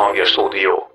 [0.00, 0.88] Hangja Stúdió.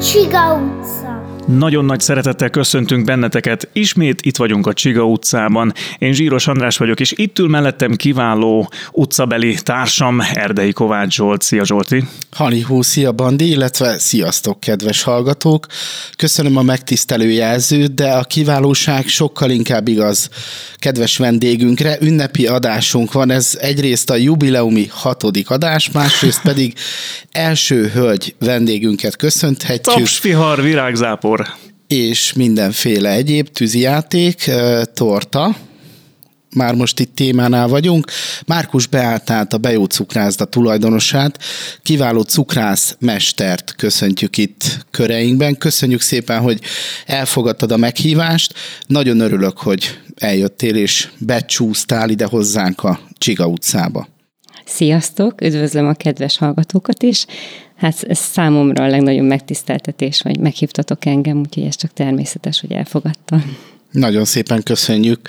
[0.00, 0.71] Csiga utca.
[1.58, 3.68] Nagyon nagy szeretettel köszöntünk benneteket.
[3.72, 5.72] Ismét itt vagyunk a Csiga utcában.
[5.98, 11.42] Én Zsíros András vagyok, és itt ül mellettem kiváló utcabeli társam, Erdei Kovács Zsolt.
[11.42, 12.04] Szia Zsolti!
[12.30, 15.66] Halihó, szia Bandi, illetve sziasztok, kedves hallgatók!
[16.16, 20.28] Köszönöm a megtisztelő jelzőt, de a kiválóság sokkal inkább igaz
[20.76, 21.96] kedves vendégünkre.
[22.00, 26.74] Ünnepi adásunk van, ez egyrészt a jubileumi hatodik adás, másrészt pedig
[27.32, 29.96] első hölgy vendégünket köszönthetjük.
[29.96, 31.41] Tapsvihar, virágzápor!
[31.86, 34.50] És mindenféle egyéb tűzijáték,
[34.94, 35.56] torta,
[36.54, 38.10] már most itt témánál vagyunk.
[38.46, 41.38] Márkus Beáltát, a Bejó Cukrászda tulajdonosát,
[41.82, 45.58] kiváló cukrász mestert köszöntjük itt köreinkben.
[45.58, 46.60] Köszönjük szépen, hogy
[47.06, 48.54] elfogadtad a meghívást.
[48.86, 54.08] Nagyon örülök, hogy eljöttél és becsúsztál ide hozzánk a Csiga utcába.
[54.64, 57.26] Sziasztok, üdvözlöm a kedves hallgatókat is.
[57.76, 63.56] Hát ez számomra a legnagyobb megtiszteltetés, hogy meghívtatok engem, úgyhogy ez csak természetes, hogy elfogadtam.
[63.90, 65.28] Nagyon szépen köszönjük.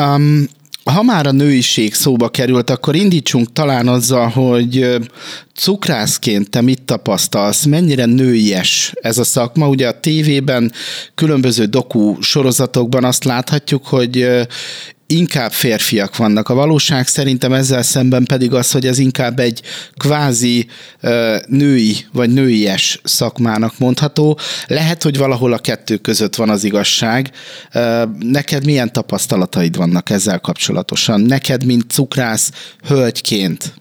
[0.00, 0.48] Um,
[0.84, 4.98] ha már a nőiség szóba került, akkor indítsunk talán azzal, hogy
[5.54, 9.68] cukrászként te mit tapasztalsz, mennyire nőies ez a szakma?
[9.68, 10.72] Ugye a tévében,
[11.14, 14.28] különböző doku sorozatokban azt láthatjuk, hogy
[15.14, 16.48] inkább férfiak vannak.
[16.48, 19.62] A valóság szerintem ezzel szemben pedig az, hogy ez inkább egy
[19.96, 20.66] kvázi
[21.46, 24.38] női vagy nőies szakmának mondható.
[24.66, 27.30] Lehet, hogy valahol a kettő között van az igazság.
[28.18, 31.20] Neked milyen tapasztalataid vannak ezzel kapcsolatosan?
[31.20, 32.52] Neked, mint cukrász,
[32.86, 33.74] hölgyként?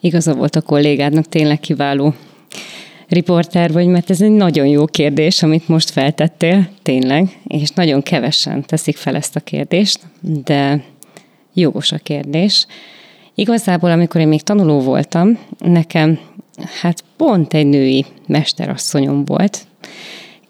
[0.00, 2.14] Igaza volt a kollégádnak, tényleg kiváló
[3.08, 8.62] riporter vagy, mert ez egy nagyon jó kérdés, amit most feltettél, tényleg, és nagyon kevesen
[8.62, 10.82] teszik fel ezt a kérdést, de
[11.54, 12.66] jogos a kérdés.
[13.34, 16.18] Igazából, amikor én még tanuló voltam, nekem
[16.80, 19.66] hát pont egy női mesterasszonyom volt,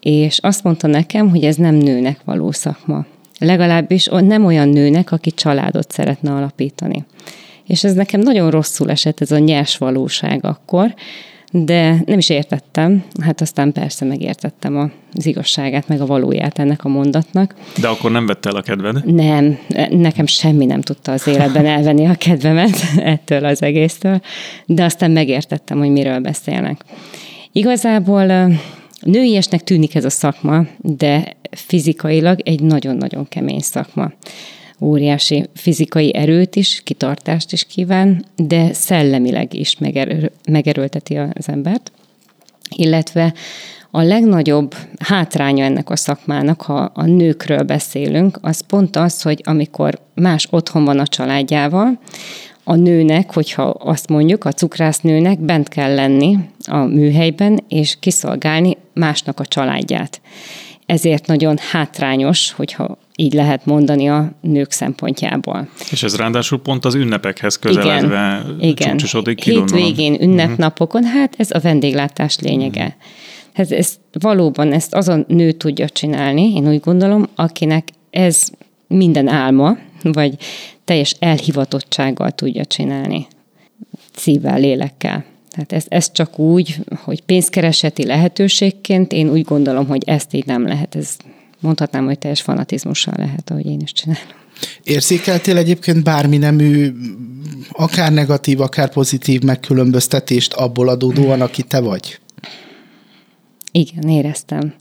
[0.00, 3.04] és azt mondta nekem, hogy ez nem nőnek való szakma.
[3.38, 7.04] Legalábbis nem olyan nőnek, aki családot szeretne alapítani.
[7.66, 10.94] És ez nekem nagyon rosszul esett, ez a nyers valóság akkor,
[11.64, 16.88] de nem is értettem, hát aztán persze megértettem az igazságát, meg a valóját ennek a
[16.88, 17.54] mondatnak.
[17.80, 19.14] De akkor nem vette el a kedved?
[19.14, 19.58] Nem,
[19.90, 24.20] nekem semmi nem tudta az életben elvenni a kedvemet ettől az egésztől,
[24.66, 26.80] de aztán megértettem, hogy miről beszélnek.
[27.52, 28.52] Igazából
[29.00, 34.12] nőiesnek tűnik ez a szakma, de fizikailag egy nagyon-nagyon kemény szakma
[34.80, 41.92] óriási fizikai erőt is, kitartást is kíván, de szellemileg is megerő, megerőlteti az embert.
[42.76, 43.34] Illetve
[43.90, 49.98] a legnagyobb hátránya ennek a szakmának, ha a nőkről beszélünk, az pont az, hogy amikor
[50.14, 51.98] más otthon van a családjával,
[52.64, 59.40] a nőnek, hogyha azt mondjuk, a cukrásznőnek bent kell lenni a műhelyben, és kiszolgálni másnak
[59.40, 60.20] a családját.
[60.86, 65.68] Ezért nagyon hátrányos, hogyha így lehet mondani a nők szempontjából.
[65.90, 71.60] És ez ráadásul pont az ünnepekhez közeledve igen, csúcsosodik ki, Hétvégén, ünnepnapokon, hát ez a
[71.60, 72.84] vendéglátás lényege.
[72.84, 72.94] Uh-huh.
[73.52, 78.50] Ez, ez valóban ezt az a nő tudja csinálni, én úgy gondolom, akinek ez
[78.86, 80.34] minden álma, vagy
[80.84, 83.26] teljes elhivatottsággal tudja csinálni.
[84.14, 85.24] Szívvel, lélekkel.
[85.50, 90.66] Tehát ez, ez csak úgy, hogy pénzkereseti lehetőségként, én úgy gondolom, hogy ezt így nem
[90.66, 90.94] lehet.
[90.94, 91.16] Ez
[91.66, 94.26] mondhatnám, hogy teljes fanatizmussal lehet, ahogy én is csinálom.
[94.82, 96.92] Érzékeltél egyébként bármi nemű,
[97.70, 102.20] akár negatív, akár pozitív megkülönböztetést abból adódóan, aki te vagy?
[103.72, 104.74] Igen, éreztem.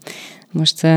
[0.51, 0.87] Most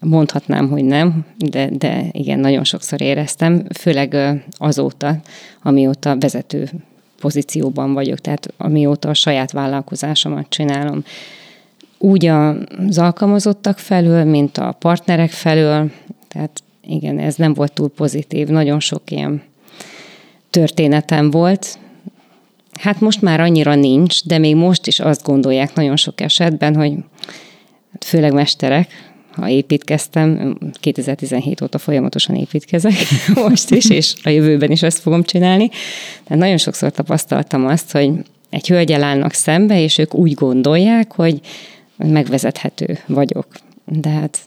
[0.00, 4.16] mondhatnám, hogy nem, de, de igen, nagyon sokszor éreztem, főleg
[4.50, 5.20] azóta,
[5.62, 6.70] amióta vezető
[7.20, 11.04] pozícióban vagyok, tehát amióta a saját vállalkozásomat csinálom
[11.98, 15.90] úgy az alkalmazottak felől, mint a partnerek felől,
[16.28, 19.42] tehát igen, ez nem volt túl pozitív, nagyon sok ilyen
[20.50, 21.78] történetem volt.
[22.80, 26.92] Hát most már annyira nincs, de még most is azt gondolják nagyon sok esetben, hogy
[27.92, 32.92] hát főleg mesterek, ha építkeztem, 2017 óta folyamatosan építkezek,
[33.48, 35.68] most is, és a jövőben is ezt fogom csinálni.
[36.24, 38.10] Tehát nagyon sokszor tapasztaltam azt, hogy
[38.50, 41.40] egy hölgyel állnak szembe, és ők úgy gondolják, hogy
[42.06, 43.46] megvezethető vagyok.
[43.84, 44.38] De hát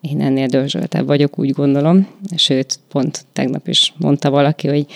[0.00, 2.06] én ennél dörzsöltebb vagyok, úgy gondolom.
[2.36, 4.86] Sőt, pont tegnap is mondta valaki, hogy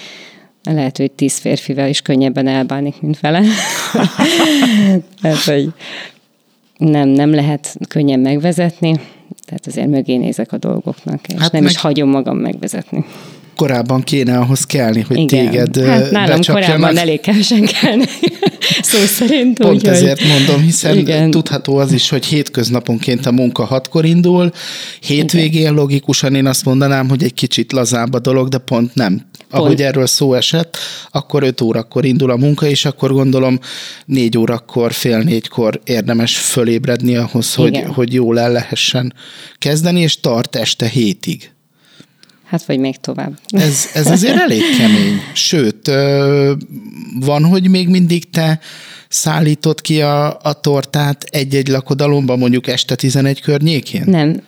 [0.62, 3.42] lehet, hogy tíz férfivel is könnyebben elbánik, mint vele.
[5.20, 5.72] Tehát, hogy
[6.76, 9.00] nem, nem lehet könnyen megvezetni,
[9.44, 11.70] tehát azért mögé nézek a dolgoknak, és hát nem meg...
[11.70, 13.04] is hagyom magam megvezetni
[13.56, 15.50] korábban kéne ahhoz kelni, hogy Igen.
[15.50, 18.04] téged hát nálam korábban elég kevesen kelni,
[18.82, 19.58] szó szerint.
[19.58, 20.28] Pont úgy, ezért hogy...
[20.28, 21.30] mondom, hiszen Igen.
[21.30, 24.52] tudható az is, hogy hétköznaponként a munka hatkor indul,
[25.00, 25.74] hétvégén Igen.
[25.74, 29.12] logikusan én azt mondanám, hogy egy kicsit lazább a dolog, de pont nem.
[29.12, 29.64] Pont.
[29.64, 30.76] Ahogy erről szó esett,
[31.10, 33.58] akkor 5 órakor indul a munka, és akkor gondolom
[34.04, 39.14] 4 órakor, fél négykor érdemes fölébredni ahhoz, hogy, hogy jól el lehessen
[39.58, 41.53] kezdeni, és tart este hétig.
[42.44, 43.38] Hát vagy még tovább.
[43.46, 45.20] Ez, ez azért elég kemény.
[45.32, 45.90] Sőt,
[47.20, 48.60] van, hogy még mindig te
[49.08, 54.02] szállítod ki a, a tortát egy-egy lakodalomban, mondjuk este 11 környékén?
[54.06, 54.42] Nem,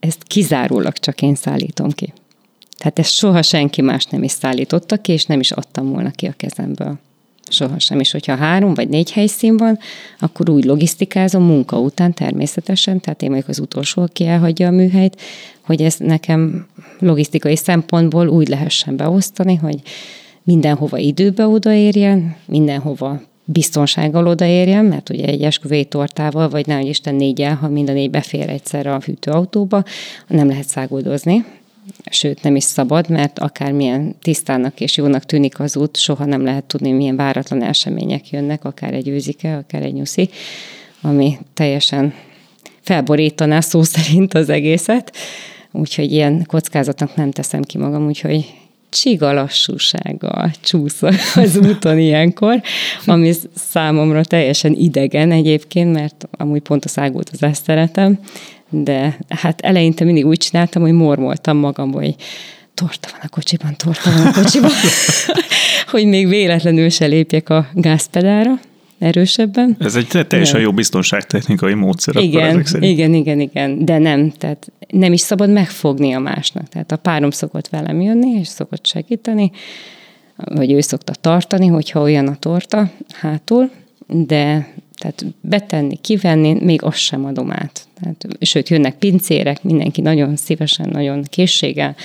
[0.00, 2.12] ezt kizárólag csak én szállítom ki.
[2.78, 6.26] Tehát ezt soha senki más nem is szállította ki, és nem is adtam volna ki
[6.26, 6.98] a kezemből.
[7.50, 8.00] Sohasem.
[8.00, 9.78] És hogyha három vagy négy helyszín van,
[10.18, 15.20] akkor úgy logisztikázom munka után természetesen, tehát én vagyok az utolsó, aki elhagyja a műhelyt,
[15.60, 16.66] hogy ez nekem
[16.98, 19.80] logisztikai szempontból úgy lehessen beosztani, hogy
[20.42, 27.54] mindenhova időbe odaérjen, mindenhova biztonsággal odaérjen, mert ugye egy esküvői tortával, vagy nehogy Isten négyel,
[27.54, 29.82] ha mind a négy befér egyszerre a hűtőautóba,
[30.28, 31.44] nem lehet szágoldozni,
[32.10, 36.64] sőt nem is szabad, mert akármilyen tisztának és jónak tűnik az út, soha nem lehet
[36.64, 40.30] tudni, milyen váratlan események jönnek, akár egy őzike, akár egy nyuszi,
[41.00, 42.14] ami teljesen
[42.80, 45.16] felborítaná szó szerint az egészet,
[45.72, 48.54] úgyhogy ilyen kockázatnak nem teszem ki magam, úgyhogy
[48.88, 52.62] csiga lassúsággal csúszol az úton ilyenkor,
[53.06, 57.10] ami számomra teljesen idegen egyébként, mert amúgy pont a
[57.40, 58.18] ezt szeretem,
[58.70, 62.14] de hát eleinte mindig úgy csináltam, hogy mormoltam magam, hogy
[62.74, 64.70] torta van a kocsiban, torta van a kocsiban,
[65.92, 68.60] hogy még véletlenül se lépjek a gázpedára
[68.98, 69.76] erősebben.
[69.78, 72.16] Ez egy teljesen jó biztonságtechnikai módszer.
[72.16, 76.68] Igen, igen, igen, igen, de nem, tehát nem is szabad megfogni a másnak.
[76.68, 79.50] Tehát a párom szokott velem jönni, és szokott segíteni,
[80.36, 83.70] vagy ő szokta tartani, hogyha olyan a torta hátul,
[84.06, 87.86] de tehát betenni, kivenni, még azt sem adom át.
[88.00, 91.96] Tehát, sőt, jönnek pincérek, mindenki nagyon szívesen, nagyon készséggel,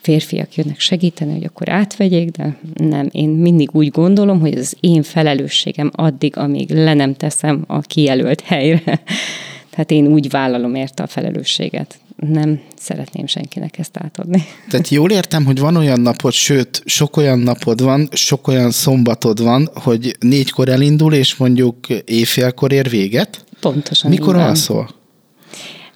[0.00, 5.02] férfiak jönnek segíteni, hogy akkor átvegyék, de nem, én mindig úgy gondolom, hogy az én
[5.02, 9.02] felelősségem addig, amíg le nem teszem a kijelölt helyre.
[9.70, 11.98] Tehát én úgy vállalom érte a felelősséget.
[12.28, 14.44] Nem szeretném senkinek ezt átadni.
[14.68, 19.42] Tehát jól értem, hogy van olyan napod, sőt, sok olyan napod van, sok olyan szombatod
[19.42, 23.44] van, hogy négykor elindul, és mondjuk éjfélkor ér véget?
[23.60, 24.10] Pontosan.
[24.10, 24.90] Mikor alszol?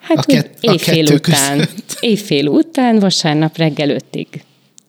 [0.00, 1.58] Hát a kett, éjfél a után.
[1.58, 1.96] Között.
[2.00, 4.44] Éjfél után, vasárnap reggel ötig.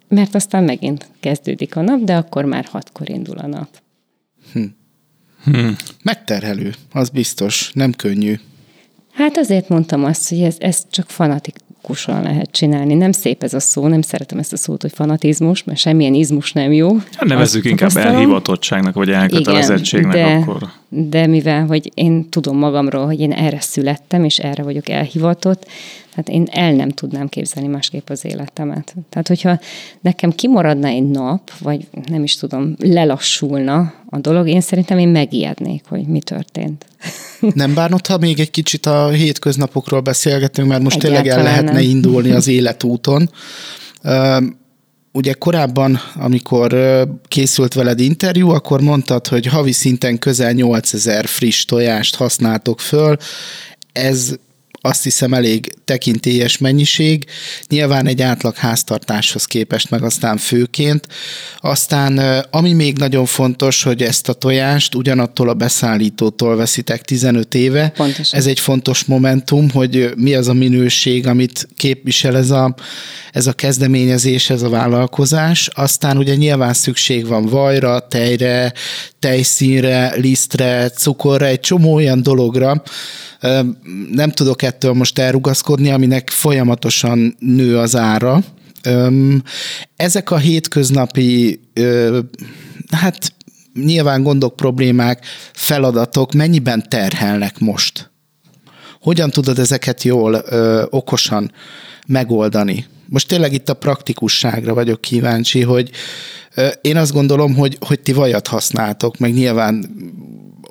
[0.08, 3.70] Mert aztán megint kezdődik a nap, de akkor már hatkor indul a nap.
[4.54, 4.64] Hm.
[5.44, 5.70] Hm.
[6.04, 8.40] Megterhelő, az biztos, nem könnyű.
[9.16, 12.94] Hát azért mondtam azt, hogy ez, ez csak fanatik, fanatikusan lehet csinálni.
[12.94, 16.54] Nem szép ez a szó, nem szeretem ezt a szót, hogy fanatizmus, mert semmilyen izmus
[16.54, 16.96] nem jó.
[16.96, 18.18] Hát nevezzük inkább tapasztalom.
[18.18, 20.70] elhivatottságnak, vagy elkötelezettségnek Igen, de, akkor.
[20.90, 25.68] De mivel, hogy én tudom magamról, hogy én erre születtem, és erre vagyok elhivatott,
[26.16, 28.96] tehát én el nem tudnám képzelni másképp az életemet.
[29.10, 29.60] Tehát, hogyha
[30.02, 35.84] nekem kimaradna egy nap, vagy nem is tudom, lelassulna a dolog, én szerintem én megijednék,
[35.88, 36.86] hogy mi történt.
[37.54, 41.72] Nem bánod, ha még egy kicsit a hétköznapokról beszélgetünk, mert most Egyáltalán tényleg el lehetne
[41.72, 41.90] nem.
[41.90, 43.30] indulni az életúton.
[45.12, 46.78] Ugye korábban, amikor
[47.28, 53.18] készült veled interjú, akkor mondtad, hogy havi szinten közel 8000 friss tojást használtok föl.
[53.92, 54.36] Ez
[54.86, 57.26] azt hiszem elég tekintélyes mennyiség,
[57.68, 61.08] nyilván egy átlag háztartáshoz képest, meg aztán főként.
[61.60, 62.18] Aztán
[62.52, 67.90] ami még nagyon fontos, hogy ezt a tojást ugyanattól a beszállítótól veszitek 15 éve.
[67.90, 68.40] Pontosan.
[68.40, 72.76] Ez egy fontos momentum, hogy mi az a minőség, amit képvisel ez a,
[73.32, 75.70] ez a kezdeményezés, ez a vállalkozás.
[75.74, 78.74] Aztán ugye nyilván szükség van vajra, tejre,
[79.20, 82.84] tejszínre, lisztre, cukorra, egy csomó olyan dologra,
[84.12, 88.44] nem tudok ettől most elrugaszkodni, aminek folyamatosan nő az ára.
[89.96, 91.60] Ezek a hétköznapi,
[92.92, 93.34] hát
[93.74, 98.12] nyilván gondok, problémák, feladatok mennyiben terhelnek most?
[99.02, 100.44] Hogyan tudod ezeket jól,
[100.90, 101.52] okosan
[102.08, 102.86] megoldani?
[103.10, 105.90] Most tényleg itt a praktikusságra vagyok kíváncsi, hogy
[106.82, 109.90] én azt gondolom, hogy, hogy ti vajat használtok, meg nyilván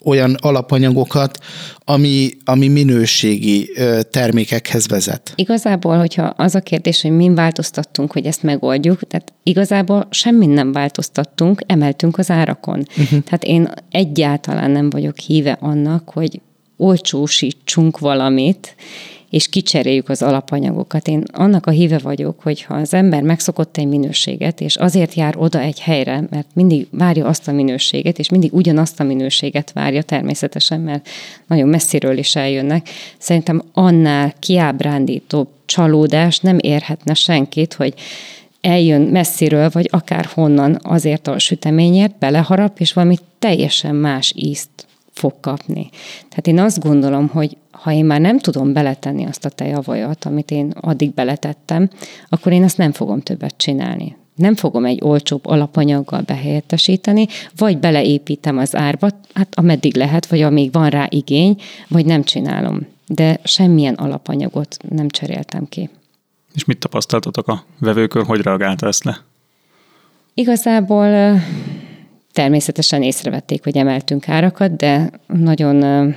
[0.04, 1.38] olyan alapanyagokat,
[1.78, 3.70] ami, ami minőségi
[4.10, 5.32] termékekhez vezet.
[5.34, 10.72] Igazából, hogyha az a kérdés, hogy mi változtattunk, hogy ezt megoldjuk, tehát igazából semmit nem
[10.72, 12.86] változtattunk, emeltünk az árakon.
[12.90, 13.22] Uh-huh.
[13.22, 16.40] Tehát én egyáltalán nem vagyok híve annak, hogy
[16.76, 18.74] olcsósítsunk valamit,
[19.34, 21.08] és kicseréljük az alapanyagokat.
[21.08, 25.34] Én annak a híve vagyok, hogy ha az ember megszokott egy minőséget, és azért jár
[25.36, 30.02] oda egy helyre, mert mindig várja azt a minőséget, és mindig ugyanazt a minőséget várja
[30.02, 31.08] természetesen, mert
[31.46, 32.88] nagyon messziről is eljönnek,
[33.18, 37.94] szerintem annál kiábrándítóbb csalódás nem érhetne senkit, hogy
[38.60, 45.34] eljön messziről, vagy akár honnan azért a süteményért, beleharap, és valami teljesen más ízt fog
[45.40, 45.88] kapni.
[46.28, 50.50] Tehát én azt gondolom, hogy ha én már nem tudom beletenni azt a tejavajat, amit
[50.50, 51.90] én addig beletettem,
[52.28, 54.16] akkor én azt nem fogom többet csinálni.
[54.34, 57.26] Nem fogom egy olcsóbb alapanyaggal behelyettesíteni,
[57.56, 62.86] vagy beleépítem az árba, hát ameddig lehet, vagy amíg van rá igény, vagy nem csinálom.
[63.06, 65.90] De semmilyen alapanyagot nem cseréltem ki.
[66.54, 69.18] És mit tapasztaltatok a vevőkön, hogy reagálta ezt le?
[70.34, 71.40] Igazából
[72.32, 76.14] természetesen észrevették, hogy emeltünk árakat, de nagyon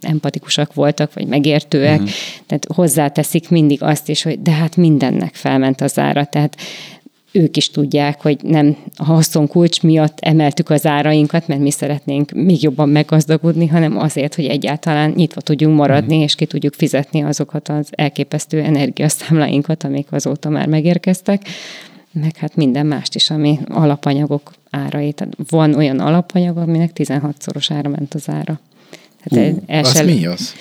[0.00, 2.14] empatikusak voltak, vagy megértőek, uh-huh.
[2.46, 6.56] tehát hozzáteszik mindig azt is, hogy de hát mindennek felment az ára, tehát
[7.32, 12.62] ők is tudják, hogy nem a haszonkulcs miatt emeltük az árainkat, mert mi szeretnénk még
[12.62, 16.22] jobban meggazdagodni, hanem azért, hogy egyáltalán nyitva tudjunk maradni, uh-huh.
[16.22, 21.42] és ki tudjuk fizetni azokat az elképesztő energiaszámláinkat, amik azóta már megérkeztek,
[22.12, 25.12] meg hát minden mást is, ami alapanyagok árai.
[25.12, 28.60] Tehát van olyan alapanyag, aminek 16-szoros ára ment az ára.
[29.20, 30.54] Hát Hú, el, az mi az?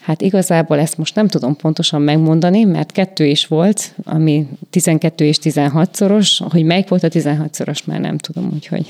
[0.00, 5.38] Hát igazából ezt most nem tudom pontosan megmondani, mert kettő is volt, ami 12 és
[5.38, 8.86] 16 szoros, hogy melyik volt a 16 szoros, már nem tudom, úgyhogy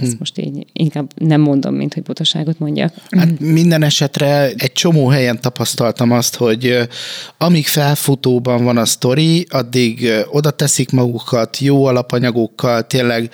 [0.00, 0.16] ezt hm.
[0.18, 2.94] most így inkább nem mondom, mint hogy butaságot mondjak.
[3.10, 6.88] Hát minden esetre egy csomó helyen tapasztaltam azt, hogy
[7.38, 13.30] amíg felfutóban van a sztori, addig oda teszik magukat jó alapanyagokkal, tényleg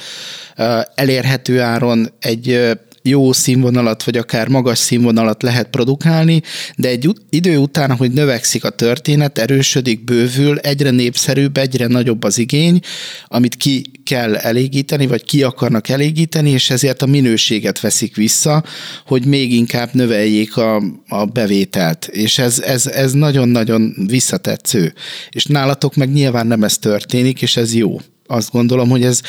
[0.94, 6.42] elérhető áron egy jó színvonalat, vagy akár magas színvonalat lehet produkálni,
[6.76, 12.38] de egy idő után, ahogy növekszik a történet, erősödik, bővül, egyre népszerűbb, egyre nagyobb az
[12.38, 12.80] igény,
[13.26, 18.64] amit ki kell elégíteni, vagy ki akarnak elégíteni, és ezért a minőséget veszik vissza,
[19.06, 22.06] hogy még inkább növeljék a, a bevételt.
[22.06, 24.94] És ez, ez, ez nagyon-nagyon visszatetsző.
[25.30, 29.20] És nálatok meg nyilván nem ez történik, és ez jó azt gondolom, hogy ez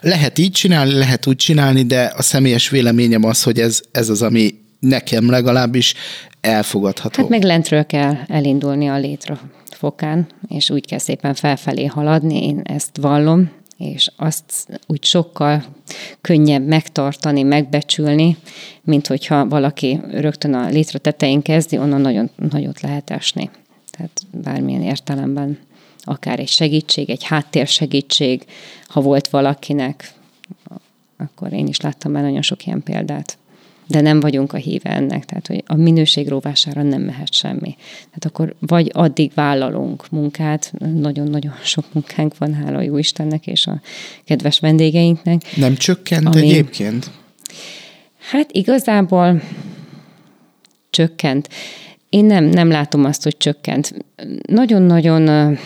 [0.00, 4.22] lehet így csinálni, lehet úgy csinálni, de a személyes véleményem az, hogy ez, ez az,
[4.22, 5.94] ami nekem legalábbis
[6.40, 7.20] elfogadható.
[7.20, 9.38] Hát meg lentről kell elindulni a létre
[9.70, 15.64] fokán, és úgy kell szépen felfelé haladni, én ezt vallom, és azt úgy sokkal
[16.20, 18.36] könnyebb megtartani, megbecsülni,
[18.82, 23.50] mint hogyha valaki rögtön a létre tetején kezdi, onnan nagyon nagyot lehet esni.
[23.90, 25.58] Tehát bármilyen értelemben
[26.04, 28.44] akár egy segítség, egy háttérsegítség,
[28.86, 30.12] ha volt valakinek,
[31.16, 33.38] akkor én is láttam már nagyon sok ilyen példát.
[33.86, 37.76] De nem vagyunk a híve ennek, tehát hogy a minőség róvására nem mehet semmi.
[37.96, 43.80] Tehát akkor vagy addig vállalunk munkát, nagyon-nagyon sok munkánk van, hála jó Istennek és a
[44.24, 45.56] kedves vendégeinknek.
[45.56, 47.10] Nem csökkent ami, egyébként?
[48.30, 49.42] Hát igazából
[50.90, 51.48] csökkent.
[52.08, 53.94] Én nem, nem látom azt, hogy csökkent.
[54.46, 55.58] Nagyon-nagyon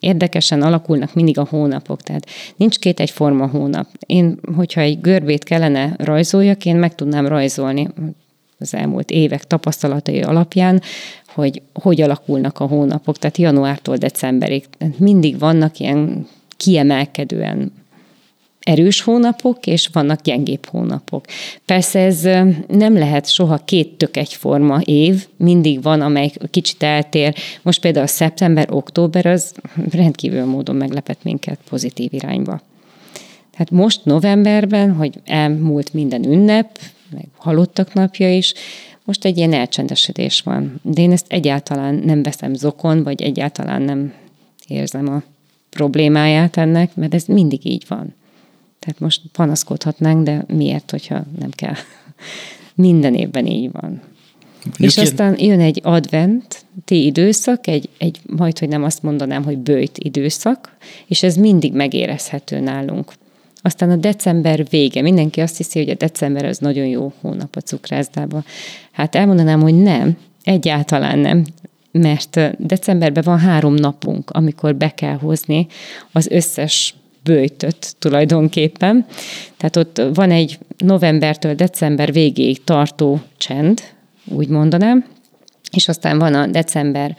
[0.00, 3.86] érdekesen alakulnak mindig a hónapok, tehát nincs két egyforma hónap.
[4.06, 7.88] Én, hogyha egy görbét kellene rajzoljak, én meg tudnám rajzolni
[8.58, 10.82] az elmúlt évek tapasztalatai alapján,
[11.26, 14.64] hogy hogy alakulnak a hónapok, tehát januártól decemberig.
[14.98, 17.72] Mindig vannak ilyen kiemelkedően
[18.60, 21.24] erős hónapok, és vannak gyengébb hónapok.
[21.64, 22.22] Persze ez
[22.68, 27.34] nem lehet soha két tök egyforma év, mindig van, amely kicsit eltér.
[27.62, 29.54] Most például a szeptember-október az
[29.90, 32.60] rendkívül módon meglepett minket pozitív irányba.
[33.50, 36.78] Tehát most novemberben, hogy elmúlt minden ünnep,
[37.10, 38.54] meg halottak napja is,
[39.04, 40.80] most egy ilyen elcsendesedés van.
[40.82, 44.12] De én ezt egyáltalán nem veszem zokon, vagy egyáltalán nem
[44.66, 45.22] érzem a
[45.70, 48.14] problémáját ennek, mert ez mindig így van.
[48.80, 51.74] Tehát most panaszkodhatnánk, de miért, hogyha nem kell?
[52.74, 54.02] Minden évben így van.
[54.64, 59.58] Mondjuk és aztán jön egy adventi időszak, egy, egy majd, hogy nem azt mondanám, hogy
[59.58, 63.12] bőjt időszak, és ez mindig megérezhető nálunk.
[63.62, 65.02] Aztán a december vége.
[65.02, 68.44] Mindenki azt hiszi, hogy a december az nagyon jó hónap a cukrászdában.
[68.90, 71.44] Hát elmondanám, hogy nem, egyáltalán nem,
[71.90, 75.66] mert decemberben van három napunk, amikor be kell hozni
[76.12, 79.06] az összes bőjtöt tulajdonképpen.
[79.56, 83.80] Tehát ott van egy novembertől december végéig tartó csend,
[84.24, 85.04] úgy mondanám,
[85.70, 87.16] és aztán van a december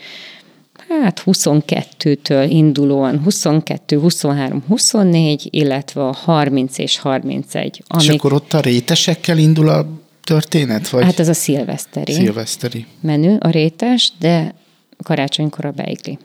[1.01, 7.83] hát 22-től indulóan 22, 23, 24, illetve a 30 és 31.
[7.87, 8.07] Amik...
[8.07, 9.87] És akkor ott a rétesekkel indul a
[10.23, 10.89] történet?
[10.89, 11.03] Vagy?
[11.03, 12.11] Hát ez a szilveszteri.
[12.11, 12.85] Szilveszteri.
[13.01, 14.53] Menü, a rétes, de
[15.03, 16.17] karácsonykor a beigli.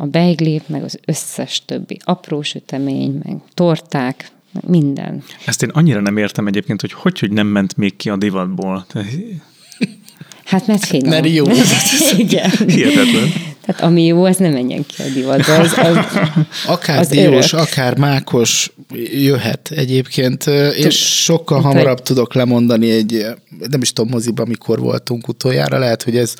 [0.00, 5.22] A beigli, meg az összes többi apró sütemény, meg torták, meg minden.
[5.46, 8.86] Ezt én annyira nem értem egyébként, hogy hogy, hogy nem ment még ki a divatból.
[10.44, 11.08] Hát mert finom.
[11.08, 11.44] Mert jó.
[12.16, 12.50] Igen.
[12.50, 13.32] Hihetetlen.
[13.60, 15.54] Tehát ami jó, az nem menjen ki a divatba.
[15.54, 15.96] Az, az,
[16.74, 17.66] akár az diós, örök.
[17.66, 18.72] akár mákos
[19.12, 23.26] jöhet egyébként, és sokkal hamarabb tudok lemondani egy,
[23.70, 26.34] nem is tudom, moziba, mikor voltunk utoljára, lehet, hogy ez,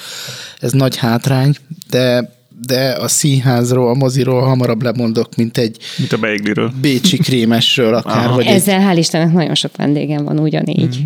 [0.61, 1.55] ez nagy hátrány,
[1.91, 6.73] de de a színházról, a moziról hamarabb lemondok, mint egy mint a beigliről.
[6.81, 8.29] bécsi krémesről akár.
[8.29, 8.87] Vagy Ezzel egy...
[8.87, 10.99] hál' Istennek nagyon sok vendégem van ugyanígy.
[11.01, 11.05] Mm.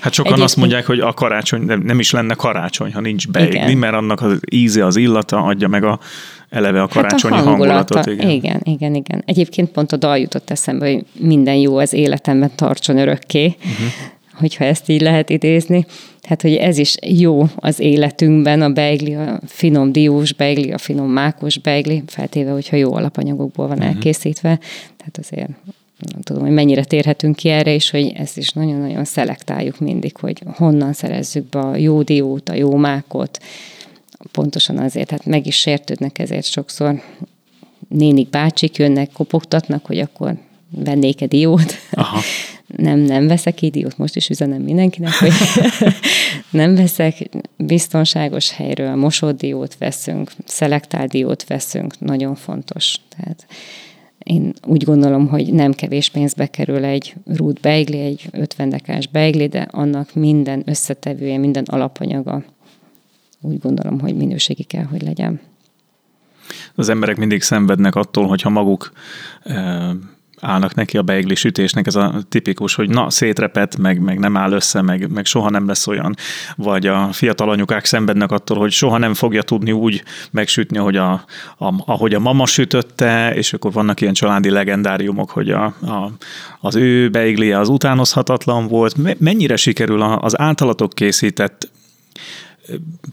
[0.00, 0.40] Hát sokan Egyébként...
[0.42, 4.20] azt mondják, hogy a karácsony nem, nem is lenne karácsony, ha nincs beigli, mert annak
[4.20, 5.98] az íze, az illata adja meg a
[6.48, 8.06] eleve a karácsonyi hát a hangulatot.
[8.06, 8.30] Igen.
[8.30, 9.22] igen, igen, igen.
[9.26, 13.86] Egyébként pont a dal jutott eszembe, hogy minden jó az életemben tartson örökké, uh-huh.
[14.38, 15.86] Hogyha ezt így lehet idézni.
[16.20, 21.10] Tehát, hogy ez is jó az életünkben, a beigli, a finom diós beigli, a finom
[21.10, 23.94] mákos beigli, feltéve, hogyha jó alapanyagokból van uh-huh.
[23.94, 24.58] elkészítve.
[24.96, 25.48] Tehát azért
[26.12, 30.42] nem tudom, hogy mennyire térhetünk ki erre, és hogy ezt is nagyon-nagyon szelektáljuk mindig, hogy
[30.46, 33.38] honnan szerezzük be a jó diót, a jó mákot,
[34.32, 37.02] pontosan azért, hát meg is sértődnek ezért sokszor.
[37.88, 40.34] Nénik bácsik jönnek, kopogtatnak, hogy akkor
[40.70, 41.74] vennék-e diót.
[41.90, 42.20] Aha.
[42.66, 45.32] nem, nem veszek idiót, most is üzenem mindenkinek, hogy
[46.50, 52.96] nem veszek, biztonságos helyről mosódiót veszünk, szelektáldiót veszünk, nagyon fontos.
[53.16, 53.46] Tehát
[54.18, 59.46] én úgy gondolom, hogy nem kevés pénzbe kerül egy rút beigli, egy 50 dekás beigli,
[59.46, 62.44] de annak minden összetevője, minden alapanyaga
[63.40, 65.40] úgy gondolom, hogy minőségi kell, hogy legyen.
[66.74, 68.92] Az emberek mindig szenvednek attól, hogyha maguk
[70.40, 74.52] állnak neki a beigli sütésnek, ez a tipikus, hogy na, szétrepet, meg, meg nem áll
[74.52, 76.14] össze, meg, meg soha nem lesz olyan.
[76.56, 81.12] Vagy a fiatal anyukák szenvednek attól, hogy soha nem fogja tudni úgy megsütni, ahogy a,
[81.58, 86.10] a, ahogy a mama sütötte, és akkor vannak ilyen családi legendáriumok, hogy a, a,
[86.60, 89.18] az ő beiglie az utánozhatatlan volt.
[89.18, 91.74] Mennyire sikerül az általatok készített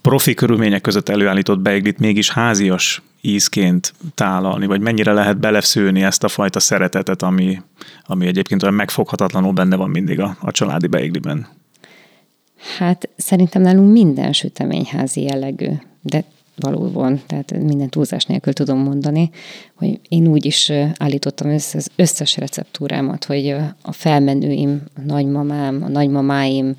[0.02, 6.28] profi körülmények között előállított beiglit mégis házias ízként tálalni, vagy mennyire lehet beleszőni ezt a
[6.28, 7.62] fajta szeretetet, ami,
[8.06, 11.48] ami egyébként olyan megfoghatatlanul benne van mindig a, a családi beigliben?
[12.78, 15.70] Hát szerintem nálunk minden süteményházi jellegű,
[16.02, 16.24] de
[16.56, 19.30] valóban, tehát minden túlzás nélkül tudom mondani,
[19.74, 25.88] hogy én úgy is állítottam össze az összes receptúrámat, hogy a felmenőim, a nagymamám, a
[25.88, 26.74] nagymamáim,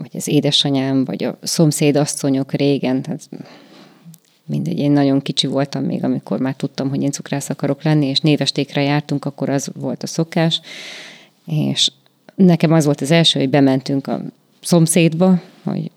[0.00, 3.28] vagy az édesanyám, vagy a szomszédasszonyok régen, tehát
[4.44, 8.18] mindegy, én nagyon kicsi voltam még, amikor már tudtam, hogy én cukrász akarok lenni, és
[8.18, 10.60] névestékre jártunk, akkor az volt a szokás,
[11.46, 11.90] és
[12.34, 14.22] nekem az volt az első, hogy bementünk a
[14.60, 15.90] szomszédba, hogy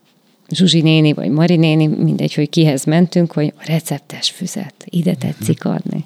[0.49, 5.65] Zsuzsi néni, vagy Mari néni, mindegy, hogy kihez mentünk, hogy a receptes füzet, ide tetszik
[5.65, 6.05] adni.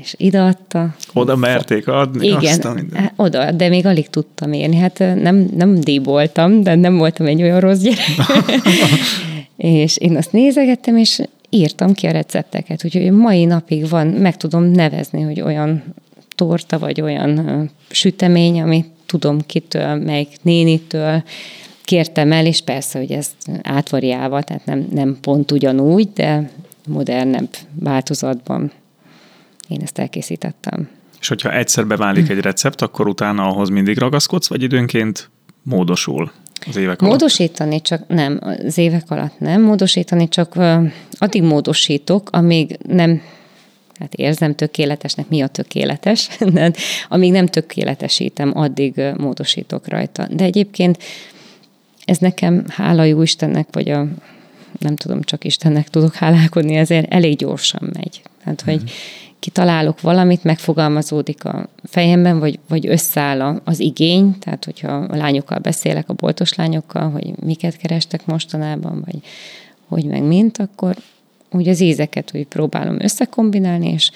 [0.00, 0.94] És ide adta.
[1.12, 2.26] Oda merték adni?
[2.26, 4.76] Igen, hát oda, de még alig tudtam érni.
[4.76, 8.06] Hát nem, nem díboltam, de nem voltam egy olyan rossz gyerek.
[9.56, 14.64] és én azt nézegettem, és írtam ki a recepteket, úgyhogy mai napig van, meg tudom
[14.64, 15.82] nevezni, hogy olyan
[16.34, 21.22] torta, vagy olyan sütemény, amit tudom kitől, meg nénitől,
[21.84, 23.30] kértem el, és persze, hogy ez
[23.62, 26.50] átvariálva, tehát nem, nem pont ugyanúgy, de
[26.86, 28.72] modernebb változatban
[29.68, 30.88] én ezt elkészítettem.
[31.20, 35.30] És hogyha egyszer beválik egy recept, akkor utána ahhoz mindig ragaszkodsz, vagy időnként
[35.62, 36.32] módosul?
[36.66, 37.12] az évek alatt?
[37.12, 40.54] Módosítani csak nem, az évek alatt nem, módosítani csak
[41.18, 43.22] addig módosítok, amíg nem
[43.98, 46.72] hát érzem tökéletesnek, mi a tökéletes, de
[47.08, 50.26] amíg nem tökéletesítem, addig módosítok rajta.
[50.30, 51.02] De egyébként
[52.04, 54.06] ez nekem, hála jó Istennek, vagy a
[54.78, 58.22] nem tudom, csak Istennek tudok hálálkodni, ezért elég gyorsan megy.
[58.44, 58.86] Tehát, hogy mm
[59.42, 66.08] kitalálok valamit, megfogalmazódik a fejemben, vagy, vagy összeáll az igény, tehát hogyha a lányokkal beszélek,
[66.08, 69.22] a boltos lányokkal, hogy miket kerestek mostanában, vagy
[69.88, 70.96] hogy meg mint, akkor
[71.50, 74.10] úgy az ízeket úgy próbálom összekombinálni, és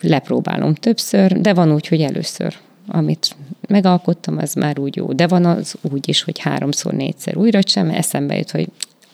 [0.00, 2.54] lepróbálom többször, de van úgy, hogy először,
[2.86, 3.36] amit
[3.68, 5.12] megalkottam, az már úgy jó.
[5.12, 8.68] De van az úgy is, hogy háromszor, négyszer újra sem, eszembe jut, hogy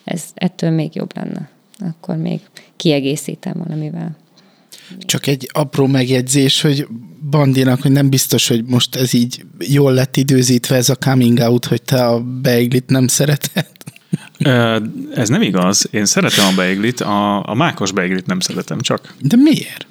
[0.04, 1.48] ez ettől még jobb lenne.
[1.78, 2.40] Akkor még
[2.76, 4.16] kiegészítem valamivel.
[4.98, 6.86] Csak egy apró megjegyzés, hogy
[7.30, 11.64] Bandinak, hogy nem biztos, hogy most ez így jól lett időzítve ez a coming out,
[11.64, 13.66] hogy te a beiglit nem szereted.
[15.14, 15.88] Ez nem igaz.
[15.90, 19.14] Én szeretem a beiglit, a, a mákos beiglit nem szeretem csak.
[19.20, 19.86] De miért?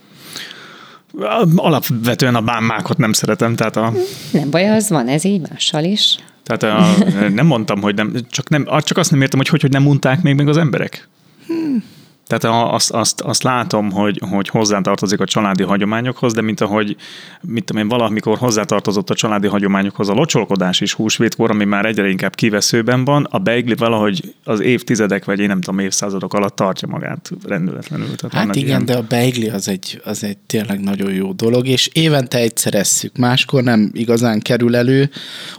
[1.55, 3.93] Alapvetően a mákot nem szeretem, tehát a...
[4.31, 6.17] Nem baj, az van, ez így mással is.
[6.43, 9.71] Tehát a, nem mondtam, hogy nem, csak, nem, csak azt nem értem, hogy hogy, hogy
[9.71, 11.07] nem mondták még meg az emberek.
[11.47, 11.83] Hmm.
[12.27, 16.95] Tehát azt, azt, azt látom, hogy, hogy hozzátartozik a családi hagyományokhoz, de mint ahogy,
[17.41, 22.09] mit tudom én, valamikor hozzátartozott a családi hagyományokhoz a locsolkodás is húsvétkor, ami már egyre
[22.09, 26.87] inkább kiveszőben van, a beigli valahogy az évtizedek, vagy én nem tudom, évszázadok alatt tartja
[26.87, 28.15] magát rendületlenül.
[28.15, 28.85] Tehát hát igen, ilyen...
[28.85, 33.17] de a beigli az egy, az egy tényleg nagyon jó dolog, és évente egyszer esszük,
[33.17, 35.09] máskor nem igazán kerül elő,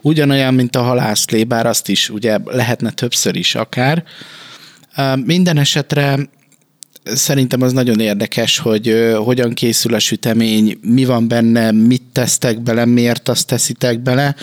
[0.03, 4.05] ugyanolyan, mint a halászlé, bár azt is ugye lehetne többször is akár,
[5.25, 6.19] minden esetre
[7.15, 12.85] Szerintem az nagyon érdekes, hogy hogyan készül a sütemény, mi van benne, mit tesztek bele,
[12.85, 14.35] miért azt teszitek bele.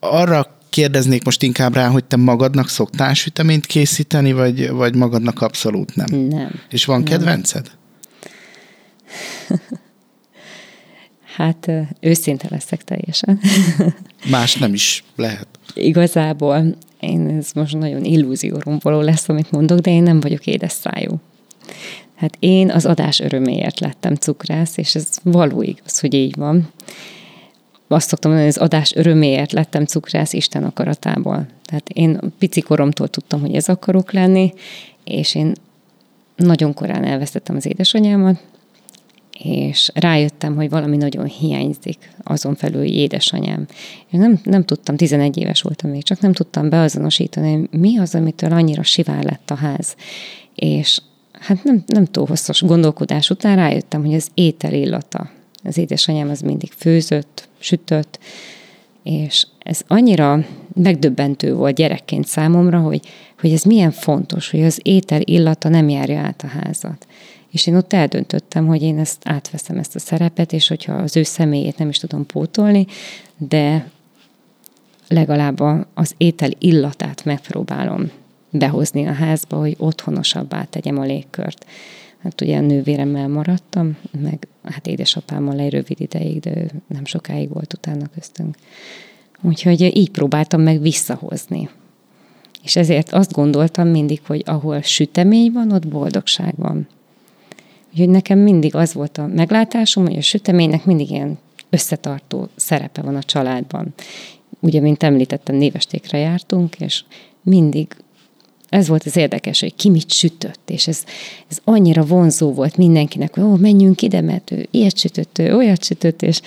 [0.00, 5.96] Arra kérdeznék most inkább rá, hogy te magadnak szoktál süteményt készíteni, vagy, vagy magadnak abszolút
[5.96, 6.20] nem?
[6.20, 6.50] Nem.
[6.70, 7.04] És van nem.
[7.04, 7.70] kedvenced?
[11.36, 13.40] Hát őszinte leszek teljesen.
[14.30, 15.46] Más nem is lehet.
[15.74, 21.20] Igazából én ez most nagyon illúzióromboló lesz, amit mondok, de én nem vagyok édes szájú.
[22.14, 26.68] Hát én az adás öröméért lettem cukrász, és ez való igaz, hogy így van.
[27.88, 31.46] Azt szoktam mondani, hogy az adás öröméért lettem cukrász Isten akaratából.
[31.64, 34.52] Tehát én pici koromtól tudtam, hogy ez akarok lenni,
[35.04, 35.52] és én
[36.36, 38.40] nagyon korán elvesztettem az édesanyámat,
[39.44, 43.66] és rájöttem, hogy valami nagyon hiányzik azon felül, hogy édesanyám.
[44.10, 48.52] Én nem, nem tudtam, 11 éves voltam még, csak nem tudtam beazonosítani, mi az, amitől
[48.52, 49.96] annyira sivár lett a ház.
[50.54, 51.00] És
[51.46, 55.30] hát nem, nem túl hosszas gondolkodás után rájöttem, hogy az étel illata.
[55.64, 58.18] Az édesanyám az mindig főzött, sütött,
[59.02, 63.00] és ez annyira megdöbbentő volt gyerekként számomra, hogy,
[63.40, 67.06] hogy ez milyen fontos, hogy az étel illata nem járja át a házat.
[67.50, 71.22] És én ott eldöntöttem, hogy én ezt átveszem ezt a szerepet, és hogyha az ő
[71.22, 72.86] személyét nem is tudom pótolni,
[73.36, 73.90] de
[75.08, 75.60] legalább
[75.94, 78.10] az étel illatát megpróbálom
[78.58, 81.66] behozni a házba, hogy otthonosabbá tegyem a légkört.
[82.22, 87.48] Hát ugye a nővéremmel maradtam, meg hát édesapámmal egy rövid ideig, de ő nem sokáig
[87.48, 88.56] volt utána köztünk.
[89.42, 91.68] Úgyhogy így próbáltam meg visszahozni.
[92.62, 96.88] És ezért azt gondoltam mindig, hogy ahol sütemény van, ott boldogság van.
[97.92, 101.38] Úgyhogy nekem mindig az volt a meglátásom, hogy a süteménynek mindig ilyen
[101.70, 103.94] összetartó szerepe van a családban.
[104.60, 107.04] Ugye, mint említettem, névestékre jártunk, és
[107.42, 107.96] mindig
[108.68, 111.04] ez volt az érdekes, hogy ki mit sütött, és ez,
[111.48, 115.84] ez annyira vonzó volt mindenkinek, hogy ó, menjünk ide, mert ő ilyet sütött, ő olyat
[115.84, 116.40] sütött, és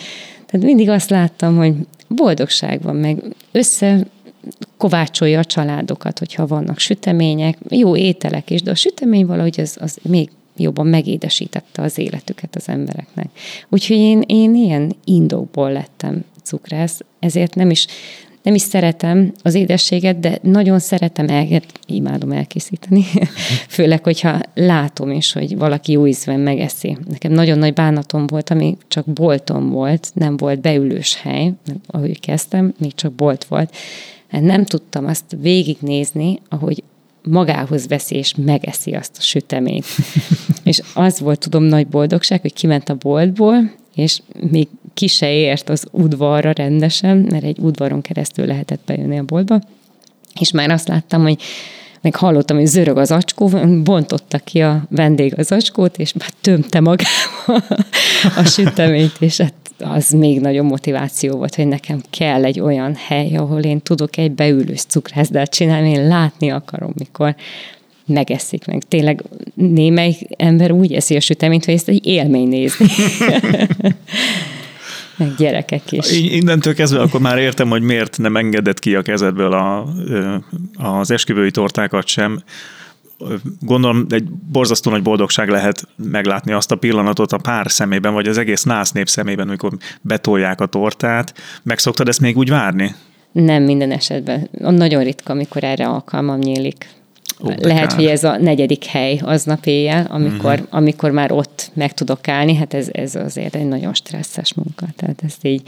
[0.46, 1.74] tehát mindig azt láttam, hogy
[2.08, 4.08] boldogság van, meg össze
[4.78, 9.98] kovácsolja a családokat, hogyha vannak sütemények, jó ételek is, de a sütemény valahogy az, az
[10.02, 13.30] még jobban megédesítette az életüket az embereknek.
[13.70, 17.88] Úgyhogy én, én ilyen indokból lettem cukrász, ezért nem is
[18.44, 23.04] nem is szeretem az édességet, de nagyon szeretem el, imádom elkészíteni,
[23.78, 26.98] főleg, hogyha látom is, hogy valaki jó ízben megeszi.
[27.10, 31.54] Nekem nagyon nagy bánatom volt, ami csak boltom volt, nem volt beülős hely,
[31.88, 33.76] ahogy kezdtem, még csak bolt volt.
[34.28, 36.84] Hát nem tudtam azt végignézni, ahogy
[37.24, 39.86] magához veszi és megeszi azt a süteményt.
[40.64, 45.70] és az volt, tudom, nagy boldogság, hogy kiment a boltból, és még ki se ért
[45.70, 49.62] az udvarra rendesen, mert egy udvaron keresztül lehetett bejönni a boltba,
[50.40, 51.42] és már azt láttam, hogy
[52.02, 53.48] meg hallottam, hogy zörög az acskó,
[53.84, 57.66] bontotta ki a vendég az acskót, és már tömte magába
[58.36, 63.36] a süteményt, és hát az még nagyobb motiváció volt, hogy nekem kell egy olyan hely,
[63.36, 67.36] ahol én tudok egy beülős cukrászdát csinálni, én látni akarom, mikor
[68.06, 68.84] megeszik meg.
[68.88, 69.24] Tényleg
[69.54, 72.88] némely ember úgy eszi a süteményt, hogy ezt egy élmény nézni.
[75.20, 76.12] meg gyerekek is.
[76.12, 79.86] Innentől kezdve akkor már értem, hogy miért nem engedett ki a kezedből a,
[80.78, 82.44] az esküvői tortákat sem.
[83.62, 88.38] Gondolom, egy borzasztó nagy boldogság lehet meglátni azt a pillanatot a pár szemében, vagy az
[88.38, 91.34] egész nász nép szemében, amikor betolják a tortát.
[91.64, 92.96] Megszoktad ezt még úgy várni?
[93.32, 94.50] Nem minden esetben.
[94.52, 96.88] Nagyon ritka, amikor erre alkalmam nyílik.
[97.44, 97.96] Ó, Lehet, kár.
[97.96, 100.68] hogy ez a negyedik hely aznap éjjel, amikor, uh-huh.
[100.70, 105.22] amikor már ott meg tudok állni, hát ez, ez azért egy nagyon stresszes munka, tehát
[105.26, 105.62] ezt így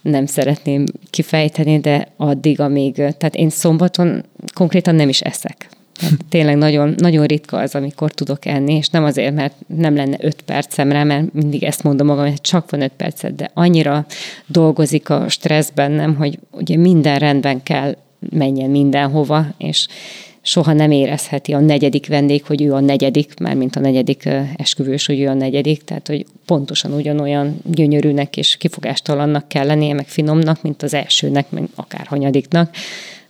[0.00, 4.24] nem szeretném kifejteni, de addig, amíg, tehát én szombaton
[4.54, 5.68] konkrétan nem is eszek.
[5.98, 10.16] Tehát tényleg nagyon, nagyon ritka az, amikor tudok enni, és nem azért, mert nem lenne
[10.20, 14.06] öt percemre, mert mindig ezt mondom magam, hogy csak van öt percet, de annyira
[14.46, 17.96] dolgozik a stressz bennem, hogy ugye minden rendben kell
[18.30, 19.86] menjen mindenhova, és
[20.46, 25.06] soha nem érezheti a negyedik vendég, hogy ő a negyedik, már mint a negyedik esküvős,
[25.06, 30.62] hogy ő a negyedik, tehát hogy pontosan ugyanolyan gyönyörűnek és kifogástalannak kell lennie, meg finomnak,
[30.62, 32.74] mint az elsőnek, meg akár hanyadiknak.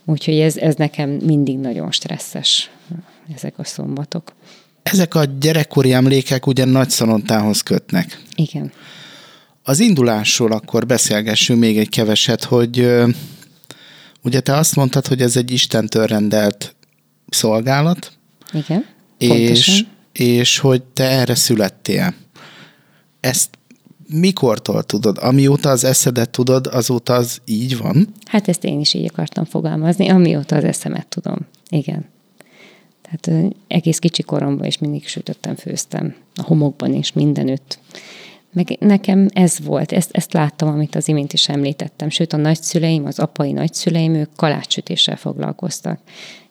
[0.05, 2.69] Úgyhogy ez, ez nekem mindig nagyon stresszes,
[3.35, 4.33] ezek a szombatok.
[4.83, 8.21] Ezek a gyerekkori emlékek ugye nagy szalontához kötnek.
[8.35, 8.71] Igen.
[9.63, 12.89] Az indulásról akkor beszélgessünk még egy keveset, hogy
[14.23, 16.75] ugye te azt mondtad, hogy ez egy Istentől rendelt
[17.29, 18.11] szolgálat.
[18.53, 18.85] Igen,
[19.17, 22.13] és, és hogy te erre születtél.
[23.19, 23.57] Ezt
[24.09, 25.17] mikortól tudod?
[25.17, 28.07] Amióta az eszedet tudod, azóta az így van?
[28.25, 31.37] Hát ezt én is így akartam fogalmazni, amióta az eszemet tudom.
[31.69, 32.05] Igen.
[33.01, 36.15] Tehát egész kicsi koromban is mindig sütöttem, főztem.
[36.35, 37.79] A homokban is, mindenütt.
[38.57, 42.09] Meg nekem ez volt, ezt, ezt láttam, amit az imént is említettem.
[42.09, 45.99] Sőt, a nagyszüleim, az apai nagyszüleim, ők kalácsütéssel foglalkoztak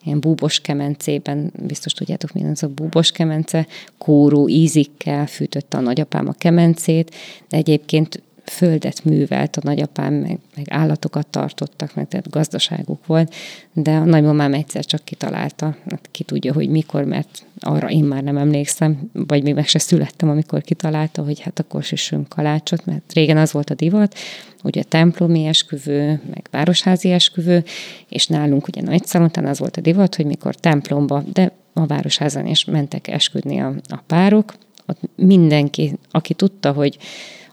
[0.05, 3.66] ilyen búbos kemencében, biztos tudjátok, milyen az a búbos kemence,
[3.99, 7.14] kóró ízikkel fűtötte a nagyapám a kemencét,
[7.49, 13.35] de egyébként földet művelt a nagyapám, meg, meg állatokat tartottak, meg tehát gazdaságuk volt,
[13.72, 18.22] de a nagymamám egyszer csak kitalálta, hát ki tudja, hogy mikor, mert arra én már
[18.22, 23.12] nem emlékszem, vagy még meg se születtem, amikor kitalálta, hogy hát akkor süssünk kalácsot, mert
[23.12, 24.14] régen az volt a divat,
[24.62, 27.64] ugye templomi esküvő, meg városházi esküvő,
[28.09, 32.46] és nálunk ugye nagy szalontán az volt a divat, hogy mikor templomba, de a városházan
[32.46, 34.54] is mentek esküdni a, a párok,
[34.87, 36.98] ott mindenki, aki tudta, hogy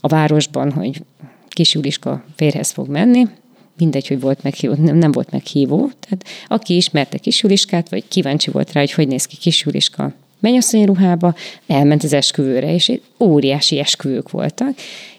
[0.05, 1.01] a városban, hogy
[1.49, 3.27] kis Juliska férhez fog menni,
[3.77, 5.89] mindegy, hogy volt meghívó, nem, nem volt meghívó.
[5.99, 10.13] Tehát aki ismerte kis Juliskát, vagy kíváncsi volt rá, hogy hogy néz ki kis Juliska
[10.39, 11.35] mennyasszony ruhába,
[11.67, 14.73] elment az esküvőre, és óriási esküvők voltak,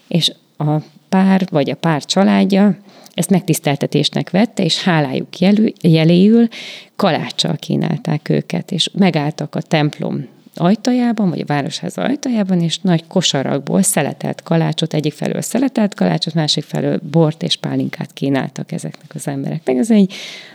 [0.07, 0.75] és a
[1.09, 2.77] pár, vagy a pár családja
[3.13, 6.47] ezt megtiszteltetésnek vette, és hálájuk jelű, jeléül
[6.95, 13.81] kaláccsal kínálták őket, és megálltak a templom ajtajában, vagy a városház ajtajában, és nagy kosarakból
[13.81, 19.77] szeletelt kalácsot, egyik felől szeletelt kalácsot, másik felől bort és pálinkát kínáltak ezeknek az embereknek.
[19.77, 20.13] Ez egy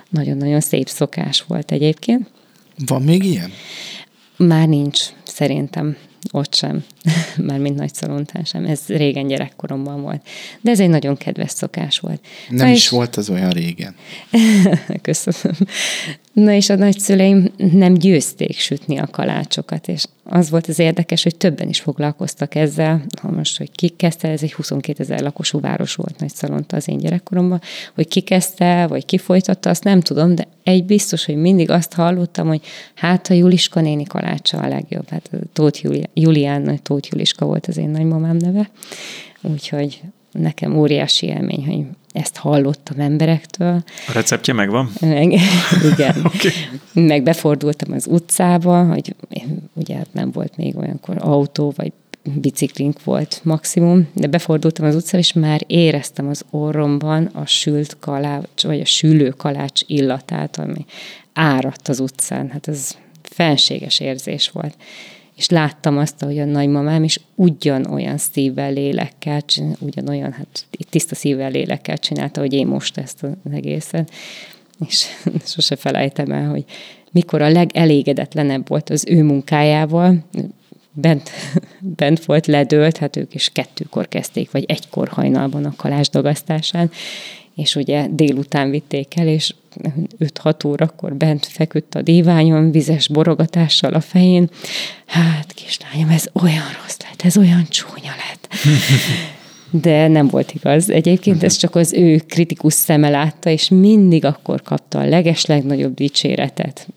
[0.09, 2.31] nagyon-nagyon szép szokás volt egyébként.
[2.87, 3.51] Van még ilyen?
[4.37, 5.97] Már nincs, szerintem
[6.33, 6.85] ott sem,
[7.59, 8.64] mint nagy szalontán sem.
[8.64, 10.26] Ez régen gyerekkoromban volt.
[10.61, 12.20] De ez egy nagyon kedves szokás volt.
[12.48, 12.88] Nem Na is és...
[12.88, 13.94] volt az olyan régen.
[15.02, 15.56] Köszönöm.
[16.33, 21.37] Na és a nagyszüleim nem győzték sütni a kalácsokat, és az volt az érdekes, hogy
[21.37, 25.94] többen is foglalkoztak ezzel, ha most, hogy ki kezdte, ez egy 22 ezer lakosú város
[25.94, 27.61] volt Nagy Szalonta az én gyerekkoromban,
[27.94, 31.92] hogy ki kezdte, vagy ki folytatta, azt nem tudom, de egy biztos, hogy mindig azt
[31.92, 32.61] hallottam, hogy
[32.94, 35.09] hát a Juliska néni kalácsa a legjobb.
[35.09, 38.70] Hát Tóth Julián, Tóth Juliska volt az én nagymamám neve,
[39.42, 40.01] úgyhogy
[40.33, 43.83] nekem óriási élmény, hogy ezt hallottam emberektől.
[44.09, 44.90] A receptje megvan?
[45.01, 45.33] Meg,
[45.92, 46.16] igen.
[46.25, 46.51] okay.
[46.92, 49.14] Meg befordultam az utcába, hogy
[49.75, 51.92] ugye nem volt még olyankor autó, vagy
[52.23, 58.62] biciklink volt maximum, de befordultam az utcára, és már éreztem az orromban a sült kalács,
[58.62, 60.85] vagy a sülő kalács illatát, ami
[61.33, 62.49] áradt az utcán.
[62.51, 64.75] Hát ez fenséges érzés volt
[65.40, 69.42] és láttam azt, hogy a nagymamám is ugyanolyan szívvel, lélekkel,
[69.79, 74.11] ugyanolyan, hát tiszta szívvel, lélekkel csinálta, hogy én most ezt az egészet.
[74.88, 75.07] És
[75.55, 76.64] sose felejtem el, hogy
[77.11, 80.24] mikor a legelégedetlenebb volt az ő munkájával,
[80.92, 81.31] bent,
[81.96, 86.90] bent volt, ledőlt, hát ők is kettőkor kezdték, vagy egykor hajnalban a kalásdagasztásán,
[87.55, 89.55] és ugye délután vitték el, és
[90.18, 94.50] 5-6 órakor bent feküdt a díványon, vizes borogatással a fején.
[95.06, 98.48] Hát, kislányom, ez olyan rossz lett, ez olyan csúnya lett.
[99.83, 100.90] De nem volt igaz.
[100.90, 105.94] Egyébként ez csak az ő kritikus szeme látta, és mindig akkor kapta a leges legnagyobb
[105.94, 106.88] dicséretet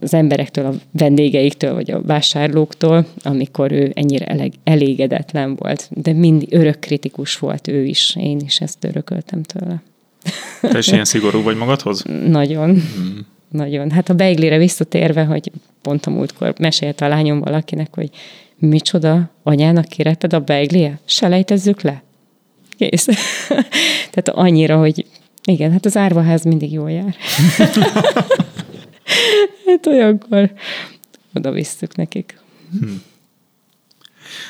[0.00, 5.88] az emberektől, a vendégeiktől, vagy a vásárlóktól, amikor ő ennyire elégedetlen volt.
[5.90, 8.16] De mindig örök kritikus volt ő is.
[8.20, 9.82] Én is ezt örököltem tőle.
[10.60, 12.02] Te is ilyen szigorú vagy magadhoz?
[12.26, 12.68] Nagyon.
[12.68, 13.26] Hmm.
[13.48, 13.90] Nagyon.
[13.90, 15.50] Hát a beiglire visszatérve, hogy
[15.82, 18.10] pont a múltkor mesélt a lányom valakinek, hogy
[18.58, 20.98] micsoda, anyának kireped a beiglie?
[21.04, 22.02] Selejtezzük le?
[22.76, 23.06] Kész.
[24.12, 25.06] Tehát annyira, hogy
[25.44, 27.14] igen, hát az árvaház mindig jól jár.
[29.66, 30.52] hát olyankor
[31.34, 32.38] oda visszük nekik.
[32.70, 33.02] Hmm.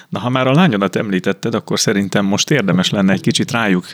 [0.08, 3.86] Na, ha már a lányodat említetted, akkor szerintem most érdemes lenne egy kicsit rájuk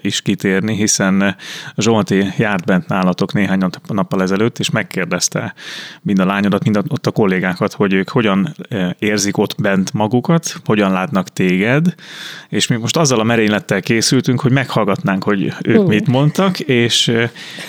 [0.00, 1.36] is kitérni, hiszen
[1.76, 5.54] Zsolti járt bent nálatok néhány nappal ezelőtt, és megkérdezte
[6.02, 8.54] mind a lányodat, mind a, ott a kollégákat, hogy ők hogyan
[8.98, 11.94] érzik ott bent magukat, hogyan látnak téged,
[12.48, 15.88] és mi most azzal a merénylettel készültünk, hogy meghallgatnánk, hogy ők uh.
[15.88, 17.12] mit mondtak, és,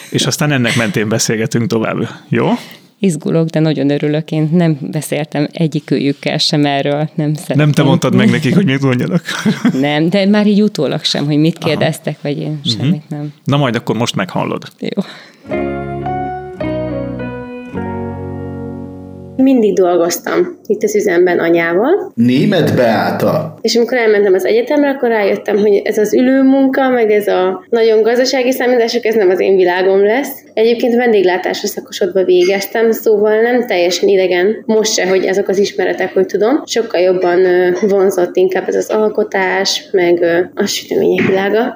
[0.09, 2.09] és aztán ennek mentén beszélgetünk tovább.
[2.29, 2.53] Jó?
[2.99, 4.31] Izgulok, de nagyon örülök.
[4.31, 7.09] Én nem beszéltem egyikőjükkel sem erről.
[7.15, 7.57] Nem, szeretném.
[7.57, 9.23] nem te mondtad meg nekik, hogy mit mondjanak?
[9.79, 12.33] nem, de már így utólag sem, hogy mit kérdeztek, Aha.
[12.33, 13.09] vagy én semmit uh-huh.
[13.09, 13.33] nem.
[13.43, 14.63] Na majd akkor most meghallod.
[14.79, 15.03] Jó.
[19.37, 22.11] Mindig dolgoztam itt az üzemben anyával.
[22.15, 23.57] Német Beáta.
[23.61, 27.65] És amikor elmentem az egyetemre, akkor rájöttem, hogy ez az ülő munka, meg ez a
[27.69, 30.43] nagyon gazdasági számítások, ez nem az én világom lesz.
[30.53, 36.25] Egyébként vendéglátásra szakosodva végeztem, szóval nem teljesen idegen most se, hogy ezek az ismeretek, hogy
[36.25, 36.63] tudom.
[36.65, 37.39] Sokkal jobban
[37.87, 41.75] vonzott inkább ez az alkotás, meg a sütemények világa.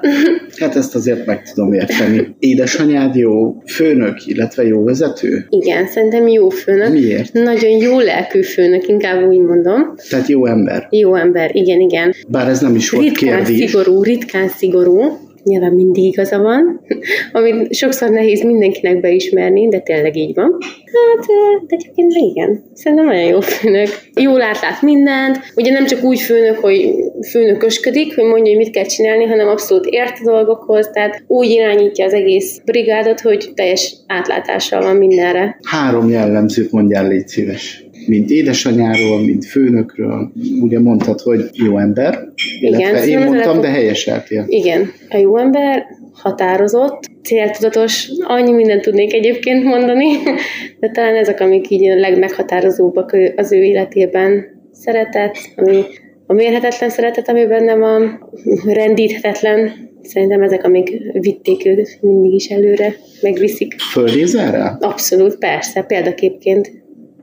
[0.58, 2.36] Hát ezt azért meg tudom érteni.
[2.38, 5.46] Édesanyád jó főnök, illetve jó vezető?
[5.48, 6.92] Igen, szerintem jó főnök.
[6.92, 7.32] Miért?
[7.52, 9.94] Nagyon jó lelkű főnök, inkább úgy mondom.
[10.10, 10.86] Tehát jó ember.
[10.90, 12.14] Jó ember, igen, igen.
[12.28, 13.70] Bár ez nem is volt ritkán kérdés.
[13.70, 16.80] szigorú, ritkán szigorú nyilván mindig igaza van,
[17.32, 20.58] amit sokszor nehéz mindenkinek beismerni, de tényleg így van.
[20.92, 21.26] Hát,
[21.66, 23.88] de egyébként igen, szerintem nagyon jó főnök.
[24.20, 26.94] Jól átlát mindent, ugye nem csak úgy főnök, hogy
[27.30, 32.04] főnökösködik, hogy mondja, hogy mit kell csinálni, hanem abszolút ért a dolgokhoz, tehát úgy irányítja
[32.04, 35.58] az egész brigádot, hogy teljes átlátással van mindenre.
[35.62, 40.32] Három jellemzőt mondjál, légy szíves mint édesanyáról, mint főnökről.
[40.60, 42.18] Ugye mondtad, hogy jó ember,
[42.60, 44.44] illetve én mondtam, de helyeseltél.
[44.48, 50.06] Igen, a jó ember határozott, céltudatos, annyi mindent tudnék egyébként mondani,
[50.80, 54.44] de talán ezek, amik így a legmeghatározóbbak az ő életében.
[54.72, 55.84] Szeretet, ami
[56.26, 58.30] a mérhetetlen szeretet, ami benne van,
[58.82, 63.74] rendíthetetlen, szerintem ezek, amik vitték őt mindig is előre, megviszik.
[63.80, 64.76] Fölnézel rá?
[64.80, 66.70] Abszolút, persze, példaképként.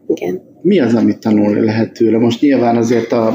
[0.08, 2.18] Igen mi az, amit tanulni lehet tőle?
[2.18, 3.34] Most nyilván azért a,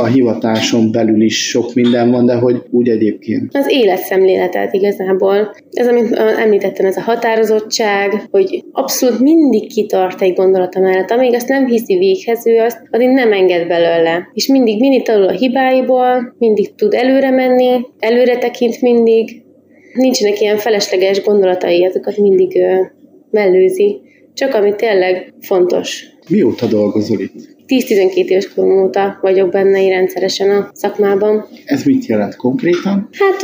[0.00, 3.56] a hivatáson belül is sok minden van, de hogy úgy egyébként?
[3.56, 5.54] Az életszemléletet igazából.
[5.70, 11.10] Ez, amit említettem, ez a határozottság, hogy abszolút mindig kitart egy gondolata mellett.
[11.10, 14.28] Amíg azt nem hiszi véghez, ő azt addig nem enged belőle.
[14.34, 19.42] És mindig, mindig tanul a hibáiból, mindig tud előre menni, előre tekint mindig.
[19.94, 22.60] Nincsenek ilyen felesleges gondolatai, azokat mindig
[23.30, 24.00] mellőzi.
[24.38, 27.56] Csak ami tényleg fontos Mióta dolgozol itt?
[27.66, 31.46] 10-12 éves korom óta vagyok benne rendszeresen a szakmában.
[31.64, 33.08] Ez mit jelent konkrétan?
[33.12, 33.42] Hát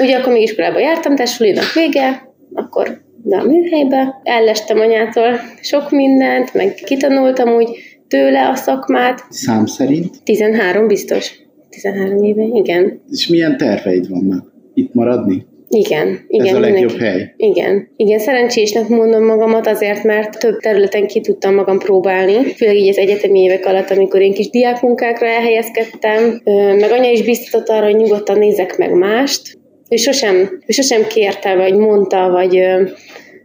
[0.00, 6.54] ugye akkor még iskolába jártam, társulinak vége, akkor de a műhelybe, ellestem anyától sok mindent,
[6.54, 7.68] meg kitanultam úgy
[8.08, 9.24] tőle a szakmát.
[9.30, 10.22] Szám szerint?
[10.24, 11.32] 13 biztos.
[11.70, 13.02] 13 éve, igen.
[13.10, 14.52] És milyen terveid vannak?
[14.74, 15.46] Itt maradni?
[15.74, 16.46] Igen, igen.
[16.46, 17.04] Ez a legjobb mindenki.
[17.04, 17.34] hely.
[17.36, 17.88] Igen.
[17.96, 22.98] Igen, szerencsésnek mondom magamat azért, mert több területen ki tudtam magam próbálni, főleg így az
[22.98, 26.40] egyetemi évek alatt, amikor én kis diákmunkákra elhelyezkedtem,
[26.78, 29.58] meg anya is biztatott arra, hogy nyugodtan nézek meg mást,
[29.88, 32.62] ő sosem, ő sosem kérte, vagy mondta, vagy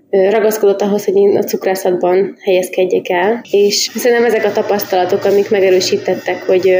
[0.09, 6.43] ragaszkodott ahhoz, hogy én a cukrászatban helyezkedjek el, és szerintem ezek a tapasztalatok, amik megerősítettek,
[6.43, 6.73] hogy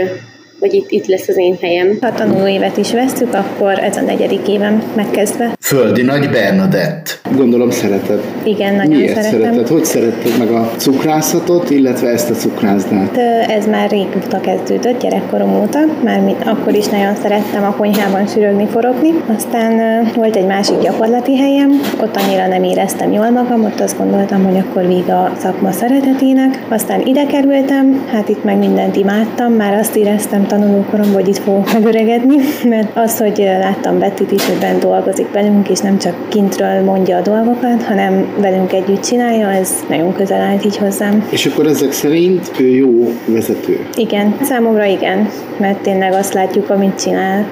[0.60, 1.98] hogy itt, itt lesz az én helyem.
[2.02, 5.54] Ha tanulóévet is vesztük, akkor ez a negyedik évem megkezdve.
[5.60, 7.22] Földi Nagy Bernadett.
[7.36, 8.24] Gondolom szereted.
[8.44, 9.42] Igen, nagyon Miért szeretem.
[9.42, 9.68] szereted?
[9.68, 13.18] Hogy szeretted meg a cukrászatot, illetve ezt a cukrászdát?
[13.48, 15.80] Ez már régóta kezdődött, gyerekkorom óta.
[16.04, 19.14] Már mit, akkor is nagyon szerettem a konyhában sürögni, forogni.
[19.36, 24.44] Aztán volt egy másik gyakorlati helyem, ott annyira nem éreztem jól magam, ott azt gondoltam,
[24.44, 26.66] hogy akkor vége a szakma szeretetének.
[26.70, 31.74] Aztán ide kerültem, hát itt meg mindent imádtam, már azt éreztem tanulókorom, hogy itt fogok
[31.74, 32.36] megöregedni,
[32.74, 37.18] mert az, hogy láttam Bettit is, hogy bent dolgozik velünk, és nem csak kintről mondja
[37.18, 41.28] a dolgokat, hanem velünk együtt csinálja, ez nagyon közel állt így hozzám.
[41.30, 43.88] És akkor ezek szerint ő jó vezető?
[43.96, 47.46] Igen, számomra igen, mert tényleg azt látjuk, amit csinál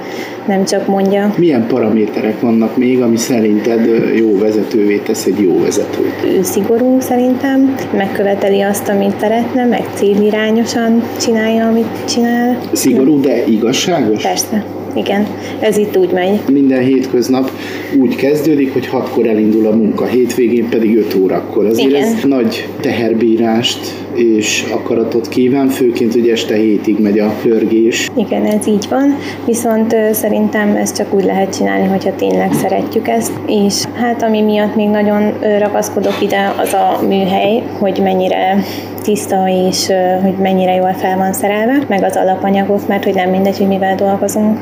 [0.48, 1.34] nem csak mondja.
[1.38, 6.24] Milyen paraméterek vannak még, ami szerinted jó vezetővé tesz egy jó vezetőt?
[6.26, 12.58] Ő szigorú szerintem, megköveteli azt, amit szeretne, meg célirányosan csinálja, amit csinál.
[12.88, 14.22] Szigorú, de igazságos?
[14.22, 14.66] Persze.
[14.96, 15.28] Igen,
[15.60, 16.40] ez itt úgy megy.
[16.52, 17.52] Minden hétköznap
[18.00, 21.66] úgy kezdődik, hogy hatkor elindul a munka, hétvégén pedig 5 órakor.
[21.66, 22.04] Azért Igen.
[22.04, 23.80] ez nagy teherbírást
[24.14, 28.10] és akaratot kíván, főként, hogy este hétig megy a pörgés.
[28.18, 29.16] Igen, ez így van,
[29.46, 34.76] viszont szerintem ezt csak úgy lehet csinálni, hogyha tényleg szeretjük ezt, és hát ami miatt
[34.76, 38.64] még nagyon ragaszkodok ide, az a műhely, hogy mennyire
[39.08, 39.88] tiszta, és
[40.22, 43.96] hogy mennyire jól fel van szerelve, meg az alapanyagok, mert hogy nem mindegy, hogy mivel
[43.96, 44.60] dolgozunk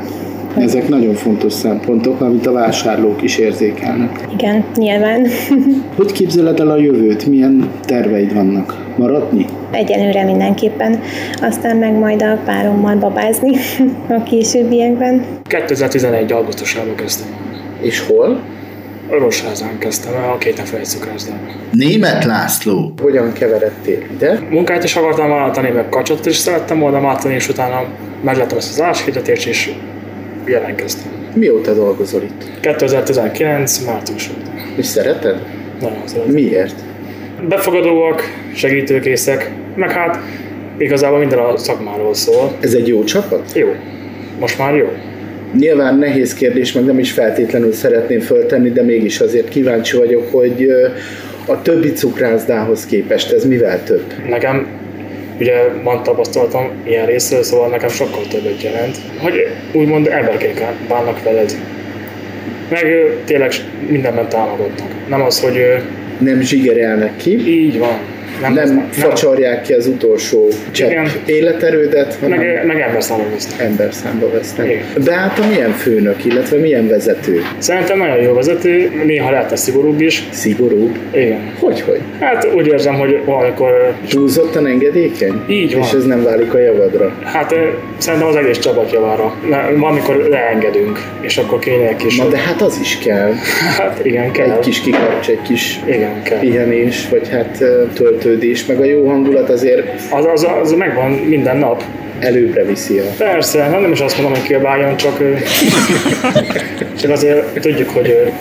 [0.58, 4.28] Ezek nagyon fontos szempontok, amit a vásárlók is érzékelnek.
[4.32, 5.26] Igen, nyilván.
[5.96, 7.26] Hogy képzeled el a jövőt?
[7.26, 8.84] Milyen terveid vannak?
[8.96, 9.46] Maradni?
[9.70, 11.00] Egyelőre mindenképpen.
[11.40, 13.50] Aztán meg majd a párommal babázni
[14.18, 15.24] a későbbiekben.
[15.44, 16.32] 2011.
[16.32, 17.28] augusztusában kezdtem.
[17.80, 18.40] És hol?
[19.10, 21.54] Orosházán kezdtem el a két cukrászdában.
[21.72, 22.92] Német László.
[23.02, 24.38] Hogyan keveredtél ide?
[24.50, 27.84] Munkát is akartam váltani, meg kacsatot is szerettem volna váltani, és utána
[28.22, 29.72] megláttam ezt az álláshirdetés, és
[30.44, 31.10] jelentkeztem.
[31.34, 32.60] Mióta dolgozol itt?
[32.60, 33.78] 2019.
[33.78, 34.30] március
[34.76, 35.42] És szereted?
[35.80, 36.32] Nagyon szeretem.
[36.32, 36.74] Miért?
[37.48, 38.22] Befogadóak,
[38.54, 40.18] segítőkészek, meg hát
[40.78, 42.56] igazából minden a szakmáról szól.
[42.60, 43.52] Ez egy jó csapat?
[43.54, 43.68] Jó.
[44.40, 44.88] Most már jó.
[45.58, 50.70] Nyilván nehéz kérdés, meg nem is feltétlenül szeretném föltenni, de mégis azért kíváncsi vagyok, hogy
[51.46, 54.12] a többi cukrászdához képest ez mivel több?
[54.28, 54.66] Nekem
[55.40, 59.34] ugye van tapasztalatom ilyen részről, szóval nekem sokkal többet jelent, hogy
[59.72, 61.52] úgymond emberkék bánnak veled.
[62.70, 62.86] Meg
[63.24, 63.52] tényleg
[63.88, 64.88] mindenben támogatnak.
[65.08, 65.58] Nem az, hogy
[66.18, 67.98] Nem zsigerelnek ki, így van.
[68.40, 71.10] Nem, nem facsarják ki az utolsó csepp Igen.
[71.26, 73.60] életerődet, hanem Meg, meg ember számon vesznek.
[73.60, 74.66] ember számba vesznek.
[74.66, 74.84] Igen.
[75.04, 77.42] Beáta milyen főnök, illetve milyen vezető?
[77.58, 80.22] Szerintem nagyon jó vezető, néha lehet szigorúbb is.
[80.30, 80.98] Szigorúbb?
[81.12, 81.52] Igen.
[81.58, 82.00] Hogy, hogy?
[82.20, 85.40] Hát úgy érzem, hogy valamikor, Túlzottan engedékeny?
[85.48, 85.82] Így van.
[85.82, 87.14] És ez nem válik a javadra?
[87.24, 87.54] hát
[87.98, 89.34] szerintem az egész csapat javára.
[89.76, 92.16] Valamikor leengedünk, és akkor kéne kis...
[92.16, 93.32] Na de hát az is kell.
[93.78, 94.50] Hát igen, kell.
[94.50, 96.38] Egy kis kikapcs, egy kis Igen, kell.
[96.38, 97.82] pihenés, vagy hát ö,
[98.26, 101.82] töltődés, meg a jó hangulat azért Az, az, az megvan minden nap.
[102.18, 103.04] előbbre viszi a...
[103.18, 105.18] Persze, hát nem is azt mondom, hogy kiabáljon, csak,
[107.00, 108.32] csak azért tudjuk, hogy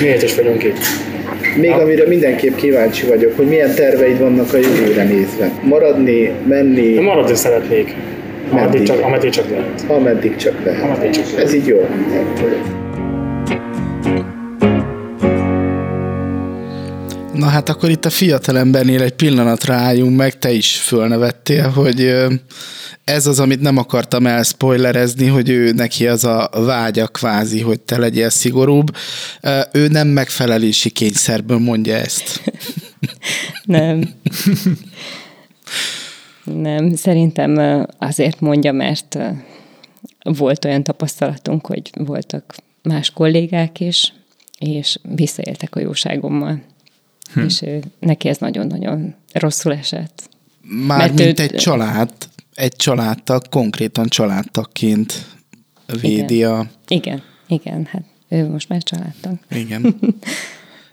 [0.00, 0.78] miért is vagyunk itt.
[1.56, 5.50] Még amire mindenképp kíváncsi vagyok, hogy milyen terveid vannak a jövőre nézve.
[5.62, 7.94] Maradni, menni, De maradni szeretnék,
[8.50, 8.86] ameddig Meddig?
[8.86, 9.84] csak, ameddig csak lehet.
[9.88, 10.82] ameddig csak lehet.
[10.82, 11.46] Ameddig csak lehet.
[11.46, 12.78] Ez így jól hangzik.
[17.40, 22.14] Na hát akkor itt a fiatalembernél egy pillanatra álljunk meg, te is fölnevettél, hogy
[23.04, 27.98] ez az, amit nem akartam elspoilerezni, hogy ő neki az a vágya kvázi, hogy te
[27.98, 28.96] legyél szigorúbb.
[29.72, 32.42] Ő nem megfelelési kényszerből mondja ezt.
[33.64, 34.10] Nem.
[36.44, 39.18] Nem, szerintem azért mondja, mert
[40.22, 44.12] volt olyan tapasztalatunk, hogy voltak más kollégák is,
[44.58, 46.68] és visszaéltek a jóságommal.
[47.32, 47.40] Hm.
[47.40, 50.28] És ő, neki ez nagyon-nagyon rosszul esett.
[50.62, 52.12] Már Mert mint őt- egy család,
[52.54, 55.26] egy családtag, konkrétan családtagként
[56.00, 56.66] védi a...
[56.88, 59.32] Igen, igen, hát ő most már családtag.
[59.50, 59.98] Igen.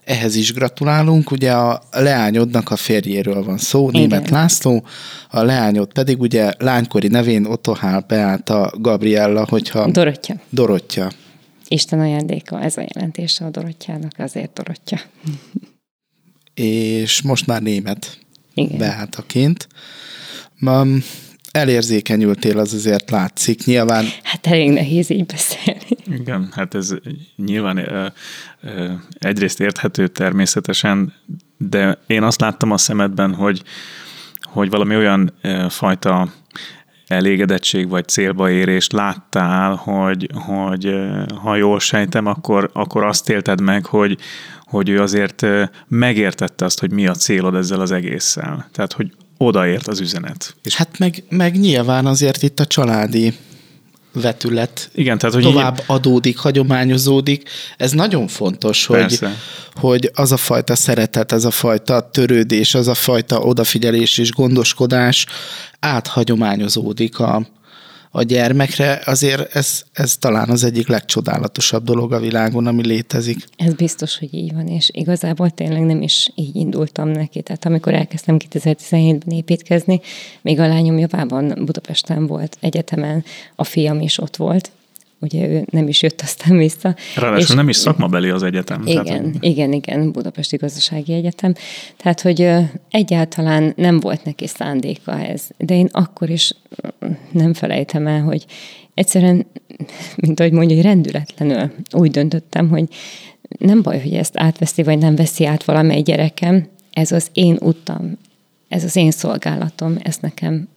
[0.04, 4.02] Ehhez is gratulálunk, ugye a leányodnak a férjéről van szó, Igen.
[4.02, 4.86] német László,
[5.30, 10.36] a leányod pedig ugye lánykori nevén Otohál Beáta Gabriella, hogyha Dorottya.
[10.50, 11.12] Dorottya.
[11.68, 14.98] Isten ajándéka, ez a jelentése a Dorottyának, azért Dorottya.
[16.60, 18.20] És most már német
[18.54, 18.78] Igen.
[18.78, 19.68] Beátaként.
[20.60, 20.86] Ma
[21.52, 23.66] elérzékenyültél, az azért látszik.
[23.66, 26.20] Nyilván Hát elég nehéz így beszélni.
[26.22, 26.94] Igen, hát ez
[27.36, 28.08] nyilván ö,
[28.62, 31.14] ö, egyrészt érthető természetesen,
[31.58, 33.62] de én azt láttam a szemedben, hogy,
[34.42, 36.34] hogy valami olyan ö, fajta
[37.08, 40.96] elégedettség vagy célba érést láttál, hogy, hogy
[41.42, 44.18] ha jól sejtem, akkor, akkor azt élted meg, hogy,
[44.68, 45.46] hogy ő azért
[45.88, 48.70] megértette azt, hogy mi a célod ezzel az egésszel.
[48.72, 50.56] Tehát, hogy odaért az üzenet.
[50.64, 53.34] És hát meg, meg nyilván azért itt a családi
[54.22, 57.50] vetület igen, tehát, hogy tovább adódik, hagyományozódik.
[57.78, 59.36] Ez nagyon fontos, hogy, Persze.
[59.76, 65.26] hogy az a fajta szeretet, az a fajta törődés, az a fajta odafigyelés és gondoskodás
[65.80, 67.48] áthagyományozódik a,
[68.18, 69.02] a gyermekre.
[69.06, 73.38] Azért ez, ez talán az egyik legcsodálatosabb dolog a világon, ami létezik.
[73.58, 77.42] Ez biztos, hogy így van, és igazából tényleg nem is így indultam neki.
[77.42, 80.02] Tehát amikor elkezdtem 2017-ben építkezni,
[80.42, 83.24] még a lányom javában Budapesten volt egyetemen,
[83.56, 84.72] a fiam is ott volt,
[85.20, 86.96] ugye ő nem is jött aztán vissza.
[87.16, 88.82] Ráadásul nem is szakmabeli az egyetem.
[88.86, 91.54] Igen, Tehát, igen, igen, Budapesti Gazdasági Egyetem.
[91.98, 92.50] Tehát, hogy
[92.90, 95.48] egyáltalán nem volt neki szándéka ez.
[95.58, 96.54] De én akkor is
[97.32, 98.46] nem felejtem el, hogy
[98.94, 99.46] egyszerűen,
[100.16, 102.84] mint ahogy mondja, hogy rendületlenül úgy döntöttem, hogy
[103.60, 108.18] nem baj, hogy ezt átveszi, vagy nem veszi át valamely gyerekem, ez az én utam,
[108.68, 110.68] ez az én szolgálatom, ezt nekem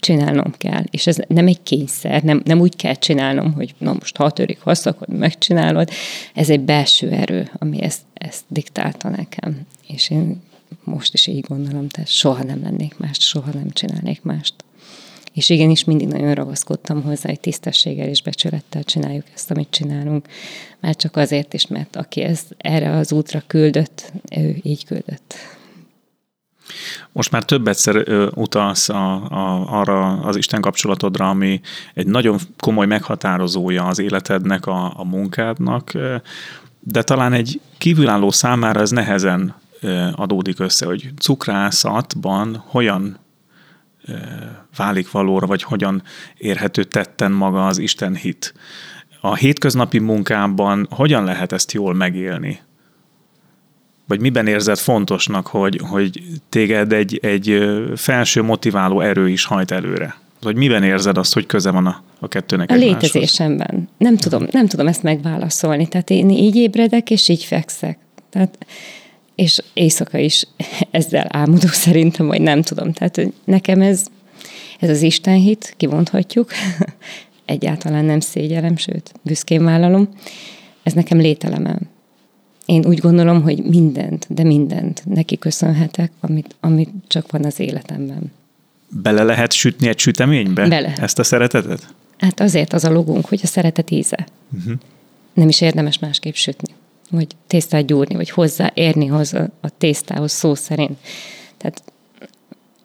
[0.00, 0.82] csinálnom kell.
[0.90, 4.60] És ez nem egy kényszer, nem, nem úgy kell csinálnom, hogy na most ha törik,
[4.60, 5.90] ha szakad, megcsinálod.
[6.34, 9.66] Ez egy belső erő, ami ezt, ezt diktálta nekem.
[9.86, 10.42] És én
[10.84, 14.54] most is így gondolom, tehát soha nem lennék más, soha nem csinálnék mást.
[15.32, 20.28] És igenis mindig nagyon ragaszkodtam hozzá, hogy tisztességgel és becsülettel csináljuk ezt, amit csinálunk.
[20.80, 25.34] Már csak azért is, mert aki ezt erre az útra küldött, ő így küldött.
[27.12, 28.04] Most már több egyszer
[28.34, 31.60] utalsz a, a, arra az Isten kapcsolatodra, ami
[31.94, 35.92] egy nagyon komoly meghatározója az életednek, a, a munkádnak,
[36.80, 39.54] de talán egy kívülálló számára ez nehezen
[40.12, 43.18] adódik össze, hogy cukrászatban hogyan
[44.76, 46.02] válik valóra, vagy hogyan
[46.36, 48.54] érhető tetten maga az Isten hit.
[49.20, 52.60] A hétköznapi munkában hogyan lehet ezt jól megélni?
[54.10, 57.62] Vagy miben érzed fontosnak, hogy, hogy téged egy, egy
[57.96, 60.16] felső motiváló erő is hajt előre?
[60.42, 63.88] Hogy miben érzed azt, hogy köze van a, a kettőnek A létezésemben.
[63.98, 65.88] Nem tudom, nem tudom ezt megválaszolni.
[65.88, 67.98] Tehát én így ébredek, és így fekszek.
[68.30, 68.66] Tehát
[69.34, 70.46] és éjszaka is
[70.90, 72.92] ezzel álmodok szerintem, vagy nem tudom.
[72.92, 74.06] Tehát nekem ez,
[74.80, 76.50] ez az Istenhit, kimondhatjuk,
[77.44, 80.08] egyáltalán nem szégyelem, sőt, büszkén vállalom,
[80.82, 81.78] ez nekem lételemem.
[82.70, 88.32] Én úgy gondolom, hogy mindent, de mindent neki köszönhetek, amit, amit csak van az életemben.
[88.88, 90.92] Bele lehet sütni egy süteménybe Bele.
[90.96, 91.94] ezt a szeretetet?
[92.18, 94.26] Hát azért az a logunk, hogy a szeretet íze.
[94.58, 94.74] Uh-huh.
[95.34, 96.72] Nem is érdemes másképp sütni
[97.10, 100.98] vagy tésztát gyúrni, vagy hozzáérni hozzá a tésztához szó szerint.
[101.56, 101.82] Tehát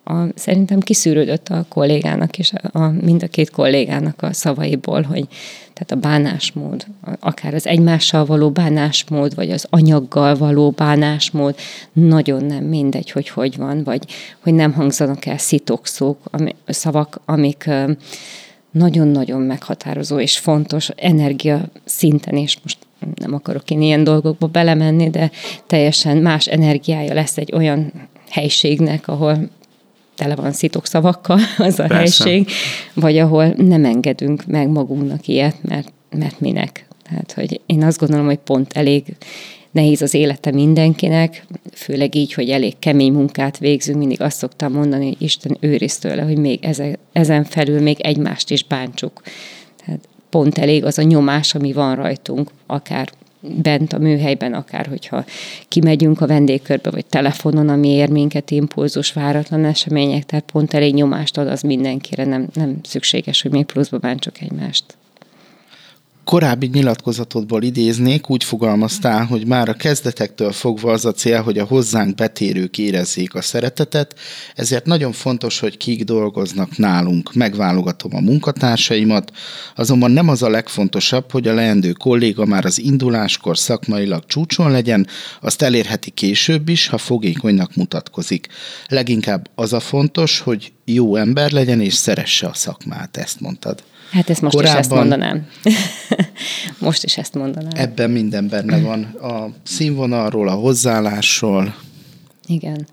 [0.07, 5.27] a, szerintem kiszűrődött a kollégának és a, a, mind a két kollégának a szavaiból, hogy
[5.73, 6.85] tehát a bánásmód,
[7.19, 11.55] akár az egymással való bánásmód, vagy az anyaggal való bánásmód,
[11.93, 14.05] nagyon nem mindegy, hogy hogy van, vagy
[14.39, 17.69] hogy nem hangzanak el szitokszók, ami, szavak, amik
[18.71, 22.77] nagyon-nagyon meghatározó és fontos energia szinten, és most
[23.15, 25.31] nem akarok én ilyen dolgokba belemenni, de
[25.67, 27.91] teljesen más energiája lesz egy olyan
[28.29, 29.49] helységnek, ahol
[30.15, 30.51] tele van
[30.83, 32.23] szavakkal az a Persze.
[32.23, 32.49] helység,
[32.93, 36.87] vagy ahol nem engedünk meg magunknak ilyet, mert, mert minek.
[37.09, 39.15] Tehát, hogy én azt gondolom, hogy pont elég
[39.71, 45.05] nehéz az élete mindenkinek, főleg így, hogy elég kemény munkát végzünk, mindig azt szoktam mondani,
[45.05, 49.21] hogy Isten őriz tőle, hogy még ezen, ezen felül még egymást is bántsuk.
[49.85, 53.09] Tehát pont elég az a nyomás, ami van rajtunk, akár
[53.61, 55.25] bent a műhelyben, akár hogyha
[55.67, 61.37] kimegyünk a vendégkörbe, vagy telefonon, ami ér minket, impulzus, váratlan események, tehát pont elég nyomást
[61.37, 64.83] ad az mindenkire, nem, nem szükséges, hogy még pluszba bántsuk egymást
[66.25, 71.65] korábbi nyilatkozatodból idéznék, úgy fogalmaztál, hogy már a kezdetektől fogva az a cél, hogy a
[71.65, 74.15] hozzánk betérők érezzék a szeretetet,
[74.55, 77.33] ezért nagyon fontos, hogy kik dolgoznak nálunk.
[77.33, 79.31] Megválogatom a munkatársaimat,
[79.75, 85.07] azonban nem az a legfontosabb, hogy a leendő kolléga már az induláskor szakmailag csúcson legyen,
[85.41, 88.47] azt elérheti később is, ha fogékonynak mutatkozik.
[88.87, 93.83] Leginkább az a fontos, hogy jó ember legyen és szeresse a szakmát, ezt mondtad.
[94.15, 95.47] Hát ezt most Korábban is ezt mondanám.
[96.87, 97.71] most is ezt mondanám.
[97.73, 99.03] Ebben minden benne van.
[99.03, 101.75] A színvonalról, a hozzáállásról.
[102.45, 102.87] Igen.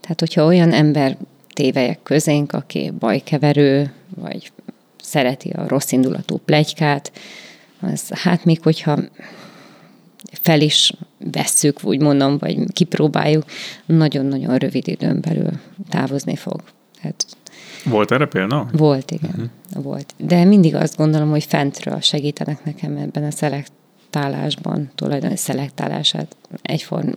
[0.00, 1.16] Tehát, hogyha olyan ember
[1.52, 4.52] tévelyek közénk, aki bajkeverő, vagy
[5.02, 7.12] szereti a rossz indulatú plegykát,
[7.80, 8.98] az hát még hogyha
[10.32, 10.92] fel is
[11.32, 13.44] vesszük, úgy mondom, vagy kipróbáljuk,
[13.86, 15.50] nagyon-nagyon rövid időn belül
[15.88, 16.62] távozni fog.
[17.02, 17.26] Tehát
[17.88, 18.68] volt erre példa?
[18.72, 19.30] Volt, igen.
[19.30, 19.84] Uh-huh.
[19.84, 20.14] Volt.
[20.16, 27.08] De mindig azt gondolom, hogy fentről segítenek nekem ebben a szelektálásban, tulajdonképpen szelektálását egyform,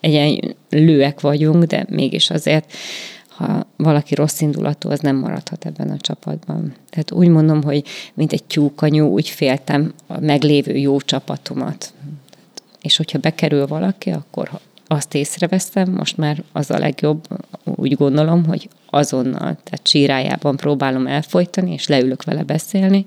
[0.00, 2.72] egyen lőek vagyunk, de mégis azért
[3.36, 6.74] ha valaki rossz indulatú, az nem maradhat ebben a csapatban.
[6.90, 7.84] Tehát úgy mondom, hogy
[8.14, 11.92] mint egy tyúkanyú, úgy féltem a meglévő jó csapatomat.
[12.82, 14.50] És hogyha bekerül valaki, akkor
[14.86, 17.26] azt észreveszem, most már az a legjobb,
[17.64, 23.06] úgy gondolom, hogy azonnal, tehát csírájában próbálom elfolytani, és leülök vele beszélni,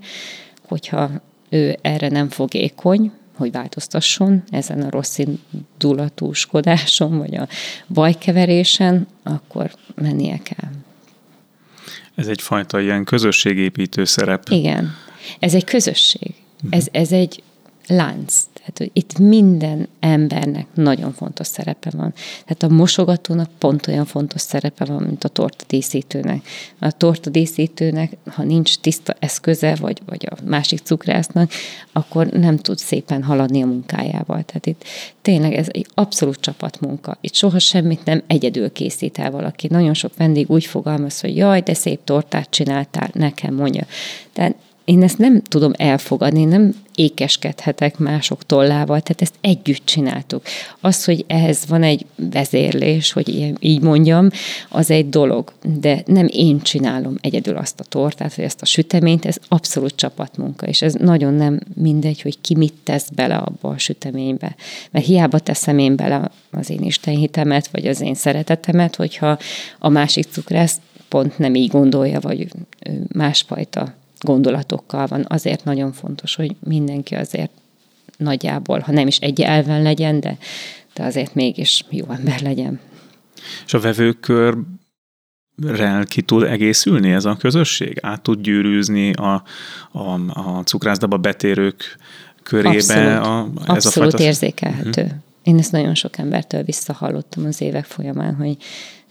[0.67, 1.11] hogyha
[1.49, 7.47] ő erre nem fogékony, hogy változtasson ezen a rossz indulatúskodáson, vagy a
[7.87, 10.71] bajkeverésen, akkor mennie kell.
[12.15, 14.49] Ez egyfajta ilyen közösségépítő szerep.
[14.49, 14.93] Igen.
[15.39, 16.33] Ez egy közösség.
[16.69, 17.43] Ez, ez egy
[17.87, 18.43] lánc.
[18.65, 22.13] Tehát, hogy itt minden embernek nagyon fontos szerepe van.
[22.45, 26.47] Tehát a mosogatónak pont olyan fontos szerepe van, mint a torta díszítőnek.
[26.79, 31.51] A torta díszítőnek, ha nincs tiszta eszköze, vagy, vagy a másik cukrásznak,
[31.91, 34.43] akkor nem tud szépen haladni a munkájával.
[34.43, 34.83] Tehát itt
[35.21, 37.17] tényleg ez egy abszolút csapatmunka.
[37.21, 39.67] Itt soha semmit nem egyedül készít el valaki.
[39.69, 43.85] Nagyon sok vendég úgy fogalmaz, hogy jaj, de szép tortát csináltál, nekem mondja.
[44.33, 44.55] Tehát
[44.85, 50.43] én ezt nem tudom elfogadni, nem ékeskedhetek mások tollával, tehát ezt együtt csináltuk.
[50.79, 54.29] Az, hogy ehhez van egy vezérlés, hogy így mondjam,
[54.69, 59.25] az egy dolog, de nem én csinálom egyedül azt a tortát, vagy ezt a süteményt,
[59.25, 63.77] ez abszolút csapatmunka, és ez nagyon nem mindegy, hogy ki mit tesz bele abba a
[63.77, 64.55] süteménybe.
[64.91, 69.37] Mert hiába teszem én bele az én istenhitemet, vagy az én szeretetemet, hogyha
[69.79, 70.79] a másik cukrász
[71.09, 72.47] pont nem így gondolja, vagy
[73.07, 73.93] másfajta
[74.25, 75.25] gondolatokkal van.
[75.27, 77.51] Azért nagyon fontos, hogy mindenki azért
[78.17, 80.37] nagyjából, ha nem is egy elven legyen, de,
[80.93, 82.79] de azért mégis jó ember legyen.
[83.65, 84.57] És a vevőkör
[85.61, 87.97] rel ki tud egészülni ez a közösség?
[88.01, 89.43] Át tud gyűrűzni a,
[89.91, 91.97] a, a cukrászdaba betérők
[92.43, 93.17] körébe?
[93.17, 94.23] Abszolút, a, ez abszolút a fajta...
[94.23, 95.01] érzékelhető.
[95.01, 95.17] Uh-huh.
[95.43, 98.57] Én ezt nagyon sok embertől visszahallottam az évek folyamán, hogy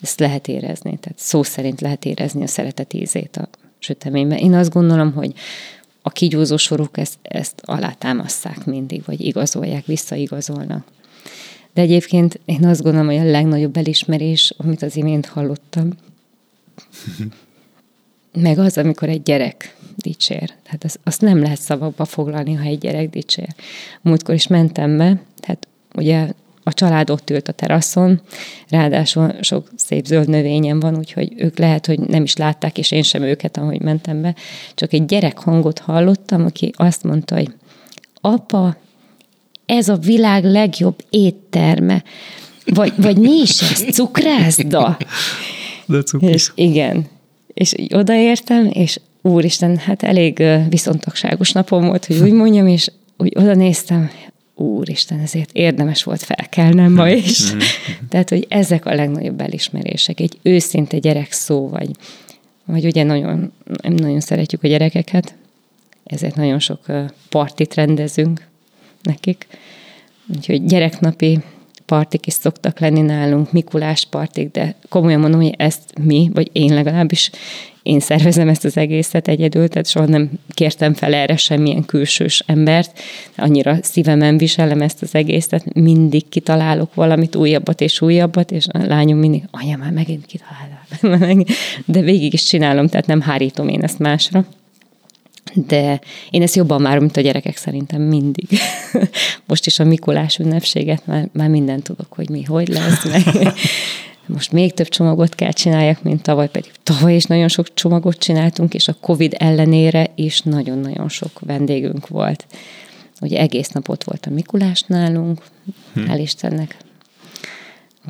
[0.02, 0.98] ezt lehet érezni.
[0.98, 3.48] Tehát szó szerint lehet érezni a szeretet ízét a
[3.85, 4.39] süteményben.
[4.39, 5.32] Én azt gondolom, hogy
[6.03, 10.87] a kigyúzó sorok ezt, ezt alátámasszák mindig, vagy igazolják, visszaigazolnak.
[11.74, 15.93] De egyébként én azt gondolom, hogy a legnagyobb elismerés, amit az imént hallottam,
[18.47, 20.53] meg az, amikor egy gyerek dicsér.
[20.62, 23.49] Tehát azt, azt nem lehet szavakba foglalni, ha egy gyerek dicsér.
[24.03, 26.32] Múltkor is mentem be, tehát ugye
[26.64, 28.20] a család ott ült a teraszon,
[28.68, 33.02] ráadásul sok szép zöld növényen van, úgyhogy ők lehet, hogy nem is látták, és én
[33.02, 34.34] sem őket, ahogy mentem be.
[34.74, 37.50] Csak egy gyerek hangot hallottam, aki azt mondta, hogy
[38.20, 38.76] apa,
[39.66, 42.02] ez a világ legjobb étterme.
[42.64, 43.94] Vagy, vagy mi is ez?
[43.94, 44.96] Cukrászda?
[45.86, 46.30] De cukis.
[46.30, 47.06] És igen.
[47.46, 53.54] És odaértem, és úristen, hát elég viszontagságos napom volt, hogy úgy mondjam, és úgy oda
[53.54, 54.10] néztem,
[54.55, 57.52] úristen, ezért érdemes volt felkelnem ma is.
[57.52, 57.61] Mhm.
[58.11, 60.20] Tehát, hogy ezek a legnagyobb elismerések.
[60.20, 61.90] Egy őszinte gyerek szó, vagy,
[62.64, 63.52] vagy ugye nagyon,
[63.82, 65.34] nagyon szeretjük a gyerekeket,
[66.05, 66.80] ezért nagyon sok
[67.28, 68.46] partit rendezünk
[69.02, 69.46] nekik.
[70.36, 71.38] Úgyhogy gyereknapi
[71.86, 76.74] partik is szoktak lenni nálunk, Mikulás partik, de komolyan mondom, hogy ezt mi, vagy én
[76.74, 77.30] legalábbis
[77.85, 83.01] én szervezem ezt az egészet egyedül, tehát soha nem kértem fel erre semmilyen külsős embert,
[83.37, 89.18] annyira szívemen viselem ezt az egészet, mindig kitalálok valamit újabbat és újabbat, és a lányom
[89.18, 91.49] mindig, anya, már megint kitalálok.
[91.85, 94.45] De végig is csinálom, tehát nem hárítom én ezt másra.
[95.55, 98.49] De én ezt jobban már, mint a gyerekek szerintem mindig.
[99.47, 103.22] Most is a Mikulás ünnepséget már, már mindent tudok, hogy mi hogy lesz, meg
[104.27, 108.75] most még több csomagot kell csináljak, mint tavaly, pedig tavaly is nagyon sok csomagot csináltunk,
[108.75, 112.47] és a Covid ellenére is nagyon-nagyon sok vendégünk volt.
[113.20, 115.43] Ugye egész nap ott volt a Mikulás nálunk,
[115.95, 116.01] hm.
[116.01, 116.77] hál' Istennek.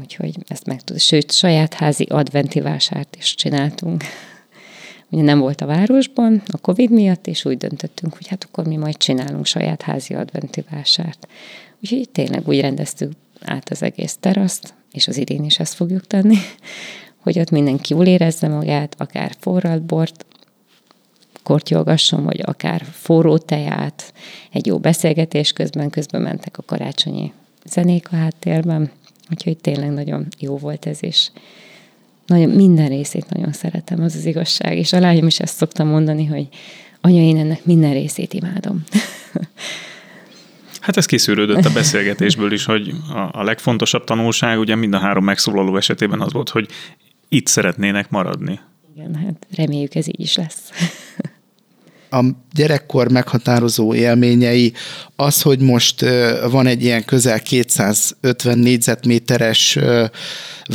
[0.01, 1.01] Úgyhogy ezt meg tud.
[1.01, 4.03] Sőt, saját házi adventi vásárt is csináltunk.
[5.09, 8.77] Ugye nem volt a városban a Covid miatt, és úgy döntöttünk, hogy hát akkor mi
[8.77, 11.29] majd csinálunk saját házi adventi vásárt.
[11.83, 16.37] Úgyhogy tényleg úgy rendeztük át az egész teraszt, és az idén is ezt fogjuk tenni,
[17.25, 20.25] hogy ott mindenki jól érezze magát, akár forralt bort
[21.43, 24.13] kortyolgasson, vagy akár forró teját,
[24.53, 27.33] egy jó beszélgetés közben, közben mentek a karácsonyi
[27.65, 28.91] zenék a háttérben,
[29.31, 31.33] úgyhogy tényleg nagyon jó volt ez is.
[32.27, 36.25] Nagyon, minden részét nagyon szeretem, az az igazság, és a lányom is ezt szoktam mondani,
[36.25, 36.49] hogy
[37.01, 38.85] anya, én ennek minden részét imádom.
[40.85, 45.25] Hát ez kiszűrődött a beszélgetésből is, hogy a, a legfontosabb tanulság ugye mind a három
[45.25, 46.69] megszólaló esetében az volt, hogy
[47.29, 48.61] itt szeretnének maradni.
[48.95, 50.71] Igen, hát reméljük ez így is lesz.
[52.15, 54.73] A gyerekkor meghatározó élményei
[55.17, 56.05] az, hogy most
[56.51, 59.79] van egy ilyen közel 250 négyzetméteres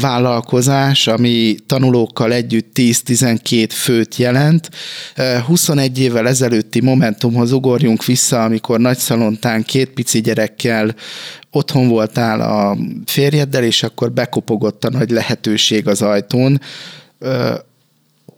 [0.01, 4.69] vállalkozás, ami tanulókkal együtt 10-12 főt jelent.
[5.45, 10.95] 21 évvel ezelőtti Momentumhoz ugorjunk vissza, amikor nagyszalontán két pici gyerekkel
[11.51, 16.61] otthon voltál a férjeddel, és akkor bekopogott a nagy lehetőség az ajtón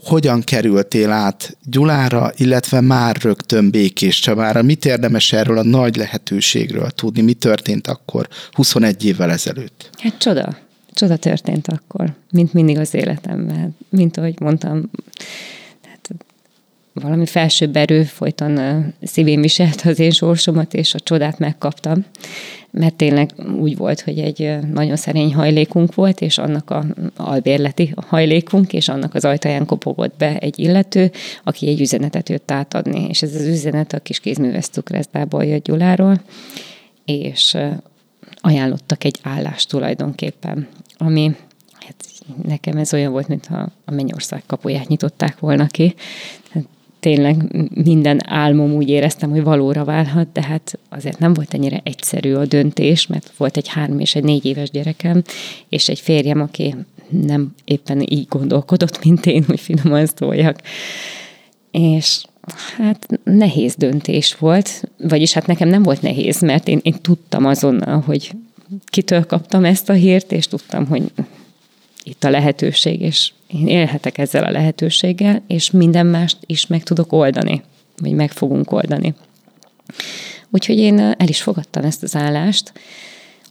[0.03, 4.61] hogyan kerültél át Gyulára, illetve már rögtön Békés Csabára?
[4.61, 7.21] Mit érdemes erről a nagy lehetőségről tudni?
[7.21, 9.89] Mi történt akkor 21 évvel ezelőtt?
[9.97, 10.57] Hát csoda.
[10.93, 13.75] Csoda történt akkor, mint mindig az életemben.
[13.89, 14.89] Mint ahogy mondtam,
[15.81, 16.09] tehát
[16.93, 22.05] valami felsőbb erő folyton szívén viselte az én sorsomat, és a csodát megkaptam
[22.71, 28.73] mert tényleg úgy volt, hogy egy nagyon szerény hajlékunk volt, és annak a albérleti hajlékunk,
[28.73, 31.11] és annak az ajtaján kopogott be egy illető,
[31.43, 36.21] aki egy üzenetet jött átadni, és ez az üzenet a kis kézműves cukrászdából jött Gyuláról,
[37.05, 37.57] és
[38.35, 40.67] ajánlottak egy állást tulajdonképpen,
[40.97, 41.35] ami
[41.79, 42.07] hát
[42.43, 45.95] nekem ez olyan volt, mintha a Mennyország kapuját nyitották volna ki.
[47.01, 52.33] Tényleg minden álmom úgy éreztem, hogy valóra válhat, de hát azért nem volt ennyire egyszerű
[52.33, 55.23] a döntés, mert volt egy három és egy négy éves gyerekem,
[55.69, 56.75] és egy férjem, aki
[57.09, 60.61] nem éppen így gondolkodott, mint én, hogy finoman szóljak.
[61.71, 62.23] És
[62.77, 67.99] hát nehéz döntés volt, vagyis hát nekem nem volt nehéz, mert én, én tudtam azonnal,
[67.99, 68.31] hogy
[68.85, 71.11] kitől kaptam ezt a hírt, és tudtam, hogy
[72.03, 77.11] itt a lehetőség, és én élhetek ezzel a lehetőséggel, és minden mást is meg tudok
[77.11, 77.61] oldani,
[77.97, 79.13] vagy meg fogunk oldani.
[80.49, 82.71] Úgyhogy én el is fogadtam ezt az állást.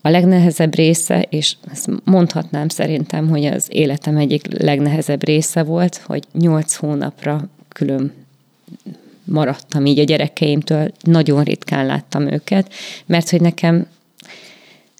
[0.02, 6.24] A legnehezebb része, és ezt mondhatnám szerintem, hogy az életem egyik legnehezebb része volt, hogy
[6.32, 8.12] nyolc hónapra külön
[9.24, 12.72] maradtam így a gyerekeimtől, nagyon ritkán láttam őket,
[13.06, 13.86] mert hogy nekem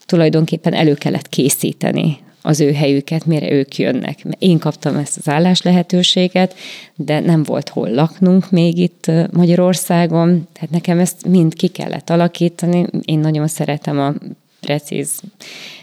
[0.07, 4.25] tulajdonképpen elő kellett készíteni az ő helyüket, mire ők jönnek.
[4.39, 6.55] Én kaptam ezt az állás lehetőséget,
[6.95, 12.87] de nem volt hol laknunk még itt Magyarországon, tehát nekem ezt mind ki kellett alakítani.
[13.05, 14.15] Én nagyon szeretem a
[14.61, 15.21] precíz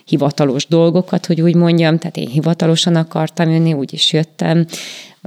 [0.08, 4.66] hivatalos dolgokat, hogy úgy mondjam, tehát én hivatalosan akartam jönni, úgy is jöttem,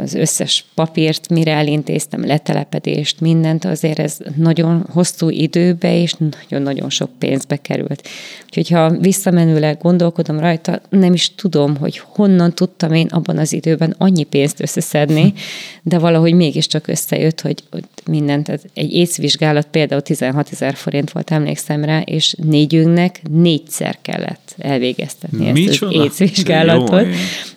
[0.00, 7.10] az összes papírt, mire elintéztem, letelepedést, mindent, azért ez nagyon hosszú időbe és nagyon-nagyon sok
[7.18, 8.08] pénzbe került.
[8.44, 13.94] Úgyhogy ha visszamenőleg gondolkodom rajta, nem is tudom, hogy honnan tudtam én abban az időben
[13.98, 15.32] annyi pénzt összeszedni,
[15.82, 17.64] de valahogy mégiscsak összejött, hogy
[18.06, 25.50] mindent, egy észvizsgálat például 16 ezer forint volt, emlékszem rá, és négyünknek négyszer kellett elvégeztetni
[25.50, 27.06] Mi ezt az észvizsgálatot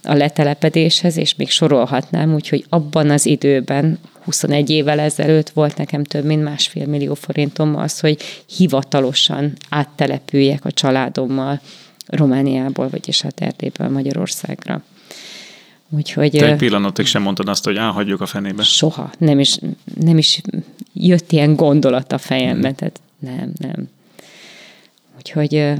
[0.03, 6.25] a letelepedéshez, és még sorolhatnám, úgyhogy abban az időben 21 évvel ezelőtt volt nekem több
[6.25, 8.17] mint másfél millió forintom az, hogy
[8.57, 11.61] hivatalosan áttelepüljek a családommal
[12.07, 14.83] Romániából, vagyis hát Erdélyből Magyarországra.
[15.89, 18.63] Úgyhogy, Te egy pillanatig sem mondtad azt, hogy elhagyjuk a fenébe.
[18.63, 19.11] Soha.
[19.17, 19.57] Nem is,
[19.99, 20.41] nem is
[20.93, 22.75] jött ilyen gondolat a fejembe, hmm.
[22.75, 23.89] tehát nem, nem.
[25.17, 25.73] Úgyhogy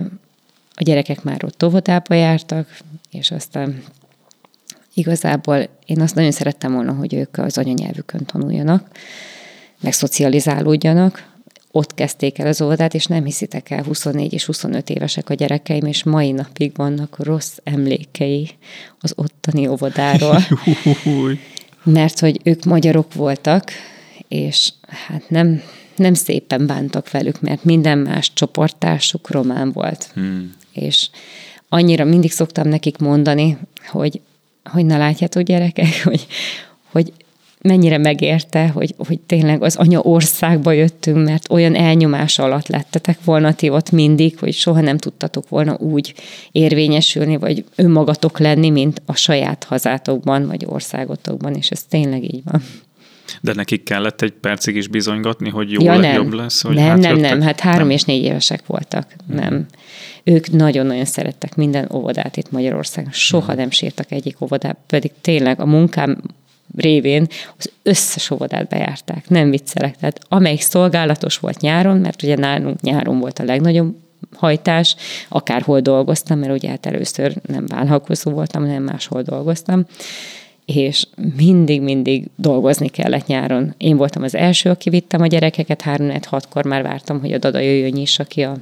[0.75, 2.77] a gyerekek már ott óvodába jártak,
[3.11, 3.83] és aztán
[4.93, 8.89] igazából én azt nagyon szerettem volna, hogy ők az anyanyelvükön tanuljanak,
[9.81, 11.31] meg szocializálódjanak,
[11.75, 15.85] ott kezdték el az óvodát, és nem hiszitek el, 24 és 25 évesek a gyerekeim,
[15.85, 18.49] és mai napig vannak rossz emlékei
[18.99, 20.39] az ottani óvodáról.
[21.83, 23.71] Mert hogy ők magyarok voltak,
[24.27, 24.73] és
[25.07, 25.61] hát nem,
[25.95, 30.09] nem szépen bántak velük, mert minden más csoporttársuk román volt.
[30.13, 30.53] Hmm.
[30.73, 31.09] És
[31.69, 33.57] annyira mindig szoktam nekik mondani,
[33.87, 34.21] hogy,
[34.63, 36.27] hogy na látjátok gyerekek, hogy,
[36.91, 37.13] hogy
[37.63, 43.53] mennyire megérte, hogy, hogy tényleg az anya országba jöttünk, mert olyan elnyomás alatt lettetek volna
[43.53, 46.13] ti ott mindig, hogy soha nem tudtatok volna úgy
[46.51, 52.63] érvényesülni, vagy önmagatok lenni, mint a saját hazátokban, vagy országotokban, és ez tényleg így van.
[53.41, 56.13] De nekik kellett egy percig is bizonygatni, hogy jó ja, nem.
[56.13, 56.61] jobb lesz?
[56.61, 57.95] Hogy nem, hát nem, nem, hát három nem.
[57.95, 59.07] és négy évesek voltak.
[59.27, 59.35] Hmm.
[59.35, 59.65] Nem.
[60.23, 63.11] Ők nagyon-nagyon szerettek minden óvodát itt Magyarországon.
[63.11, 63.55] Soha hmm.
[63.55, 66.21] nem sírtak egyik óvodát, pedig tényleg a munkám
[66.75, 67.27] révén
[67.57, 69.97] az összes óvodát bejárták, nem viccelek.
[69.97, 73.95] Tehát amelyik szolgálatos volt nyáron, mert ugye nálunk nyáron volt a legnagyobb
[74.35, 74.95] hajtás,
[75.29, 79.85] akárhol dolgoztam, mert ugye hát először nem vállalkozó voltam, hanem máshol dolgoztam,
[80.65, 81.07] és
[81.37, 83.73] mindig-mindig dolgozni kellett nyáron.
[83.77, 87.59] Én voltam az első, aki vittem a gyerekeket, három hatkor már vártam, hogy a dada
[87.59, 88.57] jöjjön, nyissa ki a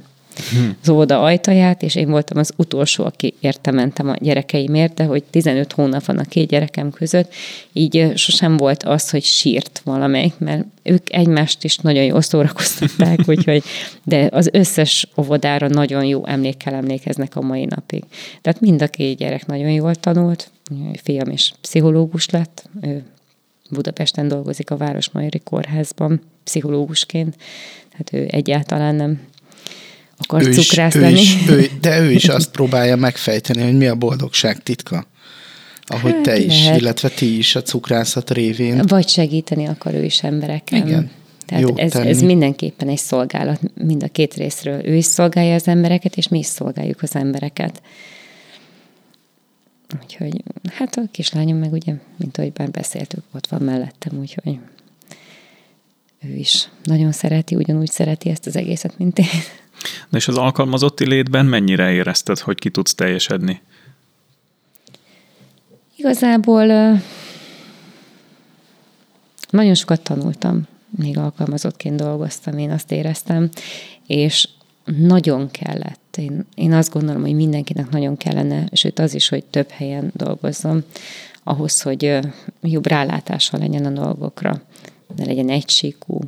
[0.82, 5.22] az óvoda ajtaját, és én voltam az utolsó, aki érte mentem a gyerekeimért, de hogy
[5.24, 7.32] 15 hónap van a két gyerekem között,
[7.72, 13.62] így sosem volt az, hogy sírt valamelyik, mert ők egymást is nagyon jól szórakoztatták, úgyhogy,
[14.04, 18.04] de az összes óvodára nagyon jó emlékkel emlékeznek a mai napig.
[18.40, 20.50] Tehát mind a két gyerek nagyon jól tanult,
[21.02, 23.04] fiam is pszichológus lett, ő
[23.70, 27.36] Budapesten dolgozik a Városmajori Kórházban pszichológusként,
[27.90, 29.20] tehát ő egyáltalán nem
[30.22, 31.20] akar ő cukrász lenni.
[31.20, 35.06] Is, ő, de ő is azt próbálja megfejteni, hogy mi a boldogság titka.
[35.84, 36.80] Ahogy hát te is, lehet.
[36.80, 38.82] illetve ti is a cukrászat révén.
[38.86, 40.86] Vagy segíteni akar ő is embereken.
[40.86, 41.10] Igen.
[41.46, 44.86] Tehát ez, ez mindenképpen egy szolgálat mind a két részről.
[44.86, 47.82] Ő is szolgálja az embereket, és mi is szolgáljuk az embereket.
[50.02, 50.42] Úgyhogy,
[50.72, 54.58] hát a kislányom meg ugye, mint ahogy már beszéltük, ott van mellettem, úgyhogy
[56.24, 59.26] ő is nagyon szereti, ugyanúgy szereti ezt az egészet, mint én.
[60.08, 63.60] Na és az alkalmazotti létben mennyire érezted, hogy ki tudsz teljesedni?
[65.96, 66.66] Igazából
[69.50, 73.48] nagyon sokat tanultam, még alkalmazottként dolgoztam, én azt éreztem,
[74.06, 74.48] és
[74.84, 76.16] nagyon kellett.
[76.16, 80.84] Én, én azt gondolom, hogy mindenkinek nagyon kellene, sőt az is, hogy több helyen dolgozzon,
[81.42, 82.18] ahhoz, hogy
[82.60, 84.62] jobb rálátással legyen a dolgokra.
[85.16, 86.18] ne legyen egysíkú.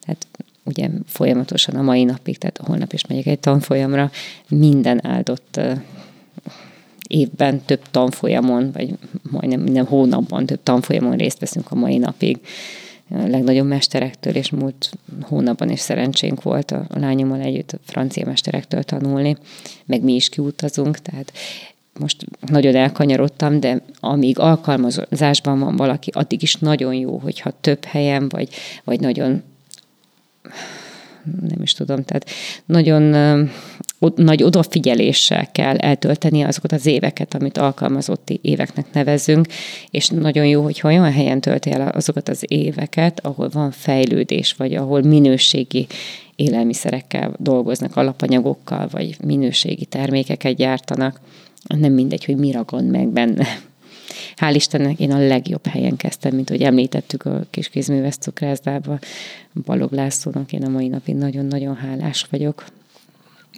[0.00, 0.26] Tehát
[0.68, 4.10] ugye folyamatosan a mai napig, tehát holnap is megyek egy tanfolyamra,
[4.48, 5.60] minden áldott
[7.06, 8.94] évben több tanfolyamon, vagy
[9.30, 12.38] majdnem minden hónapban több tanfolyamon részt veszünk a mai napig.
[13.10, 14.90] A legnagyobb mesterektől, és múlt
[15.22, 19.36] hónapban is szerencsénk volt a lányommal együtt a francia mesterektől tanulni,
[19.86, 21.32] meg mi is kiutazunk, tehát
[21.98, 28.28] most nagyon elkanyarodtam, de amíg alkalmazásban van valaki, addig is nagyon jó, hogyha több helyen,
[28.28, 28.48] vagy,
[28.84, 29.42] vagy nagyon
[31.40, 32.30] nem is tudom, tehát
[32.66, 33.02] nagyon
[34.14, 39.46] nagy odafigyeléssel kell eltölteni azokat az éveket, amit alkalmazotti éveknek nevezünk,
[39.90, 44.74] és nagyon jó, hogyha olyan helyen tölti el azokat az éveket, ahol van fejlődés, vagy
[44.74, 45.86] ahol minőségi
[46.36, 51.20] élelmiszerekkel dolgoznak, alapanyagokkal, vagy minőségi termékeket gyártanak.
[51.66, 53.46] Nem mindegy, hogy mi ragad meg benne.
[54.36, 58.98] Hál' Istennek én a legjobb helyen kezdtem, mint hogy említettük a kis kézműves cukrászdába.
[59.64, 62.64] Balog Lászlónak én a mai napig nagyon-nagyon hálás vagyok.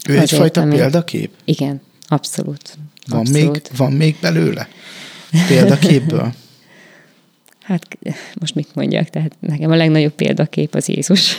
[0.08, 0.74] Ő Azért, egyfajta ami...
[0.74, 1.30] példakép?
[1.44, 2.78] Igen, abszolút.
[3.06, 3.52] Van, abszolút.
[3.52, 4.68] Még, van még belőle?
[5.48, 6.32] Példaképből?
[7.70, 7.86] hát
[8.40, 11.36] most mit mondjak, tehát nekem a legnagyobb példakép az Jézus.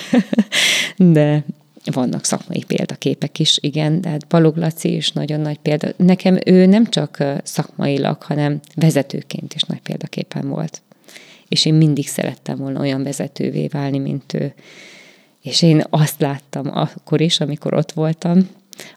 [0.98, 1.44] De
[1.84, 5.88] vannak szakmai példaképek is, igen, de hát Balog Laci is nagyon nagy példa.
[5.98, 10.82] Nekem ő nem csak szakmailag, hanem vezetőként is nagy példaképen volt.
[11.48, 14.54] És én mindig szerettem volna olyan vezetővé válni, mint ő.
[15.42, 18.50] És én azt láttam akkor is, amikor ott voltam,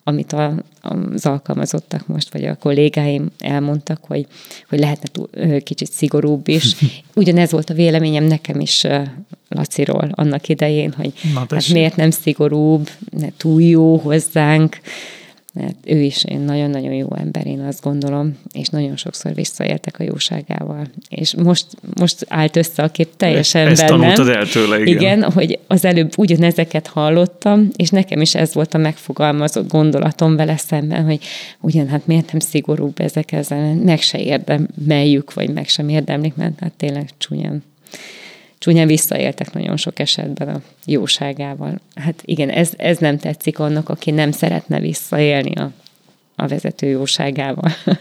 [0.02, 4.26] amit a, az alkalmazottak most, vagy a kollégáim elmondtak, hogy,
[4.68, 6.76] hogy lehetne túl, kicsit szigorúbb is.
[7.14, 8.86] Ugyanez volt a véleményem nekem is
[9.48, 14.80] Laciról annak idején, hogy hát miért nem szigorúbb, ne túl jó hozzánk,
[15.54, 20.02] mert ő is én nagyon-nagyon jó ember, én azt gondolom, és nagyon sokszor visszaértek a
[20.02, 20.86] jóságával.
[21.08, 21.66] És most,
[22.00, 24.00] most állt össze a kép teljesen Ezt bennem.
[24.00, 24.96] tanultad el tőle, igen.
[24.96, 30.56] Igen, hogy az előbb ugyanezeket hallottam, és nekem is ez volt a megfogalmazott gondolatom vele
[30.56, 31.24] szemben, hogy
[31.60, 36.60] ugyan hát miért nem szigorúbb ezek ezen, meg se érdemeljük, vagy meg sem érdemlik, mert
[36.60, 37.62] hát tényleg csúnyán
[38.58, 41.80] csúnyán visszaéltek nagyon sok esetben a jóságával.
[41.94, 45.70] Hát igen, ez, ez nem tetszik annak, aki nem szeretne visszaélni a,
[46.36, 47.70] a vezető jóságával.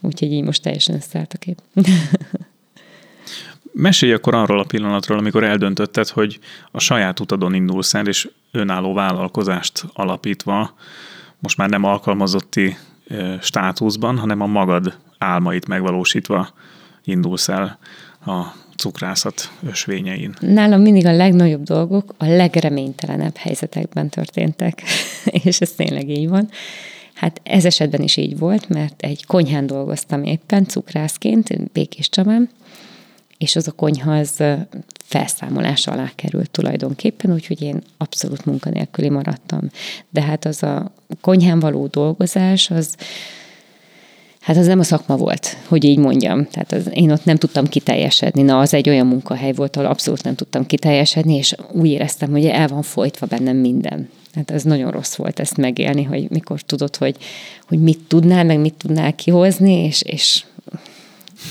[0.00, 1.60] Úgyhogy így most teljesen összeállt a kép.
[3.72, 6.38] Mesélj akkor arról a pillanatról, amikor eldöntötted, hogy
[6.70, 10.74] a saját utadon indulsz el, és önálló vállalkozást alapítva,
[11.38, 12.76] most már nem alkalmazotti
[13.40, 16.48] státuszban, hanem a magad álmait megvalósítva
[17.04, 17.78] indulsz el
[18.26, 18.42] a
[18.76, 20.34] cukrászat ösvényein?
[20.40, 24.82] Nálam mindig a legnagyobb dolgok a legreménytelenebb helyzetekben történtek,
[25.44, 26.48] és ez tényleg így van.
[27.14, 32.50] Hát ez esetben is így volt, mert egy konyhán dolgoztam éppen cukrászként, Békés Csabán,
[33.38, 34.42] és az a konyha az
[35.04, 39.60] felszámolás alá került tulajdonképpen, úgyhogy én abszolút munkanélküli maradtam.
[40.10, 42.96] De hát az a konyhán való dolgozás, az,
[44.44, 46.46] Hát az nem a szakma volt, hogy így mondjam.
[46.46, 48.42] Tehát az, én ott nem tudtam kiteljesedni.
[48.42, 52.46] Na, az egy olyan munkahely volt, ahol abszolút nem tudtam kiteljesedni, és úgy éreztem, hogy
[52.46, 54.08] el van folytva bennem minden.
[54.34, 57.16] Hát ez nagyon rossz volt ezt megélni, hogy mikor tudod, hogy,
[57.68, 60.44] hogy mit tudnál, meg mit tudnál kihozni, és, és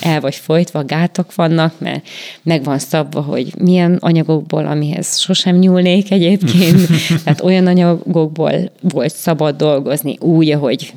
[0.02, 2.08] el vagy folytva, gátak vannak, mert
[2.44, 6.88] meg van szabva, hogy milyen anyagokból, amihez sosem nyúlnék egyébként,
[7.24, 10.94] tehát olyan anyagokból volt szabad dolgozni úgy, ahogy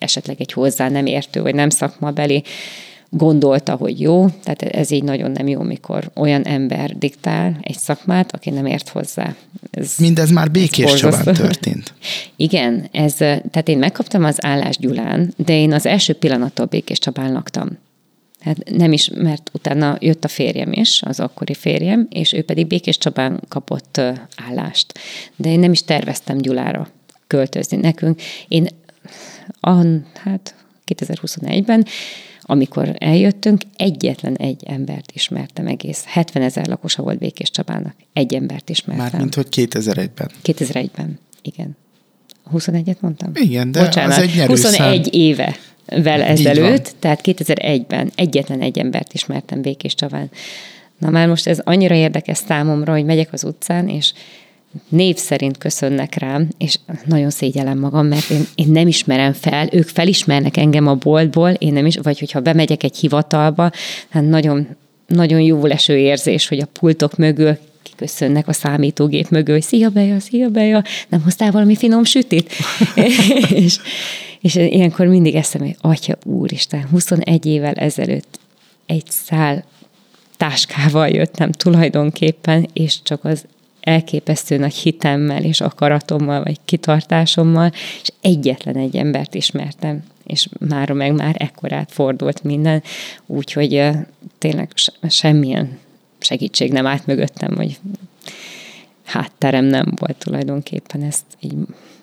[0.00, 2.42] esetleg egy hozzá nem értő, vagy nem szakmabeli
[3.10, 8.34] gondolta, hogy jó, tehát ez így nagyon nem jó, mikor olyan ember diktál egy szakmát,
[8.34, 9.34] aki nem ért hozzá.
[9.70, 11.94] Ez, Mindez már Békés Csabán történt.
[12.36, 17.32] Igen, ez, tehát én megkaptam az állás Gyulán, de én az első pillanattól Békés Csabán
[17.32, 17.68] laktam.
[18.40, 22.66] Hát nem is, mert utána jött a férjem is, az akkori férjem, és ő pedig
[22.66, 24.00] Békés Csabán kapott
[24.48, 24.98] állást.
[25.36, 26.88] De én nem is terveztem Gyulára
[27.26, 28.20] költözni nekünk.
[28.48, 28.68] Én
[29.60, 29.84] a,
[30.14, 30.54] hát
[30.86, 31.86] 2021-ben,
[32.42, 36.04] amikor eljöttünk, egyetlen egy embert ismertem egész.
[36.06, 37.94] 70 ezer lakosa volt Békés Csabának.
[38.12, 39.06] Egy embert ismertem.
[39.06, 40.30] Mármint, hogy 2001-ben.
[40.44, 41.76] 2001-ben, igen.
[42.54, 43.30] 21-et mondtam?
[43.34, 44.72] Igen, de Bocsánat, az egy nyerőszám.
[44.72, 50.30] 21 éve vel ezelőtt, tehát 2001-ben egyetlen egy embert ismertem Békés Csabán.
[50.98, 54.12] Na már most ez annyira érdekes számomra, hogy megyek az utcán, és
[54.88, 59.88] név szerint köszönnek rám, és nagyon szégyellem magam, mert én, én nem ismerem fel, ők
[59.88, 63.70] felismernek engem a boltból, én nem is, vagy hogyha bemegyek egy hivatalba,
[64.08, 64.68] hát nagyon,
[65.06, 70.20] nagyon jó leső érzés, hogy a pultok mögül kiköszönnek a számítógép mögül, hogy szia Beja,
[70.20, 72.52] szia Beja, nem hoztál valami finom sütit?
[73.64, 73.78] és,
[74.40, 78.38] és ilyenkor mindig eszem, hogy atya úristen, 21 évvel ezelőtt
[78.86, 79.64] egy szál
[80.36, 83.44] táskával jöttem tulajdonképpen, és csak az
[83.80, 87.72] elképesztő nagy hitemmel és akaratommal, vagy kitartásommal,
[88.02, 92.82] és egyetlen egy embert ismertem, és mára meg már ekkorát fordult minden,
[93.26, 93.88] úgyhogy
[94.38, 94.72] tényleg
[95.08, 95.78] semmilyen
[96.18, 97.78] segítség nem állt mögöttem, vagy
[99.04, 101.54] hátterem nem volt tulajdonképpen, ezt így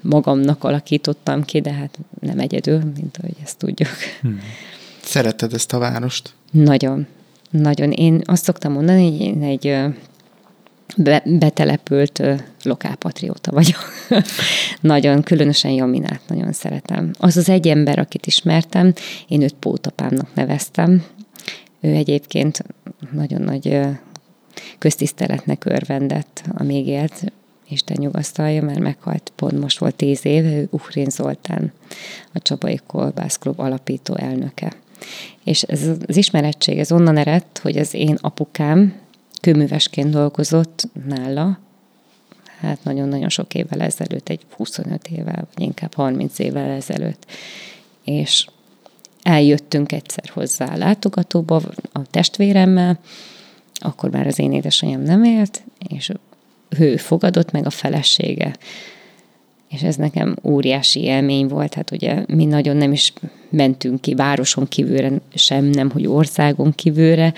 [0.02, 3.90] magamnak alakítottam ki, de hát nem egyedül, mint ahogy ezt tudjuk.
[4.22, 4.40] Hmm.
[5.04, 6.34] Szereted ezt a várost?
[6.52, 7.08] Nagyon.
[7.50, 7.92] Nagyon.
[7.92, 9.76] Én azt szoktam mondani, hogy én egy
[10.98, 12.24] be, betelepült
[12.64, 13.80] lokálpatrióta vagyok.
[14.82, 17.12] nagyon, különösen Jaminát nagyon szeretem.
[17.20, 18.94] Az az egy ember, akit ismertem,
[19.28, 21.04] én őt pótapámnak neveztem.
[21.82, 22.64] Ő egyébként
[23.12, 23.80] nagyon nagy
[24.78, 27.32] köztiszteletnek örvendett, amíg élt,
[27.70, 31.72] Isten nyugasztalja, mert meghalt pont most volt tíz éve, ő Uhrin Zoltán,
[32.34, 34.74] a Csabai Kolbász Klub alapító elnöke.
[35.44, 38.94] És ez az ismerettség, ez onnan eredt, hogy az én apukám
[39.42, 41.60] kőművesként dolgozott nála,
[42.60, 47.26] hát nagyon-nagyon sok évvel ezelőtt, egy 25 évvel, vagy inkább 30 évvel ezelőtt.
[48.04, 48.48] És
[49.22, 51.62] eljöttünk egyszer hozzá a látogatóba
[51.92, 53.00] a testvéremmel,
[53.74, 56.12] akkor már az én édesanyám nem élt, és
[56.80, 58.56] ő fogadott meg a felesége.
[59.70, 63.14] És ez nekem óriási élmény volt, hát ugye mi nagyon nem is
[63.50, 67.34] mentünk ki városon kívülre, sem nem, hogy országon kívülre,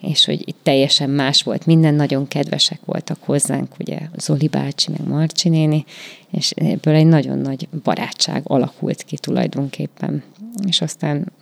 [0.00, 5.08] és hogy itt teljesen más volt, minden nagyon kedvesek voltak hozzánk, ugye Zoli bácsi, meg
[5.08, 5.84] Marcsi néni,
[6.30, 10.22] és ebből egy nagyon nagy barátság alakult ki tulajdonképpen.
[10.66, 11.32] És aztán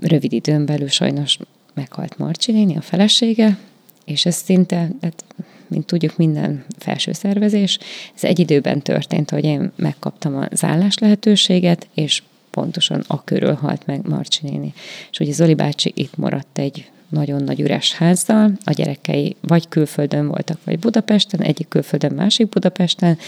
[0.00, 1.38] rövid időn belül sajnos
[1.74, 3.58] meghalt Marcsi néni, a felesége,
[4.04, 5.24] és ez szinte, hát,
[5.66, 7.78] mint tudjuk, minden felső szervezés,
[8.14, 13.86] ez egy időben történt, hogy én megkaptam az állás lehetőséget, és pontosan a körül halt
[13.86, 14.72] meg Marcsi néni.
[15.10, 20.28] És ugye Zoli bácsi itt maradt egy nagyon nagy üres házzal, a gyerekei vagy külföldön
[20.28, 23.18] voltak, vagy Budapesten, egyik külföldön, másik Budapesten,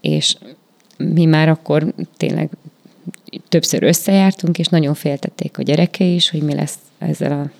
[0.00, 0.36] és
[0.96, 2.50] mi már akkor tényleg
[3.48, 7.50] többször összejártunk, és nagyon féltették a gyerekei is, hogy mi lesz ezzel a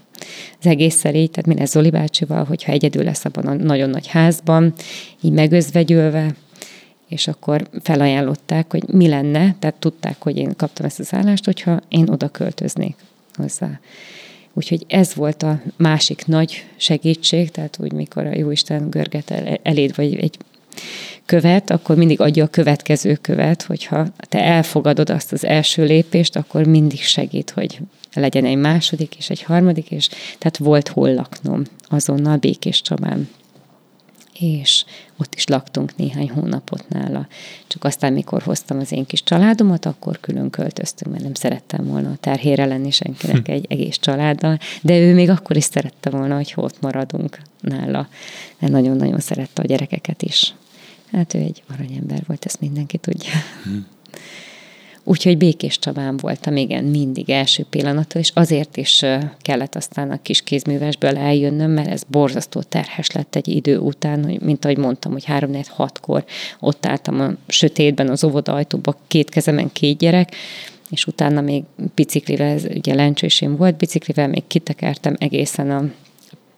[0.59, 4.07] az egésszel így, tehát mi lesz Zoli bácsival, hogyha egyedül lesz abban a nagyon nagy
[4.07, 4.73] házban,
[5.21, 6.35] így megözvegyülve,
[7.09, 11.81] és akkor felajánlották, hogy mi lenne, tehát tudták, hogy én kaptam ezt az állást, hogyha
[11.89, 12.97] én oda költöznék
[13.35, 13.81] hozzá.
[14.55, 19.31] Úgyhogy ez volt a másik nagy segítség, tehát úgy, mikor a Jóisten görget
[19.63, 20.37] eléd, vagy egy
[21.27, 26.67] követ, akkor mindig adja a következő követ, hogyha te elfogadod azt az első lépést, akkor
[26.67, 27.79] mindig segít, hogy
[28.15, 33.29] legyen egy második és egy harmadik, és tehát volt hol laknom azonnal Békés Csabán
[34.41, 34.85] és
[35.17, 37.27] ott is laktunk néhány hónapot nála.
[37.67, 42.11] Csak aztán, mikor hoztam az én kis családomat, akkor külön költöztünk, mert nem szerettem volna
[42.11, 43.53] a terhére lenni senkinek hm.
[43.53, 48.09] egy egész családdal, de ő még akkor is szerette volna, hogy ott maradunk nála.
[48.59, 50.55] Mert nagyon-nagyon szerette a gyerekeket is.
[51.13, 53.33] Hát ő egy aranyember volt, ezt mindenki tudja.
[53.65, 53.79] Hm.
[55.05, 59.03] Úgyhogy Békés Csabán voltam, igen, mindig első pillanattól, és azért is
[59.39, 64.41] kellett aztán a kis kézművesből eljönnöm, mert ez borzasztó terhes lett egy idő után, hogy,
[64.41, 66.25] mint ahogy mondtam, hogy 3 4 6 kor
[66.61, 70.35] ott álltam a sötétben az óvoda ajtóba, két kezemen két gyerek,
[70.91, 71.63] és utána még
[71.95, 75.85] biciklivel, ez ugye lencsősém volt, biciklivel még kitekertem egészen a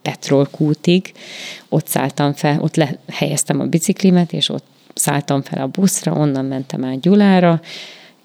[0.03, 1.13] petrolkútig,
[1.69, 6.85] ott szálltam fel, ott lehelyeztem a biciklimet, és ott szálltam fel a buszra, onnan mentem
[6.85, 7.61] át Gyulára,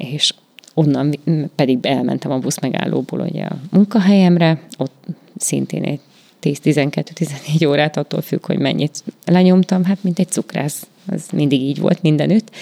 [0.02, 0.34] és
[0.74, 1.16] onnan
[1.56, 5.06] pedig elmentem a busz megállóból ugye a munkahelyemre, ott
[5.38, 6.00] szintén egy
[6.42, 12.02] 10-12-14 órát, attól függ, hogy mennyit lenyomtam, hát mint egy cukrász, az mindig így volt
[12.02, 12.56] mindenütt,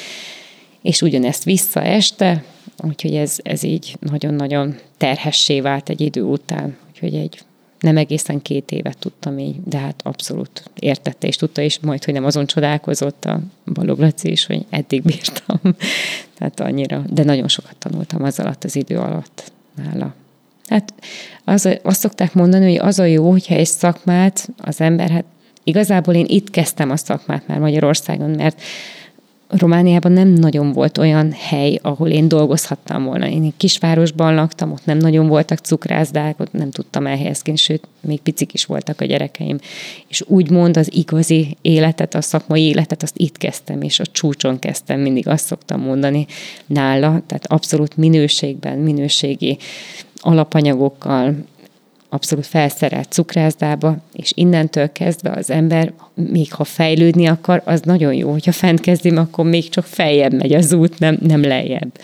[0.82, 2.44] és ugyanezt vissza este,
[2.84, 7.40] úgyhogy ez, ez így nagyon-nagyon terhessé vált egy idő után, úgyhogy egy
[7.80, 12.14] nem egészen két évet tudtam így, de hát abszolút értette és tudta, és majd, hogy
[12.14, 13.40] nem azon csodálkozott a
[13.74, 15.60] Balog Laci is, hogy eddig bírtam.
[16.38, 20.14] Tehát annyira, de nagyon sokat tanultam az alatt, az idő alatt nála.
[20.68, 20.94] Hát
[21.44, 25.26] az, azt szokták mondani, hogy az a jó, hogyha egy szakmát az ember, hát
[25.64, 28.62] igazából én itt kezdtem a szakmát már Magyarországon, mert
[29.50, 33.28] Romániában nem nagyon volt olyan hely, ahol én dolgozhattam volna.
[33.28, 38.20] Én egy kisvárosban laktam, ott nem nagyon voltak cukrászdák, ott nem tudtam elhelyezkedni, sőt, még
[38.22, 39.58] picik is voltak a gyerekeim.
[40.08, 45.00] És úgymond az igazi életet, a szakmai életet, azt itt kezdtem, és a csúcson kezdtem,
[45.00, 46.26] mindig azt szoktam mondani
[46.66, 49.58] nála, tehát abszolút minőségben, minőségi
[50.22, 51.36] alapanyagokkal,
[52.10, 58.32] abszolút felszerelt cukrászdába, és innentől kezdve az ember, még ha fejlődni akar, az nagyon jó,
[58.32, 62.00] hogyha fent kezdim, akkor még csak feljebb megy az út, nem, nem lejjebb.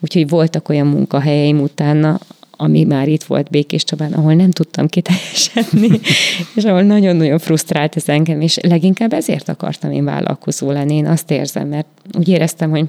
[0.00, 2.18] Úgyhogy voltak olyan munkahelyeim utána,
[2.50, 6.00] ami már itt volt Békés Csabán, ahol nem tudtam kiteljesedni,
[6.56, 10.94] és ahol nagyon-nagyon frusztrált ez engem, és leginkább ezért akartam én vállalkozó lenni.
[10.94, 11.86] Én azt érzem, mert
[12.18, 12.86] úgy éreztem, hogy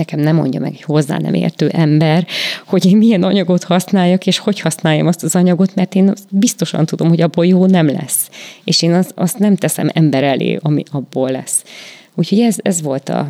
[0.00, 2.26] nekem nem mondja meg egy hozzá nem értő ember,
[2.66, 7.08] hogy én milyen anyagot használjak, és hogy használjam azt az anyagot, mert én biztosan tudom,
[7.08, 8.30] hogy abból jó nem lesz.
[8.64, 11.64] És én azt, azt nem teszem ember elé, ami abból lesz.
[12.14, 13.28] Úgyhogy ez, ez volt a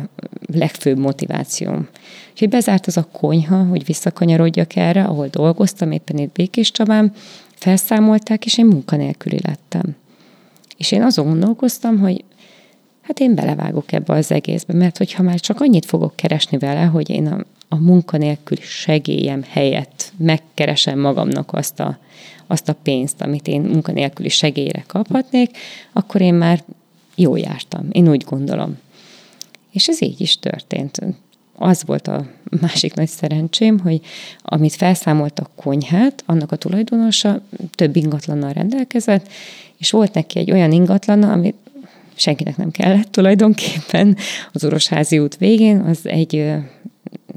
[0.53, 1.87] legfőbb motivációm.
[2.31, 7.11] Úgyhogy bezárt az a konyha, hogy visszakanyarodjak erre, ahol dolgoztam, éppen itt Békés Csabán,
[7.55, 9.95] felszámolták, és én munkanélküli lettem.
[10.77, 12.23] És én azon gondolkoztam, hogy
[13.01, 17.09] hát én belevágok ebbe az egészbe, mert hogyha már csak annyit fogok keresni vele, hogy
[17.09, 21.97] én a, a munkanélküli segélyem helyett megkeresem magamnak azt a,
[22.47, 25.57] azt a pénzt, amit én munkanélküli segélyre kaphatnék,
[25.93, 26.63] akkor én már
[27.15, 27.87] jó jártam.
[27.91, 28.77] Én úgy gondolom.
[29.71, 30.99] És ez így is történt.
[31.55, 32.25] Az volt a
[32.61, 34.01] másik nagy szerencsém, hogy
[34.41, 37.41] amit felszámolt a konyhát, annak a tulajdonosa
[37.75, 39.27] több ingatlannal rendelkezett,
[39.77, 41.55] és volt neki egy olyan ingatlana, amit
[42.15, 44.17] senkinek nem kellett tulajdonképpen
[44.51, 46.53] az Orosházi út végén, az egy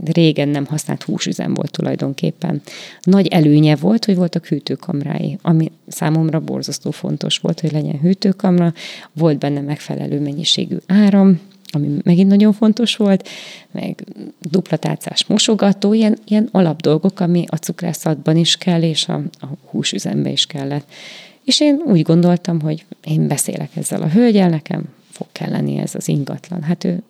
[0.05, 2.62] régen nem használt húsüzem volt tulajdonképpen.
[3.03, 8.72] Nagy előnye volt, hogy voltak hűtőkamrái, ami számomra borzasztó fontos volt, hogy legyen hűtőkamra,
[9.12, 13.29] volt benne megfelelő mennyiségű áram, ami megint nagyon fontos volt,
[13.70, 14.05] meg
[14.41, 20.47] duplatálcás mosogató, ilyen, ilyen alapdolgok, ami a cukrászatban is kell, és a, a húsüzembe is
[20.47, 20.87] kellett.
[21.45, 26.09] És én úgy gondoltam, hogy én beszélek ezzel a hölgyel, nekem fog kelleni ez az
[26.09, 26.62] ingatlan.
[26.62, 27.03] Hát ő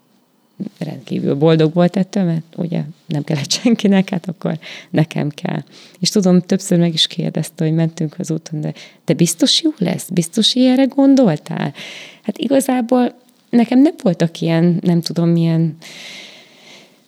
[0.78, 4.59] rendkívül boldog volt ettől, mert ugye nem kellett senkinek, hát akkor
[4.91, 5.62] nekem kell.
[6.01, 8.72] És tudom, többször meg is kérdezte, hogy mentünk az úton, de
[9.05, 10.09] te biztos jó lesz?
[10.12, 11.74] Biztos ilyenre gondoltál?
[12.22, 13.14] Hát igazából
[13.51, 15.76] nekem nem voltak ilyen, nem tudom, milyen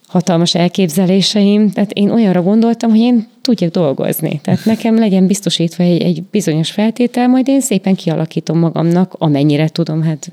[0.07, 4.41] hatalmas elképzeléseim, tehát én olyanra gondoltam, hogy én tudjak dolgozni.
[4.43, 10.03] Tehát nekem legyen biztosítva egy, egy bizonyos feltétel, majd én szépen kialakítom magamnak, amennyire tudom,
[10.03, 10.33] hát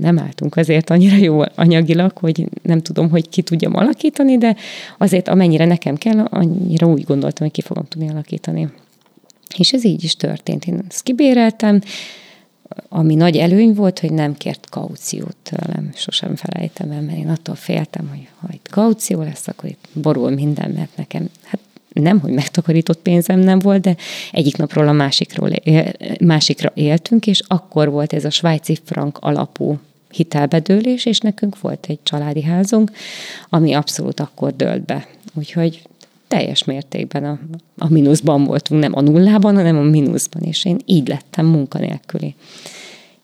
[0.00, 4.56] nem álltunk azért annyira jó anyagilag, hogy nem tudom, hogy ki tudjam alakítani, de
[4.98, 8.68] azért amennyire nekem kell, annyira úgy gondoltam, hogy ki fogom tudni alakítani.
[9.58, 10.64] És ez így is történt.
[10.64, 11.80] Én ezt kibéreltem,
[12.88, 17.54] ami nagy előny volt, hogy nem kért kauciót tőlem, sosem felejtem el, mert én attól
[17.54, 21.60] féltem, hogy ha itt kaució lesz, akkor itt borul minden, mert nekem, hát
[21.92, 23.96] nem, hogy megtakarított pénzem nem volt, de
[24.32, 25.50] egyik napról a másikról,
[26.20, 29.78] másikra éltünk, és akkor volt ez a svájci frank alapú
[30.10, 32.90] hitelbedőlés, és nekünk volt egy családi házunk,
[33.48, 35.06] ami abszolút akkor dőlt be.
[35.34, 35.82] Úgyhogy
[36.28, 37.38] teljes mértékben a,
[37.78, 42.34] a mínuszban voltunk, nem a nullában, hanem a mínuszban, és én így lettem munkanélküli.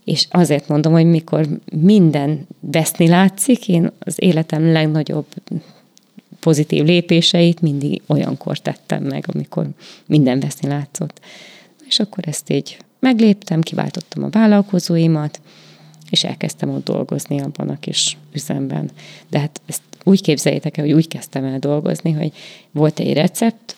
[0.05, 5.27] És azért mondom, hogy mikor minden veszni látszik, én az életem legnagyobb
[6.41, 9.67] pozitív lépéseit mindig olyankor tettem meg, amikor
[10.07, 11.21] minden veszni látszott.
[11.87, 15.41] És akkor ezt így megléptem, kiváltottam a vállalkozóimat,
[16.11, 18.91] és elkezdtem ott dolgozni abban a kis üzemben.
[19.29, 22.33] De hát ezt úgy képzeljétek el, hogy úgy kezdtem el dolgozni, hogy
[22.71, 23.75] volt egy recept,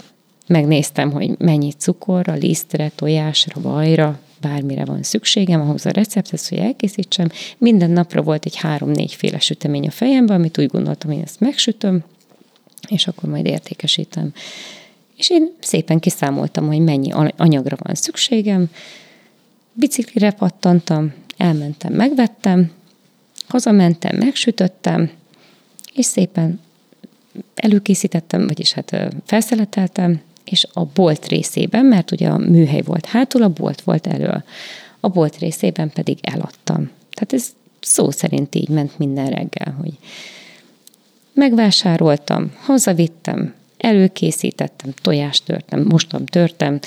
[0.46, 7.28] megnéztem, hogy mennyi cukorra, lisztre, tojásra, vajra, bármire van szükségem ahhoz a recepthez, hogy elkészítsem.
[7.58, 12.04] Minden napra volt egy három-négy féle sütemény a fejemben, amit úgy gondoltam, hogy ezt megsütöm,
[12.88, 14.32] és akkor majd értékesítem.
[15.16, 18.70] És én szépen kiszámoltam, hogy mennyi anyagra van szükségem,
[19.72, 22.70] biciklire pattantam, elmentem, megvettem,
[23.48, 25.10] hazamentem, megsütöttem,
[25.96, 26.60] és szépen
[27.54, 33.48] előkészítettem, vagyis hát felszeleteltem, és a bolt részében, mert ugye a műhely volt hátul, a
[33.48, 34.44] bolt volt elől.
[35.00, 36.90] A bolt részében pedig eladtam.
[37.10, 37.46] Tehát ez
[37.80, 39.98] szó szerint így ment minden reggel, hogy
[41.32, 46.78] megvásároltam, hazavittem, előkészítettem, tojást törtem, mostam, törtem,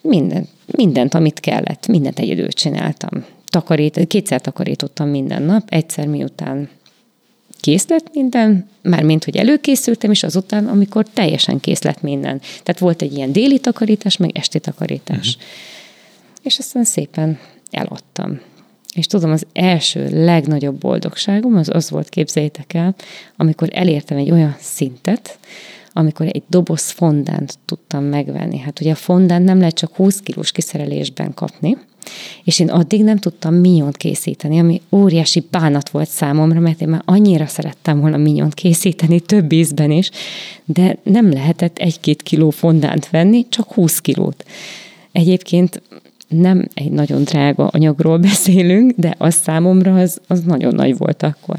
[0.00, 3.24] minden, mindent, amit kellett, mindent egyedül csináltam.
[3.46, 6.68] Takarít, kétszer takarítottam minden nap, egyszer miután
[7.60, 8.68] kész lett minden,
[9.02, 12.38] mint hogy előkészültem, és azután, amikor teljesen kész lett minden.
[12.38, 15.28] Tehát volt egy ilyen déli takarítás, meg esti takarítás.
[15.28, 15.42] Uh-huh.
[16.42, 17.38] És aztán szépen
[17.70, 18.40] eladtam.
[18.94, 22.94] És tudom, az első legnagyobb boldogságom az az volt, képzeljétek el,
[23.36, 25.38] amikor elértem egy olyan szintet,
[25.92, 28.58] amikor egy doboz fondánt tudtam megvenni.
[28.58, 31.76] Hát ugye a fondán nem lehet csak 20 kilós kiszerelésben kapni,
[32.44, 37.02] és én addig nem tudtam minyont készíteni, ami óriási bánat volt számomra, mert én már
[37.04, 40.10] annyira szerettem volna minyont készíteni, több ízben is,
[40.64, 44.44] de nem lehetett egy-két kiló fondánt venni, csak 20 kilót.
[45.12, 45.82] Egyébként
[46.28, 51.56] nem egy nagyon drága anyagról beszélünk, de az számomra az, az nagyon nagy volt akkor.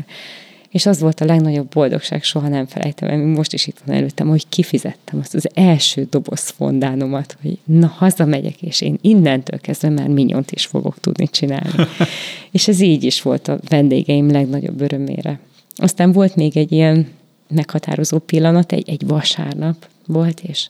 [0.72, 4.28] És az volt a legnagyobb boldogság, soha nem felejtem el, most is itt van előttem,
[4.28, 10.08] hogy kifizettem azt az első doboz fondánomat, hogy na, hazamegyek, és én innentől kezdve már
[10.08, 11.72] minyont is fogok tudni csinálni.
[12.52, 15.40] és ez így is volt a vendégeim legnagyobb örömére.
[15.76, 17.08] Aztán volt még egy ilyen
[17.48, 20.68] meghatározó pillanat, egy, egy vasárnap volt, és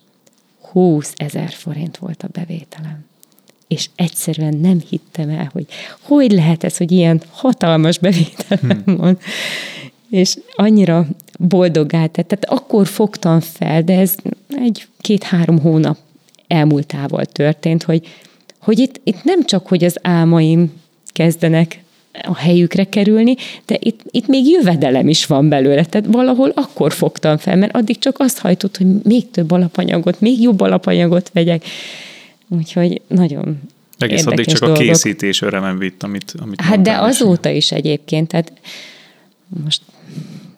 [0.72, 3.06] 20 ezer forint volt a bevételem.
[3.68, 5.65] És egyszerűen nem hittem el, hogy
[5.99, 8.95] hogy lehet ez, hogy ilyen hatalmas bevételem hmm.
[8.95, 9.18] van.
[10.11, 11.07] És annyira
[11.39, 12.27] boldoggá tett.
[12.27, 14.15] Tehát akkor fogtam fel, de ez
[14.49, 15.97] egy két-három hónap
[16.47, 18.07] elmúltával történt, hogy,
[18.59, 20.71] hogy itt, itt nem csak, hogy az álmaim
[21.13, 21.83] kezdenek
[22.23, 23.35] a helyükre kerülni,
[23.65, 25.85] de itt, itt még jövedelem is van belőle.
[25.85, 30.41] Tehát valahol akkor fogtam fel, mert addig csak azt hajtott, hogy még több alapanyagot, még
[30.41, 31.65] jobb alapanyagot vegyek.
[32.47, 33.59] Úgyhogy nagyon
[33.97, 34.77] Egész addig csak dolgok.
[34.77, 37.57] a készítés örömem vitt, amit, amit Hát de azóta is.
[37.57, 38.53] is egyébként, tehát
[39.63, 39.81] most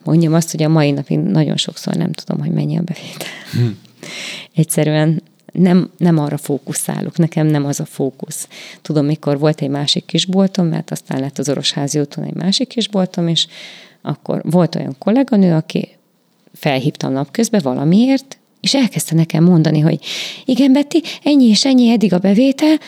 [0.04, 3.28] mondjam azt, hogy a mai napig nagyon sokszor nem tudom, hogy mennyi a bevétel.
[3.52, 3.66] Hm.
[4.54, 5.22] Egyszerűen
[5.52, 8.48] nem, nem arra fókuszálok, nekem nem az a fókusz.
[8.82, 13.28] Tudom, mikor volt egy másik kisboltom, mert aztán lett az Orosházi úton egy másik kisboltom,
[13.28, 13.46] és
[14.02, 15.88] akkor volt olyan kolléganő, aki
[16.52, 19.98] felhívta a napközben valamiért, és elkezdte nekem mondani, hogy
[20.44, 22.78] igen, Betty, ennyi és ennyi eddig a bevétel,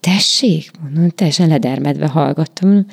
[0.00, 2.86] tessék, mondom, teljesen ledermedve hallgattam.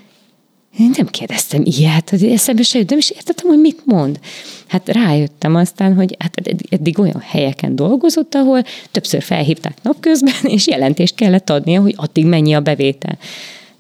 [0.78, 4.20] Én nem kérdeztem ilyet, hogy eszembe se jött, nem is értettem, hogy mit mond.
[4.68, 11.16] Hát rájöttem aztán, hogy hát eddig olyan helyeken dolgozott, ahol többször felhívták napközben, és jelentést
[11.16, 13.18] kellett adnia, hogy addig mennyi a bevétel.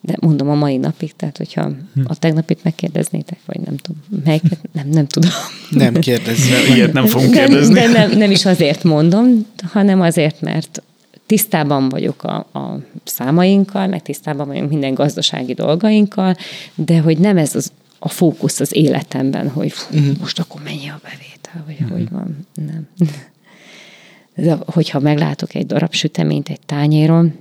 [0.01, 2.01] De mondom a mai napig, tehát hogyha hm.
[2.03, 5.29] a tegnapit megkérdeznétek, vagy nem tudom, melyiket, nem, nem tudom.
[5.69, 6.75] Nem kérdezni.
[6.75, 7.73] Ilyet nem fogunk kérdezni.
[7.73, 10.81] De, de nem, nem is azért mondom, hanem azért, mert
[11.29, 16.35] tisztában vagyok a, a számainkkal, meg tisztában vagyok minden gazdasági dolgainkkal,
[16.75, 20.17] de hogy nem ez az, a fókusz az életemben, hogy fú, uh-huh.
[20.19, 21.97] most akkor mennyi a bevétel, vagy uh-huh.
[21.97, 22.47] hogy van.
[22.53, 22.87] Nem.
[24.45, 27.33] De hogyha meglátok egy darab süteményt egy tányéron,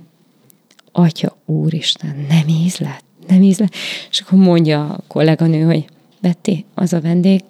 [0.91, 3.73] atya úristen, nem ízlet, nem ízlet.
[4.09, 5.85] És akkor mondja a kolléganő, hogy
[6.21, 7.41] Betty, az a vendég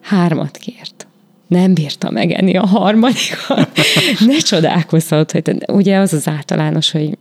[0.00, 1.06] hármat kért
[1.50, 3.70] nem bírta megenni a harmadikat.
[4.26, 7.18] ne csodálkozhat, hogy ugye az az általános, hogy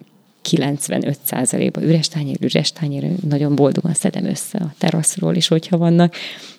[0.49, 6.15] 95%-ban üres tányér, üres tányér, nagyon boldogan szedem össze a teraszról is, hogyha vannak,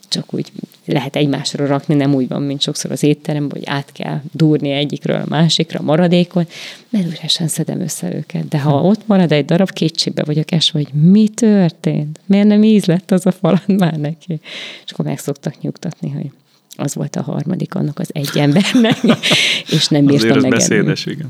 [0.09, 0.53] csak úgy
[0.85, 5.21] lehet egymásra rakni, nem úgy van, mint sokszor az étteremben, hogy át kell durni egyikről
[5.21, 6.53] a másikra a maradékot,
[6.89, 8.49] mert üresen szedem össze őket.
[8.49, 12.21] De ha ott marad egy darab, kétségbe vagyok es, hogy mi történt?
[12.27, 14.41] Miért nem íz lett az a falat már neki?
[14.85, 16.31] És akkor meg szoktak nyugtatni, hogy
[16.77, 18.99] az volt a harmadik annak az egy embernek,
[19.77, 21.29] és nem bírtam Azért beszédes, igen.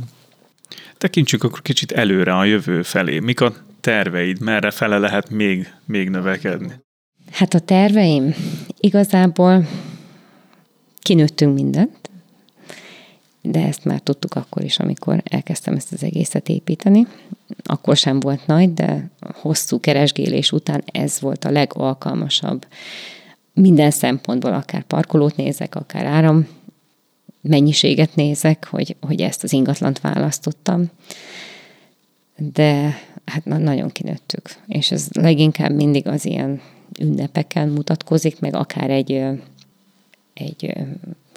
[0.99, 3.19] Tekintsük akkor kicsit előre a jövő felé.
[3.19, 4.41] Mik a terveid?
[4.41, 6.73] Merre fele lehet még, még növekedni?
[7.31, 8.35] Hát a terveim
[8.81, 9.69] igazából
[10.99, 12.11] kinőttünk mindent,
[13.43, 17.07] de ezt már tudtuk akkor is, amikor elkezdtem ezt az egészet építeni.
[17.63, 22.67] Akkor sem volt nagy, de hosszú keresgélés után ez volt a legalkalmasabb
[23.55, 26.49] minden szempontból, akár parkolót nézek, akár áram
[27.41, 30.91] mennyiséget nézek, hogy, hogy ezt az ingatlant választottam.
[32.37, 34.57] De hát nagyon kinőttük.
[34.67, 36.61] És ez leginkább mindig az ilyen
[37.01, 39.23] ünnepeken mutatkozik, meg akár egy,
[40.35, 40.75] egy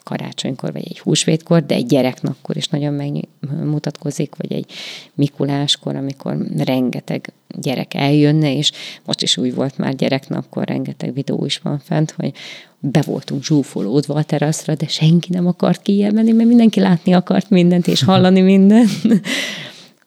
[0.03, 4.65] karácsonykor, vagy egy húsvétkor, de egy gyereknakkor is nagyon megmutatkozik, vagy egy
[5.13, 8.71] Mikuláskor, amikor rengeteg gyerek eljönne, és
[9.05, 12.33] most is úgy volt már gyereknapkor, rengeteg videó is van fent, hogy
[12.79, 17.87] be voltunk zsúfolódva a teraszra, de senki nem akart kijönni, mert mindenki látni akart mindent,
[17.87, 18.89] és hallani mindent.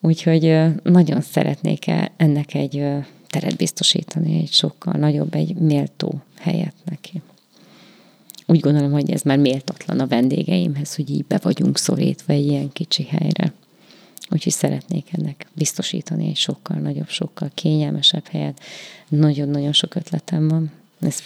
[0.01, 2.85] Úgyhogy nagyon szeretnék ennek egy
[3.29, 6.75] teret biztosítani, egy sokkal nagyobb, egy méltó helyet
[8.47, 12.73] úgy gondolom, hogy ez már méltatlan a vendégeimhez, hogy így be vagyunk szorítva egy ilyen
[12.73, 13.53] kicsi helyre.
[14.31, 18.61] Úgyhogy szeretnék ennek biztosítani egy sokkal nagyobb, sokkal kényelmesebb helyet.
[19.09, 20.71] Nagyon-nagyon sok ötletem van.
[21.01, 21.23] Ez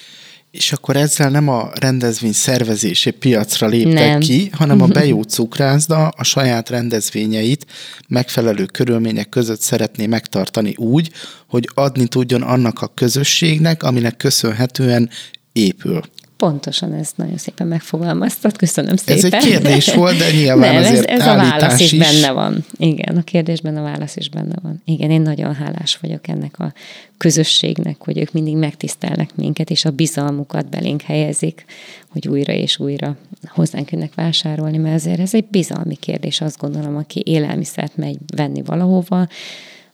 [0.51, 4.21] és akkor ezzel nem a rendezvény szervezési piacra léptek nem.
[4.21, 7.67] ki, hanem a bejó cukrászda a saját rendezvényeit
[8.09, 11.11] megfelelő körülmények között szeretné megtartani úgy,
[11.47, 15.11] hogy adni tudjon annak a közösségnek, aminek köszönhetően
[15.53, 16.03] épül.
[16.41, 19.17] Pontosan ez nagyon szépen megfogalmaztad, köszönöm szépen.
[19.17, 22.31] Ez egy kérdés volt, de nyilván Nem, azért ez, ez a válasz is, is benne
[22.31, 22.65] van.
[22.77, 24.83] Igen, a kérdésben a válasz is benne van.
[24.85, 26.73] Igen, én nagyon hálás vagyok ennek a
[27.17, 31.65] közösségnek, hogy ők mindig megtisztelnek minket, és a bizalmukat belénk helyezik,
[32.09, 33.17] hogy újra és újra
[33.49, 38.63] hozzánk jönnek vásárolni, mert ezért ez egy bizalmi kérdés, azt gondolom, aki élelmiszert megy venni
[38.63, 39.29] valahova,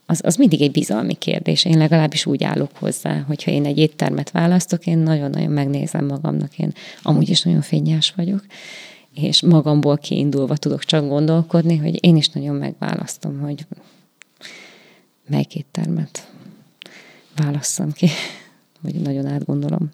[0.06, 1.64] az, az mindig egy bizalmi kérdés.
[1.64, 6.72] Én legalábbis úgy állok hozzá, hogyha én egy éttermet választok, én nagyon-nagyon megnézem magamnak, én
[7.02, 8.44] amúgy is nagyon fényes vagyok,
[9.14, 13.66] és magamból kiindulva tudok csak gondolkodni, hogy én is nagyon megválasztom, hogy
[15.28, 16.28] melyik éttermet
[17.36, 18.08] válasszam ki,
[18.82, 19.90] hogy nagyon átgondolom.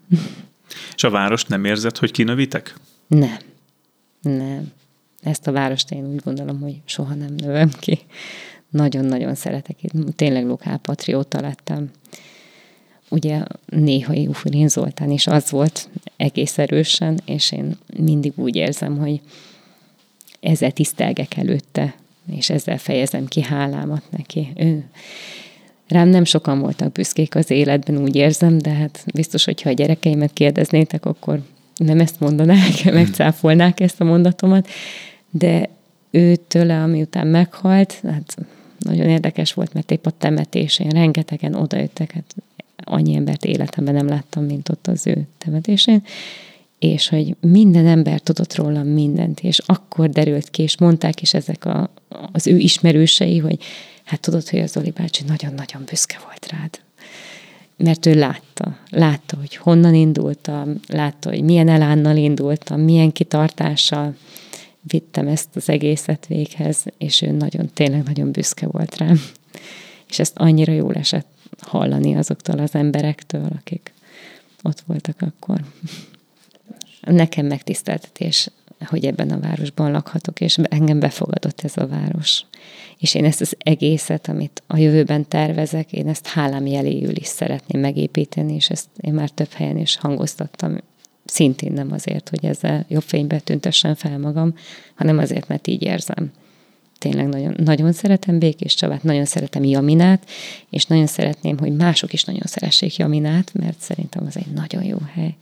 [0.95, 2.75] És a várost nem érzed, hogy kinövitek?
[3.07, 3.37] Nem.
[4.21, 4.71] Nem.
[5.21, 7.99] Ezt a várost én úgy gondolom, hogy soha nem növem ki.
[8.73, 9.83] Nagyon-nagyon szeretek.
[9.83, 11.91] Én tényleg lokálpatrióta lettem.
[13.09, 19.21] Ugye néha Ufurin Zoltán is az volt egész erősen, és én mindig úgy érzem, hogy
[20.39, 21.95] ezzel tisztelgek előtte,
[22.31, 24.47] és ezzel fejezem ki hálámat neki.
[24.55, 24.83] Ő,
[25.87, 30.33] Rám nem sokan voltak büszkék az életben, úgy érzem, de hát biztos, hogyha a gyerekeimet
[30.33, 31.41] kérdeznétek, akkor
[31.75, 34.67] nem ezt mondanák, megcáfolnák ezt a mondatomat,
[35.29, 35.69] de
[36.11, 38.35] őtől, amiután meghalt, hát
[38.83, 42.35] nagyon érdekes volt, mert épp a temetésén rengetegen odajöttek, hát
[42.75, 46.03] annyi embert életemben nem láttam, mint ott az ő temetésén,
[46.79, 51.65] és hogy minden ember tudott rólam mindent, és akkor derült ki, és mondták is ezek
[51.65, 51.89] a,
[52.31, 53.57] az ő ismerősei, hogy
[54.03, 56.79] hát tudod, hogy az Zoli bácsi nagyon-nagyon büszke volt rád.
[57.77, 64.15] Mert ő látta, látta, hogy honnan indultam, látta, hogy milyen elánnal indultam, milyen kitartással
[64.83, 69.21] vittem ezt az egészet véghez, és ő nagyon, tényleg nagyon büszke volt rám.
[70.09, 71.27] És ezt annyira jól esett
[71.61, 73.93] hallani azoktól az emberektől, akik
[74.61, 75.61] ott voltak akkor.
[77.01, 78.49] Nekem megtiszteltetés,
[78.85, 82.45] hogy ebben a városban lakhatok, és engem befogadott ez a város.
[82.97, 87.81] És én ezt az egészet, amit a jövőben tervezek, én ezt hálám jeléül is szeretném
[87.81, 90.77] megépíteni, és ezt én már több helyen is hangoztattam,
[91.25, 94.55] szintén nem azért, hogy ezzel jobb fénybe tüntessen fel magam,
[94.95, 96.31] hanem azért, mert így érzem.
[96.97, 100.29] Tényleg nagyon, nagyon szeretem Békés Csabát, nagyon szeretem Jaminát,
[100.69, 104.97] és nagyon szeretném, hogy mások is nagyon szeressék Jaminát, mert szerintem az egy nagyon jó
[105.13, 105.35] hely.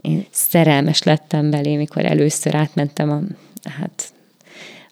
[0.00, 3.20] Én szerelmes lettem belé, mikor először átmentem a,
[3.68, 4.12] hát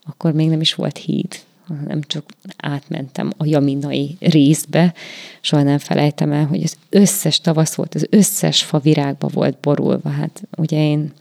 [0.07, 1.41] akkor még nem is volt híd,
[1.87, 2.25] nem csak
[2.57, 4.95] átmentem a jaminai részbe,
[5.41, 10.09] soha nem felejtem el, hogy az összes tavasz volt, az összes fa virágba volt borulva.
[10.09, 11.13] Hát ugye én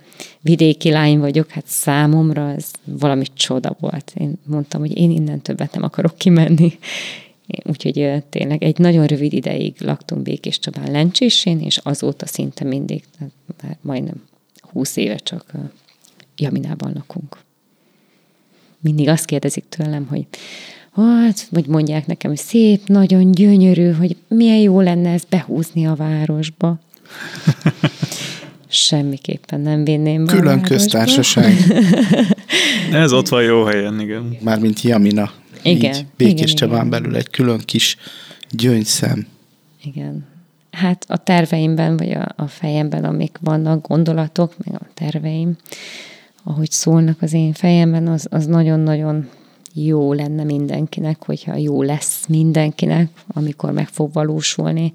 [0.41, 4.11] vidéki lány vagyok, hát számomra ez valami csoda volt.
[4.15, 6.77] Én mondtam, hogy én innen többet nem akarok kimenni.
[7.63, 13.03] Úgyhogy tényleg egy nagyon rövid ideig laktunk Békés Csabán Lencsésén, és azóta szinte mindig,
[13.61, 14.23] már majdnem
[14.61, 15.53] húsz éve csak
[16.35, 17.37] Jaminában lakunk
[18.81, 20.25] mindig azt kérdezik tőlem, hogy
[20.95, 25.95] hát, vagy mondják nekem, hogy szép, nagyon gyönyörű, hogy milyen jó lenne ezt behúzni a
[25.95, 26.79] városba.
[28.67, 31.53] Semmiképpen nem vinném be Külön köztársaság.
[32.91, 34.37] Ez ott van jó helyen, igen.
[34.41, 35.31] Mármint Jamina.
[35.61, 35.93] Igen.
[35.93, 36.89] Így Békés igen, Csabán igen.
[36.89, 37.97] belül egy külön kis
[38.49, 39.27] gyöngyszem.
[39.83, 40.25] Igen.
[40.71, 45.55] Hát a terveimben, vagy a, a fejemben, amik vannak, gondolatok, meg a terveim,
[46.43, 49.29] ahogy szólnak az én fejemben, az, az nagyon-nagyon
[49.73, 54.91] jó lenne mindenkinek, hogyha jó lesz mindenkinek, amikor meg fog valósulni.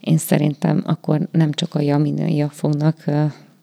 [0.00, 3.04] Én szerintem akkor nem csak a jaminaiak fognak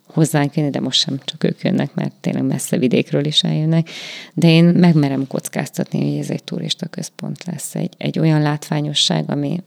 [0.08, 3.90] hozzánk jönni, de most sem csak ők jönnek, mert tényleg messze vidékről is eljönnek.
[4.34, 7.76] De én megmerem kockáztatni, hogy ez egy turista központ lesz.
[7.76, 9.64] Egy, egy olyan látványosság, ami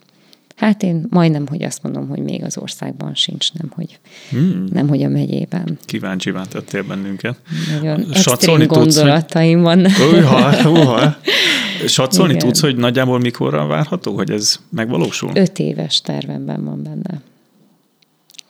[0.58, 3.98] Hát én majdnem, hogy azt mondom, hogy még az országban sincs, nem hogy,
[4.30, 4.64] hmm.
[4.72, 5.78] nem, hogy a megyében.
[5.84, 7.38] Kíváncsivá tettél bennünket.
[7.72, 9.92] Nagyon Satszolni extrém tudsz, gondolataim vannak.
[10.12, 11.16] Uha, uha.
[11.86, 12.44] Satszolni Igen.
[12.44, 15.30] tudsz, hogy nagyjából mikorra várható, hogy ez megvalósul?
[15.34, 17.20] Öt éves tervemben van benne.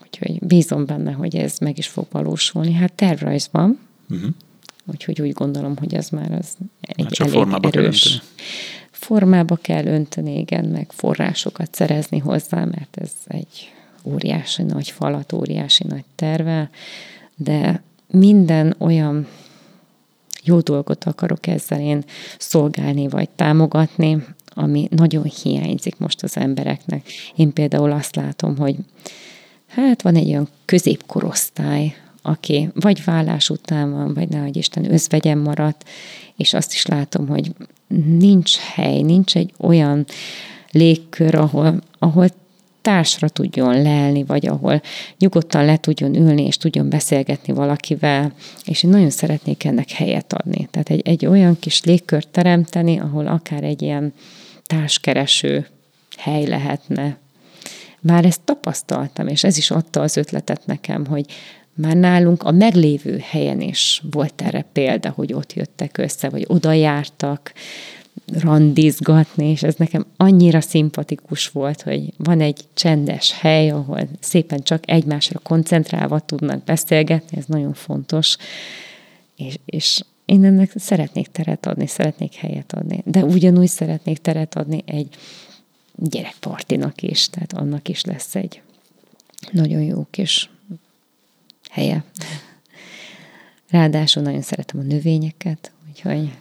[0.05, 2.73] Úgyhogy bízom benne, hogy ez meg is fog valósulni.
[2.73, 3.79] Hát tervrajz van,
[4.11, 4.31] Uh-huh.
[4.87, 8.05] úgyhogy úgy gondolom, hogy ez már az egy Hát csak elég erős.
[8.05, 8.23] önteni.
[8.99, 13.73] Formába kell önteni, igen, meg forrásokat szerezni hozzá, mert ez egy
[14.03, 16.71] óriási nagy falat, óriási nagy terve,
[17.37, 19.27] de minden olyan
[20.43, 22.05] jó dolgot akarok ezzel én
[22.39, 27.07] szolgálni vagy támogatni, ami nagyon hiányzik most az embereknek.
[27.37, 28.77] Én például azt látom, hogy
[29.67, 35.89] hát van egy olyan középkorosztály, aki vagy vállás után van, vagy nehogy Isten özvegyen maradt,
[36.37, 37.53] és azt is látom, hogy
[38.19, 40.07] nincs hely, nincs egy olyan
[40.71, 42.29] légkör, ahol, ahol
[42.83, 44.83] társra tudjon lelni, vagy ahol
[45.19, 48.33] nyugodtan le tudjon ülni, és tudjon beszélgetni valakivel,
[48.65, 50.69] és én nagyon szeretnék ennek helyet adni.
[50.71, 54.13] Tehát egy, egy olyan kis légkört teremteni, ahol akár egy ilyen
[54.63, 55.67] társkereső
[56.17, 57.17] hely lehetne.
[58.01, 61.25] Már ezt tapasztaltam, és ez is adta az ötletet nekem, hogy
[61.79, 66.73] már nálunk a meglévő helyen is volt erre példa, hogy ott jöttek össze, vagy oda
[66.73, 67.53] jártak,
[68.33, 74.91] randizgatni, és ez nekem annyira szimpatikus volt, hogy van egy csendes hely, ahol szépen csak
[74.91, 78.37] egymásra koncentrálva tudnak beszélgetni, ez nagyon fontos,
[79.37, 84.83] és, és én ennek szeretnék teret adni, szeretnék helyet adni, de ugyanúgy szeretnék teret adni
[84.87, 85.09] egy
[85.95, 88.63] gyerekpartinak is, tehát annak is lesz egy
[89.53, 90.51] nagyon jó kis
[91.71, 92.05] helye.
[93.71, 96.37] Ráadásul nagyon szeretem a növényeket, úgyhogy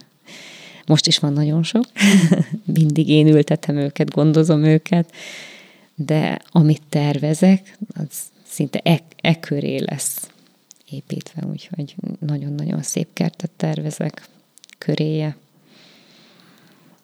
[0.86, 1.84] most is van nagyon sok.
[2.78, 5.12] Mindig én ültetem őket, gondozom őket,
[5.94, 10.30] de amit tervezek, az szinte e, e köré lesz
[10.90, 14.28] építve, úgyhogy nagyon-nagyon szép kertet tervezek
[14.78, 15.36] köréje.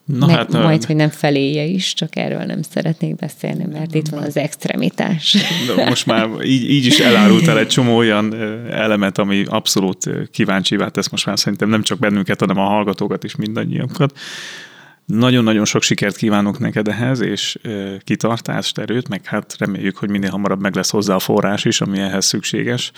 [0.04, 4.08] Na Meg hát, majd, hogy nem feléje is, csak erről nem szeretnék beszélni, mert itt
[4.08, 5.36] van az extremitás.
[5.76, 8.34] De most már így, így is elárultál egy csomó olyan
[8.70, 13.36] elemet, ami abszolút kíváncsivá tesz most már szerintem nem csak bennünket, hanem a hallgatókat is
[13.36, 14.18] mindannyiunkat.
[15.06, 17.58] Nagyon-nagyon sok sikert kívánok neked ehhez, és
[18.04, 21.98] kitartást, erőt, meg hát reméljük, hogy minél hamarabb meg lesz hozzá a forrás is, ami
[21.98, 22.92] ehhez szükséges.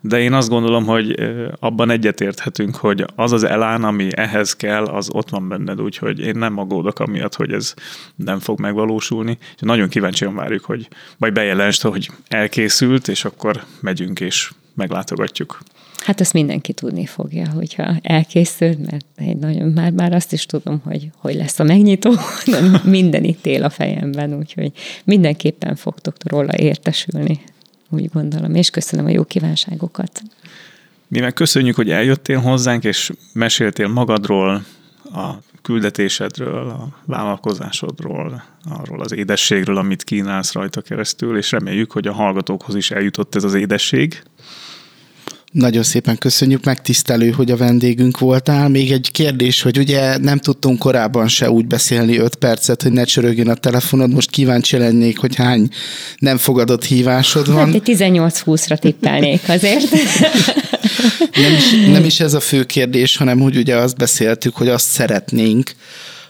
[0.00, 1.14] De én azt gondolom, hogy
[1.58, 6.38] abban egyetérthetünk, hogy az az elán, ami ehhez kell, az ott van benned, úgyhogy én
[6.38, 7.74] nem aggódok amiatt, hogy ez
[8.14, 9.38] nem fog megvalósulni.
[9.54, 15.60] És nagyon kíváncsian várjuk, hogy majd bejelensd, hogy elkészült, és akkor megyünk és meglátogatjuk.
[16.04, 20.80] Hát ezt mindenki tudni fogja, hogyha elkészül, mert egy nagyon, már, már azt is tudom,
[20.84, 22.10] hogy hogy lesz a megnyitó,
[22.50, 24.72] de minden itt él a fejemben, úgyhogy
[25.04, 27.40] mindenképpen fogtok róla értesülni,
[27.90, 30.22] úgy gondolom, és köszönöm a jó kívánságokat.
[31.08, 34.64] Mi meg köszönjük, hogy eljöttél hozzánk, és meséltél magadról,
[35.04, 42.12] a küldetésedről, a vállalkozásodról, arról az édességről, amit kínálsz rajta keresztül, és reméljük, hogy a
[42.12, 44.22] hallgatókhoz is eljutott ez az édesség.
[45.52, 48.68] Nagyon szépen köszönjük, megtisztelő, hogy a vendégünk voltál.
[48.68, 53.04] Még egy kérdés, hogy ugye nem tudtunk korábban se úgy beszélni 5 percet, hogy ne
[53.04, 54.12] csörögjön a telefonod.
[54.12, 55.68] Most kíváncsi lennék, hogy hány
[56.18, 57.72] nem fogadott hívásod van.
[57.72, 59.90] Hát egy 18-20-ra tippelnék azért.
[61.42, 64.88] nem, is, nem is ez a fő kérdés, hanem hogy ugye azt beszéltük, hogy azt
[64.88, 65.72] szeretnénk,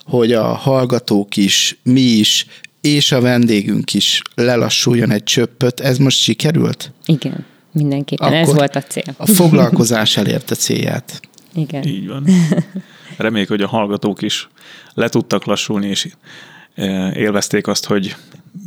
[0.05, 2.47] hogy a hallgatók is, mi is,
[2.81, 5.81] és a vendégünk is lelassuljon egy csöppöt.
[5.81, 6.93] Ez most sikerült?
[7.07, 7.51] Igen.
[7.73, 9.15] Mindenképpen, Akkor ez volt a cél.
[9.17, 11.21] A foglalkozás elérte célját.
[11.55, 11.83] Igen.
[11.83, 12.27] Így van.
[13.17, 14.49] Reméljük, hogy a hallgatók is
[14.95, 16.09] le tudtak lassulni, és
[16.75, 18.17] eh, élvezték azt, hogy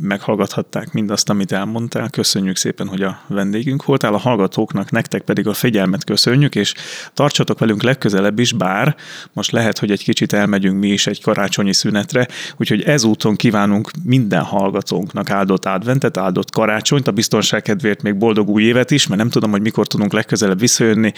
[0.00, 2.10] meghallgathatták mindazt, amit elmondtál.
[2.10, 4.14] Köszönjük szépen, hogy a vendégünk voltál.
[4.14, 6.74] A hallgatóknak, nektek pedig a figyelmet köszönjük, és
[7.14, 8.96] tartsatok velünk legközelebb is, bár
[9.32, 14.42] most lehet, hogy egy kicsit elmegyünk mi is egy karácsonyi szünetre, úgyhogy ezúton kívánunk minden
[14.42, 19.30] hallgatónknak áldott adventet, áldott karácsonyt, a biztonság kedvéért még boldog új évet is, mert nem
[19.30, 21.12] tudom, hogy mikor tudunk legközelebb visszajönni,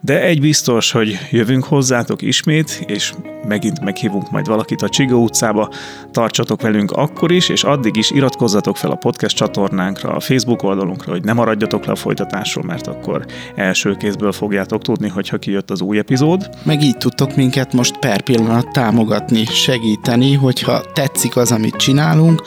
[0.00, 3.12] de egy biztos, hogy jövünk hozzátok ismét, és
[3.48, 5.72] megint meghívunk majd valakit a Csiga utcába,
[6.10, 11.12] tartsatok velünk akkor is, és addig is iratkozzatok fel a podcast csatornánkra, a Facebook oldalunkra,
[11.12, 15.80] hogy ne maradjatok le a folytatásról, mert akkor első kézből fogjátok tudni, hogyha kijött az
[15.80, 16.50] új epizód.
[16.62, 22.42] Meg így tudtok minket most per pillanat támogatni, segíteni, hogyha tetszik az, amit csinálunk,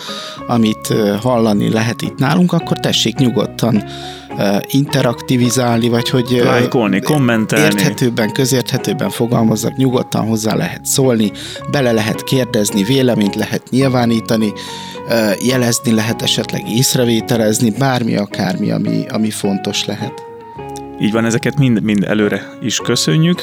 [0.48, 3.84] amit hallani lehet itt nálunk, akkor tessék nyugodtan
[4.68, 7.66] interaktivizálni, vagy hogy lájkolni, kommentelni.
[7.66, 11.32] Érthetőbben, közérthetőbben fogalmazzak, nyugodtan hozzá lehet szólni,
[11.72, 14.54] bele lehet kérdezni, véleményt lehet nyilvánítani,
[15.46, 20.14] jelezni lehet esetleg észrevételezni, bármi akármi, ami, ami fontos lehet.
[21.02, 23.42] Így van, ezeket mind, mind előre is köszönjük,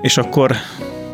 [0.00, 0.52] és akkor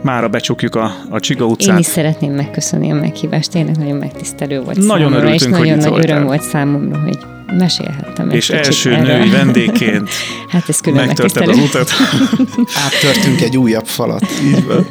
[0.03, 1.75] mára becsukjuk a, a Csiga utcát.
[1.75, 5.79] Én is szeretném megköszönni a meghívást, tényleg nagyon megtisztelő volt nagyon számomra, örültünk, és nagyon
[5.79, 7.19] nagy öröm volt számomra, hogy
[7.53, 9.19] mesélhettem És első erre.
[9.19, 10.11] női vendégként
[10.49, 11.91] hát ez külön megtörted az utat.
[12.87, 14.27] Áttörtünk egy újabb falat.
[14.45, 14.87] Így van.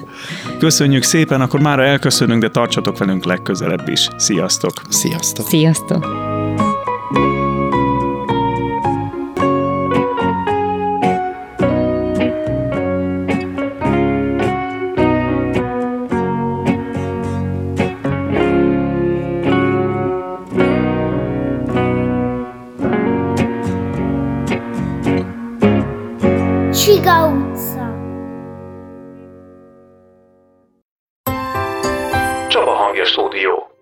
[0.60, 4.07] Köszönjük szépen, akkor már elköszönünk, de tartsatok velünk legközelebb is.
[4.18, 4.82] Sziasztok!
[4.90, 5.48] Sziasztok!
[5.48, 6.07] Sziasztok!
[26.96, 27.94] Csiga utca.
[32.48, 33.74] Csaba Hangja Stúdió